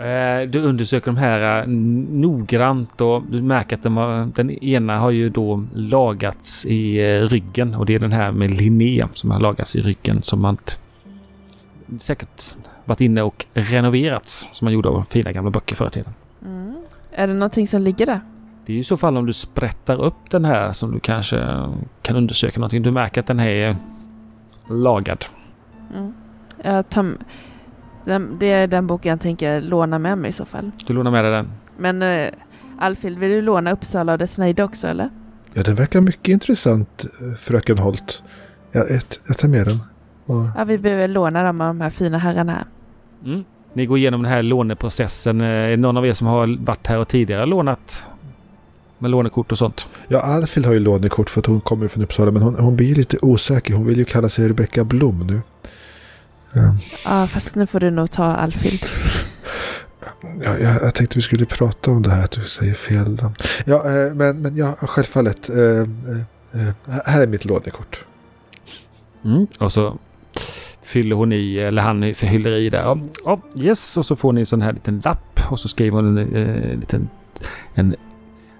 Eh, 0.01 0.49
Du 0.49 0.61
undersöker 0.61 1.07
de 1.07 1.17
här 1.17 1.63
eh, 1.63 1.69
noggrant 1.69 3.01
och 3.01 3.23
du 3.23 3.43
märker 3.43 3.77
att 3.77 3.83
den, 3.83 3.95
var, 3.95 4.31
den 4.35 4.51
ena 4.51 4.99
har 4.99 5.11
ju 5.11 5.31
då 5.31 5.65
lagats 5.75 6.67
i 6.67 6.99
eh, 6.99 7.23
ryggen 7.23 7.75
och 7.75 7.87
det 7.87 7.95
är 7.95 7.99
den 7.99 8.13
här 8.13 8.33
med 8.33 8.51
linné 8.51 9.03
som 9.13 9.31
har 9.31 9.41
lagats 9.41 9.77
i 9.77 9.83
ryggen 9.83 10.23
som 10.23 10.41
man 10.41 10.57
säkert 12.01 12.57
varit 12.85 13.01
inne 13.01 13.23
och 13.23 13.47
renoverats 13.55 14.49
som 14.53 14.65
man 14.65 14.73
gjorde 14.73 14.89
av 14.89 15.05
fina 15.11 15.33
gamla 15.33 15.51
böcker 15.51 15.77
förr 15.77 15.87
i 15.87 15.91
tiden. 15.91 16.13
Mm. 16.47 16.75
Är 17.13 17.27
det 17.27 17.35
någonting 17.35 17.67
som 17.67 17.83
ligger 17.83 18.07
där? 18.07 18.21
Det 18.67 18.73
är 18.73 18.75
ju 18.75 18.81
i 18.81 18.85
så 18.85 18.97
fall 18.97 19.17
om 19.17 19.27
du 19.27 19.33
sprättar 19.33 20.03
upp 20.03 20.31
den 20.31 20.45
här 20.45 20.73
som 20.73 20.93
du 20.93 21.01
kanske 21.01 21.37
kan 22.03 22.17
undersöka 22.17 22.61
någonting. 22.61 22.83
Du 22.83 22.91
märker 22.91 23.21
att 23.21 23.27
den 23.27 23.39
här 23.39 23.49
är 23.49 23.77
lagad. 24.71 25.25
Mm. 25.97 26.13
Jag 26.63 26.89
tar, 26.89 27.17
den, 28.05 28.37
det 28.39 28.47
är 28.47 28.67
den 28.67 28.87
boken 28.87 29.11
jag 29.11 29.21
tänker 29.21 29.61
låna 29.61 29.99
med 29.99 30.19
mig 30.19 30.31
i 30.31 30.33
så 30.33 30.45
fall. 30.45 30.71
Du 30.87 30.93
lånar 30.93 31.11
med 31.11 31.25
dig 31.25 31.33
den. 31.33 31.49
Men 31.79 32.03
uh, 32.03 32.31
Alfhild, 32.79 33.19
vill 33.19 33.31
du 33.31 33.43
låna 33.43 33.73
Uppsala 33.73 34.13
och 34.13 34.19
dess 34.19 34.39
nejder 34.39 34.65
också 34.65 34.87
eller? 34.87 35.11
Ja, 35.55 35.63
den 35.63 35.75
verkar 35.75 36.01
mycket 36.01 36.29
intressant, 36.33 37.05
eh, 37.05 37.37
fröken 37.39 37.79
Holt. 37.79 38.23
Ja, 38.73 38.81
ett, 38.81 39.21
jag 39.29 39.39
tar 39.39 39.49
med 39.49 39.67
den. 39.67 39.79
Och 40.27 40.45
Ja, 40.57 40.65
vi 40.65 40.79
behöver 40.79 41.09
låna 41.09 41.43
dem 41.43 41.61
av 41.61 41.67
de 41.67 41.81
här 41.81 41.91
fina 41.91 42.19
herrarna 42.19 42.53
här. 42.53 42.65
Mm. 43.25 43.45
Ni 43.73 43.87
går 43.87 43.99
igenom 43.99 44.23
den 44.23 44.33
här 44.33 44.43
låneprocessen. 44.43 45.41
Eh, 45.41 45.47
Är 45.47 45.71
det 45.71 45.77
någon 45.77 45.97
av 45.97 46.07
er 46.07 46.13
som 46.13 46.27
har 46.27 46.65
varit 46.67 46.87
här 46.87 46.99
och 46.99 47.09
tidigare 47.09 47.47
lånat 47.47 48.03
med 48.99 49.11
lånekort 49.11 49.53
och 49.53 49.59
sånt? 49.59 49.87
Ja, 50.09 50.21
Alfhild 50.21 50.67
har 50.67 50.73
ju 50.73 50.81
lånekort 50.81 51.31
för 51.31 51.41
att 51.41 51.47
hon 51.47 51.61
kommer 51.61 51.89
från 51.89 52.03
Uppsala. 52.05 52.31
Men 52.31 52.43
hon, 52.43 52.55
hon 52.59 52.77
blir 52.77 52.95
lite 52.95 53.17
osäker. 53.23 53.75
Hon 53.75 53.87
vill 53.87 53.99
ju 53.99 54.05
kalla 54.05 54.29
sig 54.29 54.49
Rebecka 54.49 54.85
Blom 54.85 55.27
nu. 55.27 55.41
Ehm, 56.55 56.75
Ja, 57.05 57.27
fast 57.27 57.55
nu 57.57 57.67
får 57.67 57.81
du 57.81 57.91
nog 57.91 58.11
ta 58.11 58.25
Alfhild. 58.25 58.85
Ja, 60.43 60.57
jag, 60.59 60.75
jag 60.83 60.95
tänkte 60.95 61.19
vi 61.19 61.23
skulle 61.23 61.47
prata 61.47 61.91
om 61.91 62.03
det 62.03 62.11
här 62.11 62.25
att 62.25 62.31
du 62.31 62.41
säger 62.41 62.75
fel 62.75 63.19
namn. 63.23 63.35
Ja, 63.65 63.77
eh, 63.77 64.15
men, 64.15 64.43
men 64.43 64.57
ja, 64.57 64.75
självfallet. 64.79 65.49
Eh, 65.49 65.57
eh, 65.59 66.75
här 67.07 67.23
är 67.23 67.27
mitt 67.27 67.45
lånekort. 67.45 68.05
Mm. 69.25 69.47
Och 69.59 69.73
så 69.73 69.99
fyller 70.83 71.17
hon 71.17 71.33
i, 71.33 71.57
eller 71.57 71.83
han 71.83 72.15
fyller 72.15 72.53
i 72.53 72.71
där. 72.71 72.79
Ja, 72.83 72.99
ja, 73.25 73.41
yes, 73.57 73.97
och 73.97 74.07
så 74.07 74.17
får 74.17 74.33
ni 74.33 74.41
en 74.41 74.47
sån 74.47 74.63
här 74.63 74.73
liten 74.73 75.03
lapp 75.05 75.41
och 75.51 75.61
så 75.61 75.69
skriver 75.69 75.97
hon 75.97 76.19
en, 76.19 76.37
eh, 76.37 76.79
liten, 76.79 77.09
en 77.75 77.97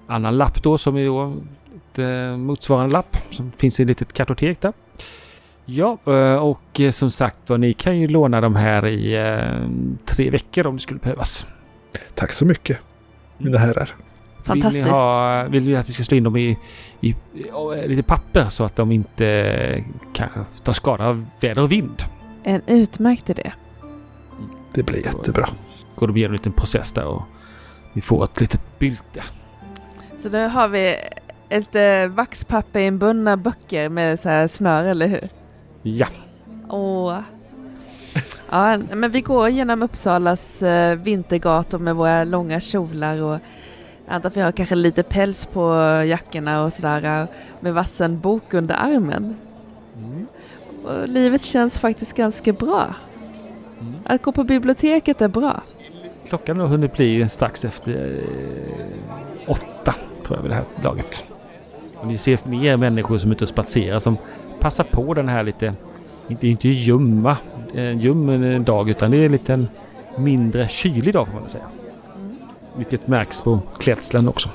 annan 0.07 0.37
lapp 0.37 0.63
då 0.63 0.77
som 0.77 0.97
är 0.97 1.05
då 1.05 1.33
ett 1.75 1.99
eh, 1.99 2.37
motsvarande 2.37 2.93
lapp 2.93 3.17
som 3.31 3.51
finns 3.51 3.79
i 3.79 3.83
ett 3.83 3.89
litet 3.89 4.13
kartotek 4.13 4.61
där. 4.61 4.73
Ja, 5.65 5.97
eh, 6.05 6.35
och 6.35 6.79
eh, 6.79 6.91
som 6.91 7.11
sagt 7.11 7.49
var, 7.49 7.57
ni 7.57 7.73
kan 7.73 7.99
ju 7.99 8.07
låna 8.07 8.41
de 8.41 8.55
här 8.55 8.87
i 8.87 9.15
eh, 9.15 9.69
tre 10.05 10.29
veckor 10.29 10.67
om 10.67 10.75
det 10.75 10.81
skulle 10.81 10.99
behövas. 10.99 11.45
Tack 12.15 12.31
så 12.31 12.45
mycket, 12.45 12.79
mina 13.37 13.57
herrar. 13.57 13.95
Fantastiskt. 14.43 14.85
Vill 14.85 14.91
ni, 14.91 14.97
ha, 14.97 15.43
vill 15.43 15.65
ni 15.65 15.75
att 15.75 15.89
vi 15.89 15.93
ska 15.93 16.03
slå 16.03 16.17
in 16.17 16.23
dem 16.23 16.37
i, 16.37 16.57
i, 17.01 17.15
i 17.83 17.87
lite 17.87 18.03
papper 18.03 18.45
så 18.49 18.63
att 18.63 18.75
de 18.75 18.91
inte 18.91 19.83
kanske 20.13 20.39
tar 20.63 20.73
skada 20.73 21.07
av 21.07 21.25
väder 21.39 21.61
och 21.61 21.71
vind? 21.71 22.03
En 22.43 22.61
utmärkt 22.67 23.29
idé. 23.29 23.51
Det 24.73 24.83
blir 24.83 25.05
jättebra. 25.05 25.49
går 25.95 26.07
de 26.07 26.17
igenom 26.17 26.33
en 26.33 26.37
liten 26.37 26.51
process 26.51 26.91
där 26.91 27.05
och 27.05 27.21
vi 27.93 28.01
får 28.01 28.23
ett 28.23 28.41
litet 28.41 28.79
bylte. 28.79 29.23
Så 30.17 30.29
då 30.29 30.37
har 30.37 30.67
vi 30.67 30.97
ett 31.49 31.75
eh, 31.75 32.15
vaxpapper 32.15 32.79
inbundna 32.79 33.37
böcker 33.37 33.89
med 33.89 34.19
så 34.19 34.29
här 34.29 34.47
snöre, 34.47 34.89
eller 34.89 35.07
hur? 35.07 35.40
Ja, 35.83 36.07
Åh. 36.69 37.19
Ja, 38.49 38.77
men 38.77 39.11
vi 39.11 39.21
går 39.21 39.49
genom 39.49 39.83
Uppsalas 39.83 40.63
eh, 40.63 40.95
vintergator 40.95 41.79
med 41.79 41.95
våra 41.95 42.23
långa 42.23 42.59
kjolar 42.59 43.21
och 43.21 43.39
jag 44.05 44.15
antar 44.15 44.29
att 44.29 44.37
vi 44.37 44.41
har 44.41 44.51
kanske 44.51 44.75
lite 44.75 45.03
päls 45.03 45.45
på 45.45 45.73
jackorna 46.07 46.63
och 46.63 46.73
sådär 46.73 47.27
med 47.59 47.73
vassen 47.73 48.19
bok 48.19 48.53
under 48.53 48.75
armen. 48.75 49.35
Och 50.83 51.07
livet 51.07 51.43
känns 51.43 51.79
faktiskt 51.79 52.13
ganska 52.17 52.53
bra. 52.53 52.95
Att 54.05 54.21
gå 54.21 54.31
på 54.31 54.43
biblioteket 54.43 55.21
är 55.21 55.27
bra. 55.27 55.61
Klockan 56.27 56.59
har 56.59 56.67
hunnit 56.67 56.93
bli 56.93 57.29
strax 57.29 57.65
efter 57.65 58.23
eh, 58.77 59.49
åtta, 59.49 59.95
tror 60.23 60.37
jag, 60.37 60.41
vid 60.41 60.51
det 60.51 60.55
här 60.55 60.65
laget. 60.83 61.23
Och 61.95 62.07
ni 62.07 62.17
ser 62.17 62.39
mer 62.47 62.77
människor 62.77 63.17
som 63.17 63.31
är 63.31 63.35
ute 63.35 63.43
och 63.43 63.49
spatserar 63.49 63.99
som 63.99 64.17
passar 64.61 64.83
på 64.83 65.13
den 65.13 65.29
här 65.29 65.43
lite, 65.43 65.73
inte, 66.27 66.47
inte 66.47 66.67
ljumma, 66.67 67.37
en 67.73 67.99
ljum 67.99 68.63
dag, 68.63 68.89
utan 68.89 69.11
det 69.11 69.17
är 69.17 69.25
en 69.25 69.31
liten 69.31 69.67
mindre 70.17 70.67
kylig 70.67 71.13
dag 71.13 71.27
får 71.27 71.39
man 71.39 71.49
säga. 71.49 71.65
Vilket 72.75 73.07
märks 73.07 73.41
på 73.41 73.59
klädseln 73.79 74.27
också. 74.27 74.49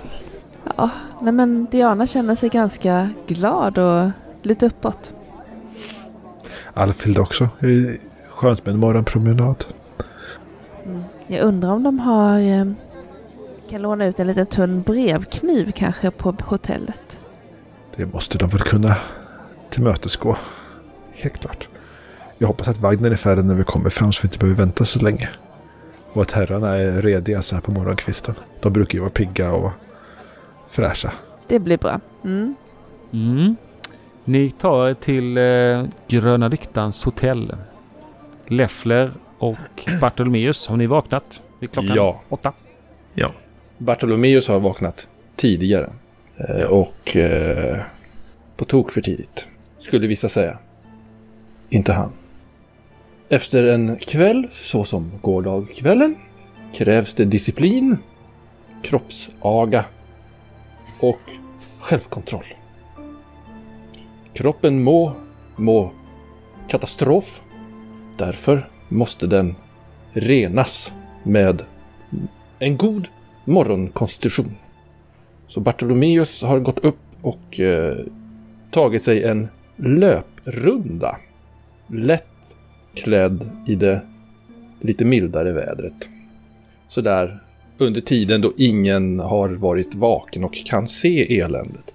Ja, 0.77 0.91
nej 1.21 1.33
men 1.33 1.67
Diana 1.71 2.07
känner 2.07 2.35
sig 2.35 2.49
ganska 2.49 3.11
glad 3.27 3.79
och 3.79 4.11
lite 4.43 4.67
uppåt. 4.67 5.13
Alfhild 6.75 7.19
också. 7.19 7.49
Skönt 8.31 8.67
med 8.67 8.73
en 8.75 8.81
morgonpromenad. 8.81 9.65
Jag 11.27 11.41
undrar 11.41 11.73
om 11.73 11.83
de 11.83 11.99
har... 11.99 12.41
Eh, 12.41 12.67
kan 13.71 13.83
låna 13.83 14.07
ut 14.07 14.21
en 14.21 14.27
liten 14.27 14.47
tunn 14.47 14.83
brevkniv 14.83 15.73
kanske 15.73 16.11
på 16.11 16.35
hotellet. 16.45 17.21
Det 17.97 18.07
måste 18.07 18.39
de 18.39 18.49
väl 18.49 18.61
kunna 18.61 18.97
tillmötesgå. 19.77 20.37
Helt 21.15 21.41
klart. 21.41 21.69
Jag 22.39 22.49
hoppas 22.49 22.69
att 22.69 22.79
vagnen 22.81 23.13
är 23.13 23.17
färdig 23.17 23.45
när 23.45 23.55
vi 23.55 23.63
kommer 23.65 23.91
fram 23.91 24.13
så 24.13 24.23
vi 24.23 24.27
inte 24.27 24.39
behöver 24.39 24.59
vänta 24.59 24.85
så 24.85 24.99
länge. 25.01 25.29
Och 26.13 26.23
att 26.23 26.31
herrarna 26.31 26.77
är 26.77 27.03
rediga 27.03 27.43
så 27.43 27.55
här 27.55 27.63
på 27.63 27.73
morgonkvisten. 27.73 28.35
De 28.61 28.73
brukar 28.73 28.95
ju 28.95 29.01
vara 29.01 29.11
pigga 29.11 29.53
och 29.53 29.71
fräscha. 30.69 31.13
Det 31.49 31.59
blir 31.59 31.79
bra. 31.79 32.01
Mm. 32.25 32.55
Mm. 33.13 33.57
Ni 34.25 34.51
tar 34.51 34.89
er 34.89 34.95
till 34.95 35.37
eh, 35.39 35.85
Gröna 36.09 36.49
Lyktans 36.49 37.05
hotell. 37.05 37.57
Leffler 38.47 39.13
och 39.39 39.89
Bartolomeus, 40.01 40.67
har 40.67 40.77
ni 40.77 40.87
vaknat 40.87 41.43
vid 41.61 41.73
klockan 41.73 41.97
Ja. 41.97 42.21
åtta? 42.29 42.53
Ja. 43.15 43.33
Bartolomeus 43.79 44.49
har 44.49 44.61
vaknat 44.61 45.09
tidigare. 45.37 45.91
Eh, 46.37 46.63
och 46.67 47.17
eh, 47.17 47.79
på 48.57 48.65
tok 48.65 48.93
för 48.93 49.01
tidigt. 49.01 49.47
Skulle 49.87 50.07
vissa 50.07 50.29
säga. 50.29 50.59
Inte 51.69 51.93
han. 51.93 52.13
Efter 53.29 53.65
en 53.65 53.97
kväll, 53.97 54.49
så 54.53 54.85
som 54.85 55.13
gårdagskvällen, 55.23 56.17
krävs 56.75 57.15
det 57.15 57.25
disciplin, 57.25 57.97
kroppsaga 58.83 59.85
och 61.01 61.21
självkontroll. 61.81 62.45
Kroppen 64.35 64.83
må 64.83 65.13
må 65.57 65.93
katastrof. 66.69 67.43
Därför 68.17 68.69
måste 68.89 69.27
den 69.27 69.55
renas 70.13 70.93
med 71.23 71.63
en 72.59 72.77
god 72.77 73.09
morgonkonstitution. 73.45 74.57
Så 75.49 75.61
Bartolomeus 75.61 76.43
har 76.43 76.59
gått 76.59 76.79
upp 76.79 76.99
och 77.23 77.61
eh, 77.61 77.97
tagit 78.71 79.03
sig 79.03 79.25
en 79.25 79.49
löprunda. 79.77 81.17
Lätt 81.87 82.57
klädd 82.95 83.51
i 83.67 83.75
det 83.75 84.01
lite 84.81 85.05
mildare 85.05 85.53
vädret. 85.53 86.09
Så 86.89 87.01
där 87.01 87.43
under 87.79 88.01
tiden 88.01 88.41
då 88.41 88.53
ingen 88.57 89.21
har 89.21 89.49
varit 89.49 89.95
vaken 89.95 90.45
och 90.45 90.55
kan 90.55 90.87
se 90.87 91.41
eländet. 91.41 91.95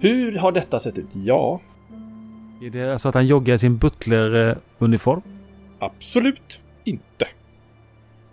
Hur 0.00 0.38
har 0.38 0.52
detta 0.52 0.78
sett 0.80 0.98
ut? 0.98 1.06
Ja, 1.14 1.60
Är 2.62 2.70
det 2.70 2.92
alltså 2.92 3.08
att 3.08 3.14
han 3.14 3.26
joggar 3.26 3.54
i 3.54 3.58
sin 3.58 3.76
butleruniform? 3.76 5.22
Absolut 5.78 6.60
inte. 6.84 7.26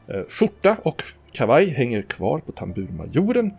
Eh, 0.07 0.21
Skjorta 0.29 0.77
och 0.83 1.03
kavaj 1.31 1.69
hänger 1.69 2.01
kvar 2.01 2.39
på 2.39 2.51
tamburmajoren. 2.51 3.51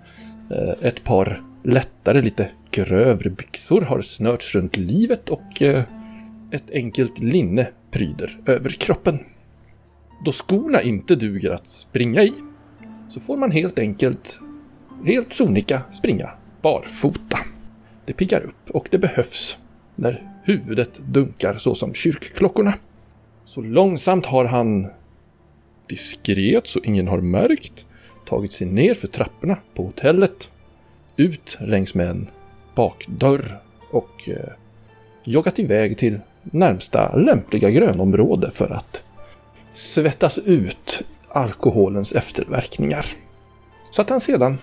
Eh, 0.50 0.86
Ett 0.88 1.04
par 1.04 1.42
lättare, 1.62 2.22
lite 2.22 2.50
grövre 2.74 3.30
byxor 3.30 3.80
har 3.80 4.02
snörts 4.02 4.54
runt 4.54 4.76
livet 4.76 5.28
och 5.28 5.62
eh, 5.62 5.82
ett 6.50 6.70
enkelt 6.70 7.18
linne 7.18 7.68
pryder 7.90 8.38
över 8.46 8.70
kroppen. 8.70 9.18
Då 10.24 10.32
skorna 10.32 10.82
inte 10.82 11.14
duger 11.14 11.50
att 11.50 11.66
springa 11.66 12.22
i 12.22 12.32
så 13.08 13.20
får 13.20 13.36
man 13.36 13.50
helt 13.50 13.78
enkelt 13.78 14.38
helt 15.06 15.32
sonika 15.32 15.82
springa 15.92 16.30
barfota. 16.62 17.38
Det 18.04 18.12
piggar 18.12 18.40
upp 18.40 18.70
och 18.70 18.88
det 18.90 18.98
behövs 18.98 19.58
när 19.94 20.30
huvudet 20.44 21.00
dunkar 21.08 21.54
så 21.58 21.74
som 21.74 21.94
kyrkklockorna. 21.94 22.74
Så 23.44 23.60
långsamt 23.60 24.26
har 24.26 24.44
han 24.44 24.86
diskret 25.88 26.66
så 26.66 26.80
ingen 26.84 27.08
har 27.08 27.20
märkt 27.20 27.86
tagit 28.26 28.52
sig 28.52 28.66
ner 28.66 28.94
för 28.94 29.06
trapporna 29.06 29.56
på 29.74 29.84
hotellet, 29.84 30.50
ut 31.16 31.58
längs 31.60 31.94
med 31.94 32.08
en 32.08 32.28
bakdörr 32.74 33.60
och 33.90 34.28
eh, 34.28 34.52
joggat 35.24 35.58
iväg 35.58 35.98
till 35.98 36.20
närmsta 36.42 37.16
lämpliga 37.16 37.70
grönområde 37.70 38.50
för 38.50 38.70
att 38.70 39.02
svettas 39.72 40.38
ut 40.38 41.02
alkoholens 41.28 42.12
efterverkningar. 42.12 43.06
Så 43.90 44.02
att 44.02 44.10
han 44.10 44.20
sedan, 44.20 44.58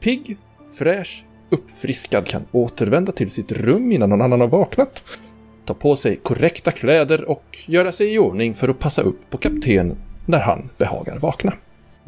pigg, 0.00 0.36
fräsch, 0.78 1.24
uppfriskad 1.50 2.26
kan 2.26 2.44
återvända 2.52 3.12
till 3.12 3.30
sitt 3.30 3.52
rum 3.52 3.92
innan 3.92 4.10
någon 4.10 4.22
annan 4.22 4.40
har 4.40 4.48
vaknat 4.48 5.02
ta 5.68 5.74
på 5.74 5.96
sig 5.96 6.16
korrekta 6.16 6.70
kläder 6.72 7.24
och 7.24 7.58
göra 7.66 7.92
sig 7.92 8.14
i 8.14 8.18
ordning 8.18 8.54
för 8.54 8.68
att 8.68 8.78
passa 8.78 9.02
upp 9.02 9.30
på 9.30 9.38
kapten 9.38 9.96
när 10.26 10.40
han 10.40 10.70
behagar 10.78 11.18
vakna. 11.18 11.52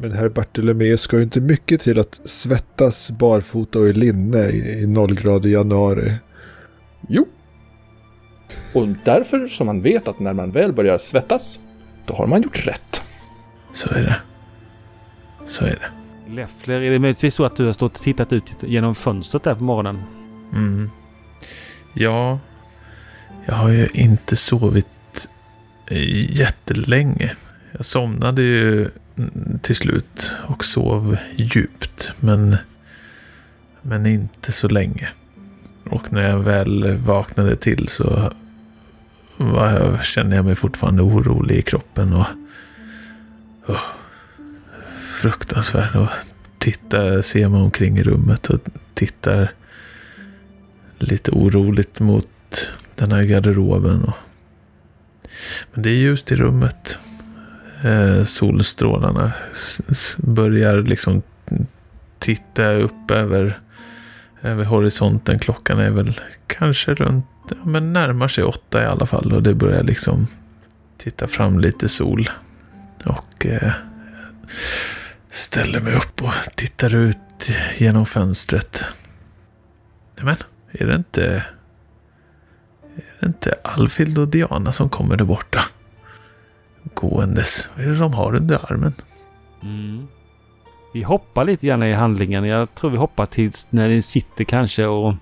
Men 0.01 0.11
herr 0.11 0.29
Bartolomeus 0.29 1.01
ska 1.01 1.17
ju 1.17 1.23
inte 1.23 1.41
mycket 1.41 1.81
till 1.81 1.99
att 1.99 2.27
svettas 2.27 3.11
barfota 3.11 3.79
och 3.79 3.87
i 3.87 3.93
linne 3.93 4.37
i, 4.37 4.83
i 4.83 4.87
nollgrad 4.87 5.45
i 5.45 5.51
januari. 5.51 6.13
Jo. 7.09 7.27
Och 8.73 8.87
därför 9.03 9.47
som 9.47 9.65
man 9.65 9.81
vet 9.81 10.07
att 10.07 10.19
när 10.19 10.33
man 10.33 10.51
väl 10.51 10.73
börjar 10.73 10.97
svettas, 10.97 11.59
då 12.05 12.13
har 12.13 12.27
man 12.27 12.41
gjort 12.41 12.67
rätt. 12.67 13.01
Så 13.73 13.89
är 13.89 14.03
det. 14.03 14.17
Så 15.45 15.65
är 15.65 15.69
det. 15.69 15.91
Leffler, 16.35 16.81
är 16.81 16.91
det 16.91 16.99
möjligtvis 16.99 17.35
så 17.35 17.45
att 17.45 17.55
du 17.55 17.65
har 17.65 17.73
stått 17.73 17.97
och 17.97 18.03
tittat 18.03 18.33
ut 18.33 18.55
genom 18.61 18.95
fönstret 18.95 19.43
där 19.43 19.55
på 19.55 19.63
morgonen? 19.63 20.03
Mm. 20.53 20.89
Ja, 21.93 22.39
jag 23.45 23.55
har 23.55 23.69
ju 23.69 23.87
inte 23.93 24.35
sovit 24.35 25.29
eh, 25.87 26.39
jättelänge. 26.39 27.35
Jag 27.71 27.85
somnade 27.85 28.41
ju 28.41 28.89
till 29.61 29.75
slut 29.75 30.35
och 30.43 30.65
sov 30.65 31.17
djupt, 31.35 32.11
men, 32.19 32.57
men 33.81 34.05
inte 34.05 34.51
så 34.51 34.67
länge. 34.67 35.09
Och 35.89 36.13
när 36.13 36.29
jag 36.29 36.39
väl 36.39 36.97
vaknade 36.97 37.55
till 37.55 37.87
så 37.87 38.33
var 39.37 39.71
jag, 39.71 40.05
kände 40.05 40.35
jag 40.35 40.45
mig 40.45 40.55
fortfarande 40.55 41.01
orolig 41.01 41.55
i 41.55 41.61
kroppen 41.61 42.13
och 42.13 42.27
och 43.65 43.77
fruktansvärd. 45.21 45.95
Och 45.95 46.09
tittar, 46.57 47.21
ser 47.21 47.47
mig 47.47 47.61
omkring 47.61 47.97
i 47.97 48.03
rummet 48.03 48.49
och 48.49 48.59
tittar 48.93 49.51
lite 50.99 51.31
oroligt 51.31 51.99
mot 51.99 52.71
den 52.95 53.11
här 53.11 53.23
garderoben. 53.23 54.03
Och... 54.03 54.17
Men 55.73 55.83
det 55.83 55.89
är 55.89 55.93
ljust 55.93 56.31
i 56.31 56.35
rummet. 56.35 56.99
Eh, 57.83 58.23
solstrålarna 58.23 59.31
börjar 60.17 60.77
liksom 60.77 61.21
titta 62.19 62.71
upp 62.71 63.11
över, 63.11 63.59
över 64.41 64.65
horisonten. 64.65 65.39
Klockan 65.39 65.79
är 65.79 65.89
väl 65.89 66.21
kanske 66.47 66.93
runt, 66.93 67.25
men 67.63 67.93
närmar 67.93 68.27
sig 68.27 68.43
åtta 68.43 68.83
i 68.83 68.85
alla 68.85 69.05
fall. 69.05 69.33
Och 69.33 69.43
det 69.43 69.53
börjar 69.53 69.83
liksom 69.83 70.27
titta 70.97 71.27
fram 71.27 71.59
lite 71.59 71.87
sol. 71.87 72.29
Och 73.05 73.45
eh, 73.45 73.71
ställer 75.29 75.81
mig 75.81 75.95
upp 75.95 76.21
och 76.21 76.33
tittar 76.55 76.95
ut 76.95 77.17
genom 77.77 78.05
fönstret. 78.05 78.85
Nämen, 80.17 80.37
är 80.71 80.87
det 80.87 80.95
inte... 80.95 81.43
Är 82.95 83.03
det 83.19 83.27
inte 83.27 83.55
Alfhild 83.63 84.17
och 84.17 84.27
Diana 84.27 84.71
som 84.71 84.89
kommer 84.89 85.17
där 85.17 85.25
borta? 85.25 85.63
Gåendes. 86.93 87.69
Vad 87.75 87.85
är 87.85 87.89
det 87.89 87.97
de 87.97 88.13
har 88.13 88.35
under 88.35 88.71
armen? 88.71 88.93
Mm. 89.63 90.07
Vi 90.93 91.03
hoppar 91.03 91.45
lite 91.45 91.67
grann 91.67 91.83
i 91.83 91.93
handlingen. 91.93 92.43
Jag 92.45 92.75
tror 92.75 92.91
vi 92.91 92.97
hoppar 92.97 93.25
tills 93.25 93.67
när 93.69 93.87
ni 93.89 94.01
sitter 94.01 94.43
kanske 94.43 94.85
och 94.85 95.13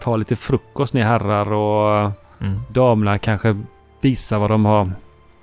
tar 0.00 0.18
lite 0.18 0.36
frukost 0.36 0.94
ni 0.94 1.00
herrar 1.02 1.52
och 1.52 2.12
Mm. 2.40 2.60
damerna 2.72 3.18
kanske 3.18 3.62
visa 4.00 4.38
vad 4.38 4.50
de 4.50 4.64
har 4.64 4.92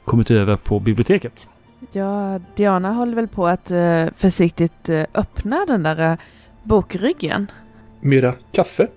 kommit 0.05 0.31
över 0.31 0.55
på 0.55 0.79
biblioteket. 0.79 1.47
Ja, 1.91 2.39
Diana 2.55 2.91
håller 2.91 3.15
väl 3.15 3.27
på 3.27 3.47
att 3.47 3.71
eh, 3.71 4.05
försiktigt 4.17 4.89
eh, 4.89 5.03
öppna 5.13 5.65
den 5.67 5.83
där 5.83 6.11
eh, 6.11 6.17
bokryggen. 6.63 7.51
Mera 7.99 8.33
kaffe? 8.51 8.87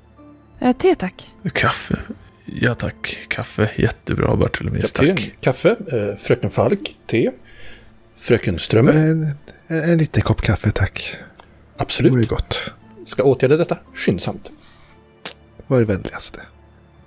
Eh, 0.59 0.77
te 0.77 0.95
tack. 0.95 1.31
Kaffe. 1.55 1.99
Ja 2.47 2.75
tack. 2.75 3.19
Kaffe. 3.29 3.71
Jättebra 3.77 4.37
Bartolomeus. 4.37 4.93
Tack. 4.93 5.37
kaffe. 5.41 5.77
Eh, 5.93 6.17
fröken 6.17 6.51
Falk, 6.51 6.97
te. 7.07 7.31
Fröken 8.15 8.59
Strömmer, 8.59 8.93
En, 8.93 9.23
en, 9.67 9.91
en 9.91 9.99
liten 9.99 10.23
kopp 10.23 10.43
kaffe 10.43 10.71
tack. 10.71 11.17
Det 11.19 11.83
absolut. 11.83 12.13
vore 12.13 12.25
gott. 12.25 12.73
Ska 13.07 13.23
åtgärda 13.23 13.57
detta 13.57 13.79
skyndsamt. 13.95 14.53
Var 15.67 15.79
det 15.79 15.85
vänligaste. 15.85 16.43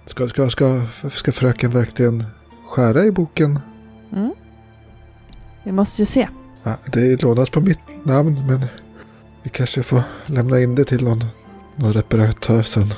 Ska, 0.05 0.27
ska, 0.27 0.49
ska, 0.49 0.81
ska 1.11 1.31
fröken 1.31 1.71
verkligen 1.71 2.23
skära 2.67 3.03
i 3.03 3.11
boken? 3.11 3.59
Mm. 4.11 4.33
Vi 5.63 5.71
måste 5.71 6.01
ju 6.01 6.05
se. 6.05 6.27
Ja, 6.63 6.77
det 6.93 7.21
lånas 7.21 7.49
på 7.49 7.61
mitt 7.61 7.79
namn 8.03 8.45
men 8.47 8.65
vi 9.43 9.49
kanske 9.49 9.83
får 9.83 10.01
lämna 10.25 10.59
in 10.59 10.75
det 10.75 10.83
till 10.83 11.03
någon, 11.03 11.25
någon 11.75 11.93
reparatör 11.93 12.63
sen. 12.63 12.93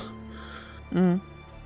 Mm. 0.92 1.20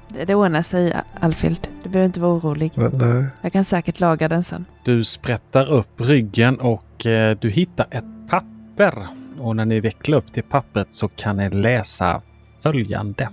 Det, 0.09 0.25
det 0.25 0.35
ordnar 0.35 0.61
sig, 0.61 0.93
Alfhild. 1.19 1.67
Du 1.83 1.89
behöver 1.89 2.05
inte 2.05 2.19
vara 2.19 2.31
orolig. 2.33 2.71
Men, 2.75 2.91
nej. 2.93 3.27
Jag 3.41 3.53
kan 3.53 3.65
säkert 3.65 3.99
laga 3.99 4.27
den 4.27 4.43
sen. 4.43 4.65
Du 4.83 5.03
sprättar 5.03 5.71
upp 5.71 6.01
ryggen 6.01 6.59
och 6.59 7.05
eh, 7.05 7.37
du 7.41 7.49
hittar 7.49 7.87
ett 7.91 8.29
papper. 8.29 9.07
Och 9.39 9.55
när 9.55 9.65
ni 9.65 9.79
vecklar 9.79 10.17
upp 10.17 10.33
till 10.33 10.43
pappret 10.43 10.87
så 10.91 11.07
kan 11.07 11.37
ni 11.37 11.49
läsa 11.49 12.21
följande. 12.59 13.29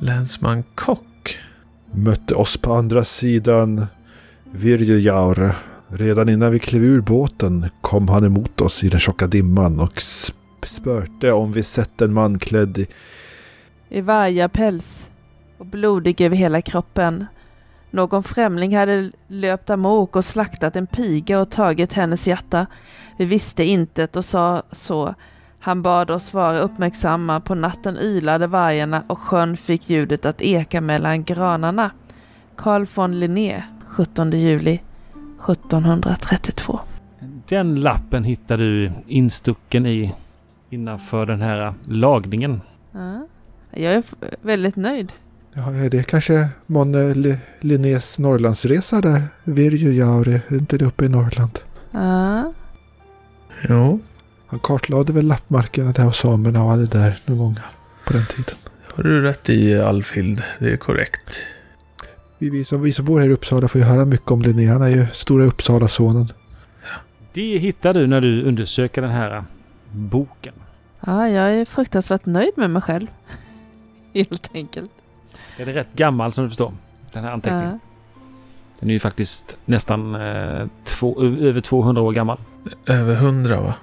Länsman 0.00 0.64
Kock. 0.74 1.38
Mötte 1.92 2.34
oss 2.34 2.56
på 2.56 2.72
andra 2.72 3.04
sidan 3.04 3.86
Virjejaure. 4.52 5.54
Redan 5.88 6.28
innan 6.28 6.50
vi 6.52 6.58
klev 6.58 6.84
ur 6.84 7.00
båten 7.00 7.66
kom 7.80 8.08
han 8.08 8.24
emot 8.24 8.60
oss 8.60 8.84
i 8.84 8.88
den 8.88 9.00
tjocka 9.00 9.26
dimman 9.26 9.80
och 9.80 9.92
sp- 9.94 10.34
spörte 10.66 11.32
om 11.32 11.52
vi 11.52 11.62
sett 11.62 12.00
en 12.02 12.12
man 12.12 12.38
klädd 12.38 12.78
i 12.78 12.86
I 13.88 14.00
vargapäls 14.00 15.06
och 15.60 15.66
blodig 15.66 16.20
över 16.20 16.36
hela 16.36 16.62
kroppen. 16.62 17.26
Någon 17.90 18.22
främling 18.22 18.76
hade 18.76 19.10
löpt 19.28 19.70
amok 19.70 20.16
och 20.16 20.24
slaktat 20.24 20.76
en 20.76 20.86
piga 20.86 21.40
och 21.40 21.50
tagit 21.50 21.92
hennes 21.92 22.28
hjärta. 22.28 22.66
Vi 23.16 23.24
visste 23.24 23.64
intet 23.64 24.16
och 24.16 24.24
sa 24.24 24.62
så. 24.72 25.14
Han 25.58 25.82
bad 25.82 26.10
oss 26.10 26.34
vara 26.34 26.58
uppmärksamma. 26.58 27.40
På 27.40 27.54
natten 27.54 27.98
ylade 27.98 28.46
vargarna 28.46 29.02
och 29.06 29.18
sjön 29.18 29.56
fick 29.56 29.90
ljudet 29.90 30.24
att 30.24 30.42
eka 30.42 30.80
mellan 30.80 31.24
granarna. 31.24 31.90
Carl 32.56 32.86
von 32.94 33.20
Linné, 33.20 33.62
17 33.86 34.30
juli 34.30 34.80
1732. 35.48 36.80
Den 37.48 37.80
lappen 37.80 38.24
hittar 38.24 38.58
du 38.58 38.92
instucken 39.06 39.86
i 39.86 40.14
innanför 40.70 41.26
den 41.26 41.40
här 41.40 41.74
lagningen. 41.88 42.60
Ja, 42.92 43.26
jag 43.70 43.94
är 43.94 44.04
väldigt 44.42 44.76
nöjd. 44.76 45.12
Ja, 45.54 45.70
är 45.74 45.90
det 45.90 46.02
kanske 46.06 46.48
månne 46.66 47.14
Li- 47.14 47.38
Linnés 47.60 48.18
Norrlandsresa 48.18 49.00
där? 49.00 49.22
Virjejaure, 49.44 50.40
är 50.48 50.54
inte 50.54 50.78
det 50.78 50.84
uppe 50.84 51.04
i 51.04 51.08
Norrland? 51.08 51.58
Ja, 51.90 52.52
Jo, 53.68 54.00
Han 54.46 54.60
kartlade 54.60 55.12
väl 55.12 55.26
lappmarkerna 55.26 55.92
där 55.92 56.06
och 56.06 56.14
samerna 56.14 56.62
och 56.62 56.68
var 56.70 56.76
det 56.76 56.86
där 56.86 57.18
någon 57.26 57.38
gång 57.38 57.58
på 58.06 58.12
den 58.12 58.26
tiden. 58.26 58.54
har 58.94 59.02
du 59.02 59.22
rätt 59.22 59.48
i 59.50 59.78
Alfhild. 59.80 60.42
Det 60.58 60.72
är 60.72 60.76
korrekt. 60.76 61.36
Vi, 62.38 62.50
vi, 62.50 62.64
som, 62.64 62.82
vi 62.82 62.92
som 62.92 63.04
bor 63.04 63.20
här 63.20 63.28
i 63.28 63.32
Uppsala 63.32 63.68
får 63.68 63.80
ju 63.80 63.86
höra 63.86 64.04
mycket 64.04 64.30
om 64.30 64.42
Linné. 64.42 64.66
Han 64.66 64.82
är 64.82 64.88
ju 64.88 65.06
stora 65.12 65.44
Uppsala-sonen. 65.44 66.32
Det 67.32 67.58
hittar 67.58 67.94
du 67.94 68.06
när 68.06 68.20
du 68.20 68.42
undersöker 68.42 69.02
den 69.02 69.10
här 69.10 69.44
boken. 69.92 70.54
ja, 71.06 71.28
jag 71.28 71.54
är 71.54 71.64
fruktansvärt 71.64 72.26
nöjd 72.26 72.52
med 72.56 72.70
mig 72.70 72.82
själv. 72.82 73.06
Helt 74.14 74.50
enkelt. 74.54 74.90
Den 75.56 75.68
är 75.68 75.72
rätt 75.72 75.92
gammal 75.92 76.32
som 76.32 76.44
du 76.44 76.50
förstår. 76.50 76.72
Den 77.12 77.24
här 77.24 77.30
anteckningen. 77.30 77.70
Ja. 77.70 77.78
Den 78.80 78.88
är 78.88 78.92
ju 78.92 78.98
faktiskt 79.00 79.58
nästan 79.64 80.14
eh, 80.14 80.66
två, 80.84 81.22
över 81.22 81.60
200 81.60 82.02
år 82.02 82.12
gammal. 82.12 82.38
Över 82.86 83.14
hundra 83.14 83.60
va? 83.60 83.74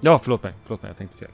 Ja, 0.00 0.20
förlåt 0.22 0.42
mig. 0.42 0.52
Förlåt 0.64 0.82
mig, 0.82 0.90
jag 0.90 0.96
tänkte 0.96 1.18
fel. 1.18 1.28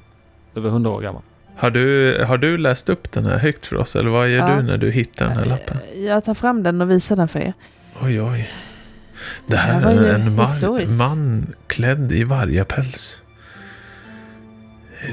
Över 0.55 0.69
100 0.69 0.91
år 0.91 1.01
gammal. 1.01 1.23
Har 1.57 1.71
du, 1.71 2.19
har 2.25 2.39
du 2.39 2.59
läst 2.59 2.89
upp 2.89 3.13
den 3.13 3.27
här 3.27 3.39
högt 3.39 3.67
för 3.67 3.77
oss? 3.77 3.97
Eller 3.97 4.11
vad 4.11 4.29
gör 4.29 4.51
Ja. 4.51 4.57
du 4.57 4.63
när 4.63 4.77
du 4.79 4.91
hittar 4.91 5.29
den 5.29 5.37
här 5.37 5.45
lappen? 5.45 5.77
Jag 5.97 6.25
tar 6.25 6.35
fram 6.35 6.63
den 6.63 6.81
och 6.81 6.91
visar 6.91 7.17
den 7.17 7.29
för 7.29 7.39
er. 7.41 7.53
Oj, 8.03 8.23
oj. 8.23 8.51
Det 9.47 9.53
Det 9.53 9.57
här 9.57 9.91
är 9.91 10.15
en 10.15 10.39
historiskt. 10.39 10.99
man 10.99 11.47
klädd 11.67 12.13
i 12.13 12.25
vargapäls. 12.25 13.23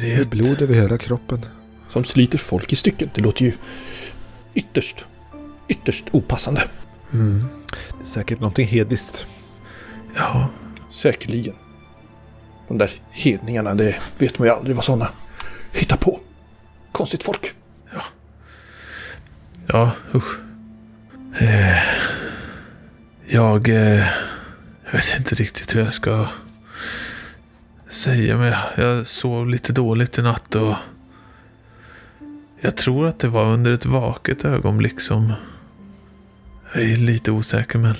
Det 0.01 0.13
är 0.15 0.21
ett... 0.21 0.29
blod 0.29 0.61
över 0.61 0.73
hela 0.73 0.97
kroppen. 0.97 1.39
Som 1.89 2.03
sliter 2.03 2.37
folk 2.37 2.73
i 2.73 2.75
stycken. 2.75 3.09
Det 3.13 3.21
låter 3.21 3.45
ju 3.45 3.51
ytterst, 4.59 5.05
ytterst 5.67 6.05
opassande. 6.11 6.63
Mm. 7.13 7.43
Det 7.97 8.03
är 8.03 8.05
säkert 8.05 8.39
någonting 8.39 8.67
hediskt. 8.67 9.27
Ja, 10.15 10.49
Säkerligen. 10.89 11.55
De 12.67 12.77
där 12.77 12.91
hedningarna, 13.11 13.73
det 13.73 13.95
vet 14.17 14.39
man 14.39 14.47
ju 14.47 14.53
aldrig 14.53 14.75
vad 14.75 14.85
sådana 14.85 15.09
hittar 15.71 15.97
på. 15.97 16.19
Konstigt 16.91 17.23
folk. 17.23 17.53
ja, 19.67 19.91
usch. 20.15 20.39
Eh, 21.39 21.77
jag... 23.27 23.69
Eh, 23.69 24.05
jag 24.91 24.97
vet 24.97 25.17
inte 25.17 25.35
riktigt 25.35 25.75
hur 25.75 25.83
jag 25.83 25.93
ska 25.93 26.27
säga, 27.89 28.37
men 28.37 28.47
jag, 28.47 28.59
jag 28.75 29.07
sov 29.07 29.47
lite 29.47 29.73
dåligt 29.73 30.17
i 30.17 30.21
natt 30.21 30.55
och 30.55 30.75
jag 32.61 32.77
tror 32.77 33.07
att 33.07 33.19
det 33.19 33.27
var 33.27 33.45
under 33.45 33.71
ett 33.71 33.85
vaket 33.85 34.45
ögonblick 34.45 35.01
som 35.01 35.33
jag 36.73 36.83
är 36.83 36.97
lite 36.97 37.31
osäker, 37.31 37.79
men 37.79 37.95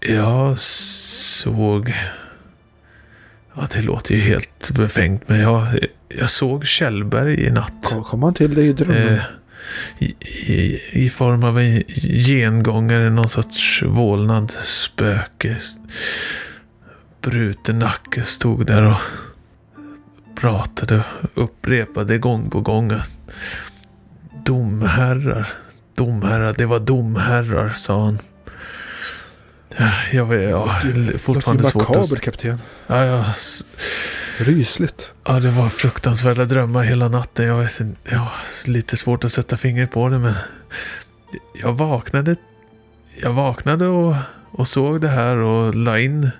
jag 0.00 0.58
såg... 0.58 1.94
Ja, 3.54 3.68
det 3.72 3.82
låter 3.82 4.14
ju 4.14 4.20
helt 4.20 4.70
befängt, 4.70 5.28
men 5.28 5.40
jag, 5.40 5.78
jag 6.08 6.30
såg 6.30 6.66
Kjellberg 6.66 7.44
i 7.44 7.50
natt. 7.50 7.72
Kom, 7.82 8.04
kom 8.04 8.22
han 8.22 8.34
till 8.34 8.54
dig 8.54 8.68
i 8.68 8.72
drömmen? 8.72 9.14
Eh, 9.14 9.22
i, 9.98 10.14
i, 10.54 10.80
I 10.92 11.10
form 11.10 11.44
av 11.44 11.58
en 11.58 11.82
gengångare, 12.02 13.10
någon 13.10 13.28
sorts 13.28 13.82
vålnad, 13.82 14.50
spöke. 14.50 15.56
Bruten 17.20 17.78
nacke 17.78 18.22
stod 18.22 18.66
där 18.66 18.82
och 18.82 19.00
pratade 20.40 21.02
och 21.34 21.44
upprepade 21.44 22.18
gång 22.18 22.50
på 22.50 22.60
gång 22.60 22.92
att 22.92 23.10
domherrar, 24.44 25.48
domherrar, 25.94 26.54
det 26.58 26.66
var 26.66 26.78
domherrar, 26.78 27.72
sa 27.76 28.04
han. 28.04 28.18
Ja, 29.76 29.90
Jag 30.12 30.26
vet, 30.26 30.50
ja, 30.50 30.76
fortfarande 31.18 31.64
svårt 31.64 31.82
att... 31.82 31.88
makaber, 31.88 32.16
kapten. 32.16 32.58
Ja, 32.86 33.04
jag, 33.04 33.24
Rysligt. 34.38 35.10
Ja, 35.24 35.40
det 35.40 35.50
var 35.50 35.68
fruktansvärda 35.68 36.44
drömmar 36.44 36.82
hela 36.82 37.08
natten. 37.08 37.46
Jag 37.46 37.58
vet 37.58 37.80
inte, 37.80 38.00
ja, 38.10 38.32
lite 38.66 38.96
svårt 38.96 39.24
att 39.24 39.32
sätta 39.32 39.56
fingret 39.56 39.90
på 39.90 40.08
det, 40.08 40.18
men 40.18 40.34
jag 41.62 41.72
vaknade. 41.72 42.36
Jag 43.22 43.32
vaknade 43.32 43.86
och, 43.86 44.14
och 44.50 44.68
såg 44.68 45.00
det 45.00 45.08
här 45.08 45.36
och 45.36 45.74
la 45.74 45.98
in. 45.98 46.30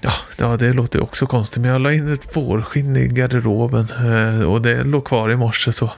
Ja, 0.00 0.12
ja, 0.38 0.56
det 0.56 0.72
låter 0.72 1.02
också 1.02 1.26
konstigt, 1.26 1.62
men 1.62 1.70
jag 1.70 1.80
la 1.80 1.92
in 1.92 2.12
ett 2.12 2.32
fårskinn 2.32 2.96
i 2.96 3.08
garderoben 3.08 3.86
eh, 3.90 4.42
och 4.42 4.62
det 4.62 4.84
låg 4.84 5.04
kvar 5.04 5.30
i 5.30 5.36
morse 5.36 5.72
så. 5.72 5.90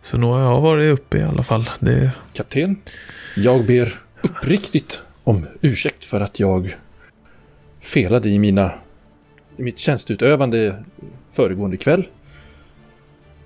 Så 0.00 0.18
nu 0.18 0.26
har 0.26 0.40
jag 0.40 0.60
varit 0.60 0.92
uppe 0.92 1.18
i 1.18 1.22
alla 1.22 1.42
fall. 1.42 1.70
Det, 1.80 2.10
Kapten, 2.32 2.76
jag 3.36 3.66
ber 3.66 4.00
uppriktigt 4.22 5.00
om 5.24 5.46
ursäkt 5.60 6.04
för 6.04 6.20
att 6.20 6.40
jag 6.40 6.76
felade 7.80 8.28
i 8.28 8.38
mina 8.38 8.72
i 9.56 9.62
mitt 9.62 9.78
tjänstutövande 9.78 10.84
föregående 11.30 11.76
kväll. 11.76 12.06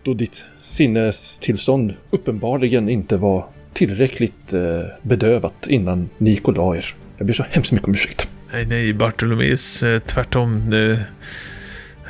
Då 0.02 0.14
ditt 0.14 0.44
sinnestillstånd 0.62 1.94
uppenbarligen 2.10 2.88
inte 2.88 3.16
var 3.16 3.46
tillräckligt 3.72 4.52
eh, 4.52 4.80
bedövat 5.02 5.66
innan 5.66 6.08
ni 6.18 6.30
gick 6.30 6.48
och 6.48 6.56
la 6.56 6.76
er. 6.76 6.94
Jag 7.16 7.26
ber 7.26 7.34
så 7.34 7.44
hemskt 7.50 7.72
mycket 7.72 7.88
om 7.88 7.94
ursäkt. 7.94 8.28
Nej, 8.54 8.66
nej, 8.66 8.92
Bartolomeus. 8.92 9.82
Eh, 9.82 9.98
tvärtom. 9.98 10.72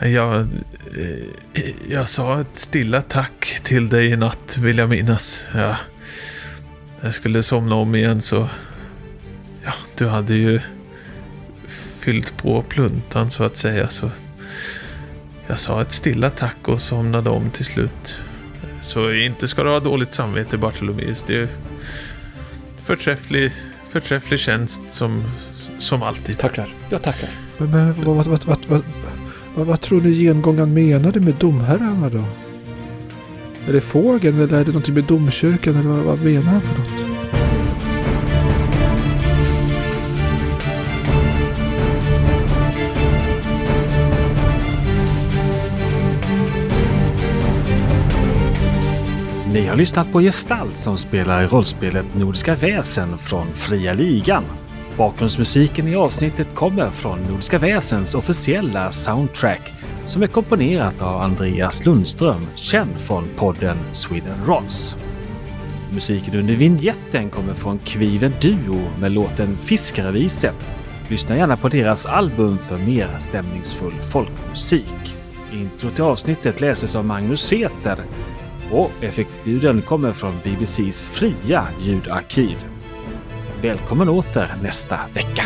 Jag, 0.01 0.41
eh, 0.41 1.71
jag 1.89 2.09
sa 2.09 2.41
ett 2.41 2.59
stilla 2.59 3.03
tack 3.03 3.61
till 3.63 3.89
dig 3.89 4.07
i 4.07 4.17
natt, 4.17 4.57
vill 4.59 4.79
jag 4.79 4.89
minnas. 4.89 5.47
Ja, 5.55 5.77
när 6.97 7.05
jag 7.05 7.15
skulle 7.15 7.43
somna 7.43 7.75
om 7.75 7.95
igen 7.95 8.21
så... 8.21 8.49
Ja, 9.63 9.73
du 9.97 10.07
hade 10.07 10.35
ju 10.35 10.61
fyllt 11.99 12.37
på 12.37 12.63
pluntan 12.63 13.31
så 13.31 13.45
att 13.45 13.57
säga. 13.57 13.89
Så 13.89 14.11
jag 15.47 15.59
sa 15.59 15.83
ett 15.83 15.93
stilla 15.93 16.31
tack 16.31 16.69
och 16.69 16.81
somnade 16.81 17.31
om 17.31 17.51
till 17.51 17.65
slut. 17.65 18.21
Så 18.83 19.13
inte 19.13 19.49
ska 19.49 19.63
du 19.63 19.71
ha 19.71 19.81
dåligt 19.81 20.13
samvete 20.13 20.59
Bartolomeus. 20.59 21.23
Det 21.23 21.39
är 21.39 21.49
förträfflig, 22.83 23.53
förträfflig 23.91 24.41
tjänst 24.41 24.83
som, 24.89 25.25
som 25.85 26.03
alltid. 26.03 26.39
Tackar. 26.39 26.75
Jag 26.91 27.03
tackar. 27.03 27.29
Men, 27.59 27.71
men 27.71 28.05
vad, 28.05 28.17
vad, 28.17 28.45
vad, 28.45 28.67
vad, 28.69 28.83
vad, 29.55 29.67
vad, 29.67 29.81
tror 29.81 30.01
ni 30.01 30.11
gengångaren 30.11 30.75
menade 30.75 31.21
med 31.21 31.35
domherrarna 31.35 32.09
då? 32.09 32.25
Är 33.69 33.73
det 33.73 33.81
fågeln 33.81 34.41
eller 34.41 34.61
är 34.61 34.65
det 34.65 34.71
någonting 34.71 34.95
med 34.95 35.05
domkyrkan 35.05 35.77
eller 35.77 35.89
vad, 35.89 36.05
vad 36.05 36.21
menar 36.21 36.53
han 36.53 36.63
för 36.63 36.79
något? 36.79 37.15
Ni 49.53 49.67
har 49.67 49.77
lyssnat 49.77 50.13
på 50.13 50.21
Gestalt 50.21 50.79
som 50.79 50.99
spelar 50.99 51.47
rollspelet 51.47 52.15
Nordiska 52.15 52.55
väsen 52.55 53.19
från 53.19 53.47
Fria 53.55 53.95
Ligan. 53.95 54.45
Bakgrundsmusiken 54.97 55.89
i 55.89 55.97
avsnittet 55.97 56.55
kommer 56.55 56.91
från 56.91 57.19
Nordiska 57.19 57.59
väsens 57.59 58.15
officiella 58.15 58.91
soundtrack 58.91 59.73
som 60.05 60.23
är 60.23 60.27
komponerat 60.27 61.03
av 61.03 61.21
Andreas 61.23 61.87
Lundström, 61.87 62.47
känd 62.55 63.01
från 63.01 63.29
podden 63.37 63.77
Sweden 63.93 64.45
Rolls. 64.47 64.97
Musiken 65.91 66.35
under 66.35 66.55
vignetten 66.55 67.31
kommer 67.31 67.55
från 67.55 67.79
Kviven 67.79 68.33
Duo 68.41 68.81
med 69.01 69.13
låten 69.13 69.57
Fiskarevise. 69.57 70.53
Lyssna 71.09 71.37
gärna 71.37 71.57
på 71.57 71.69
deras 71.69 72.07
album 72.07 72.59
för 72.59 72.79
mer 72.79 73.19
stämningsfull 73.19 73.95
folkmusik. 74.13 75.17
Intro 75.53 75.91
till 75.91 76.05
avsnittet 76.05 76.61
läses 76.61 76.97
av 76.97 77.05
Magnus 77.05 77.41
Seter 77.41 77.99
och 78.73 78.91
effektljuden 79.01 79.83
kommer 79.83 80.13
från 80.13 80.35
BBCs 80.45 81.09
fria 81.09 81.67
ljudarkiv. 81.81 82.74
Välkommen 83.65 84.09
åter 84.09 84.57
nästa 84.63 85.01
vecka! 85.15 85.43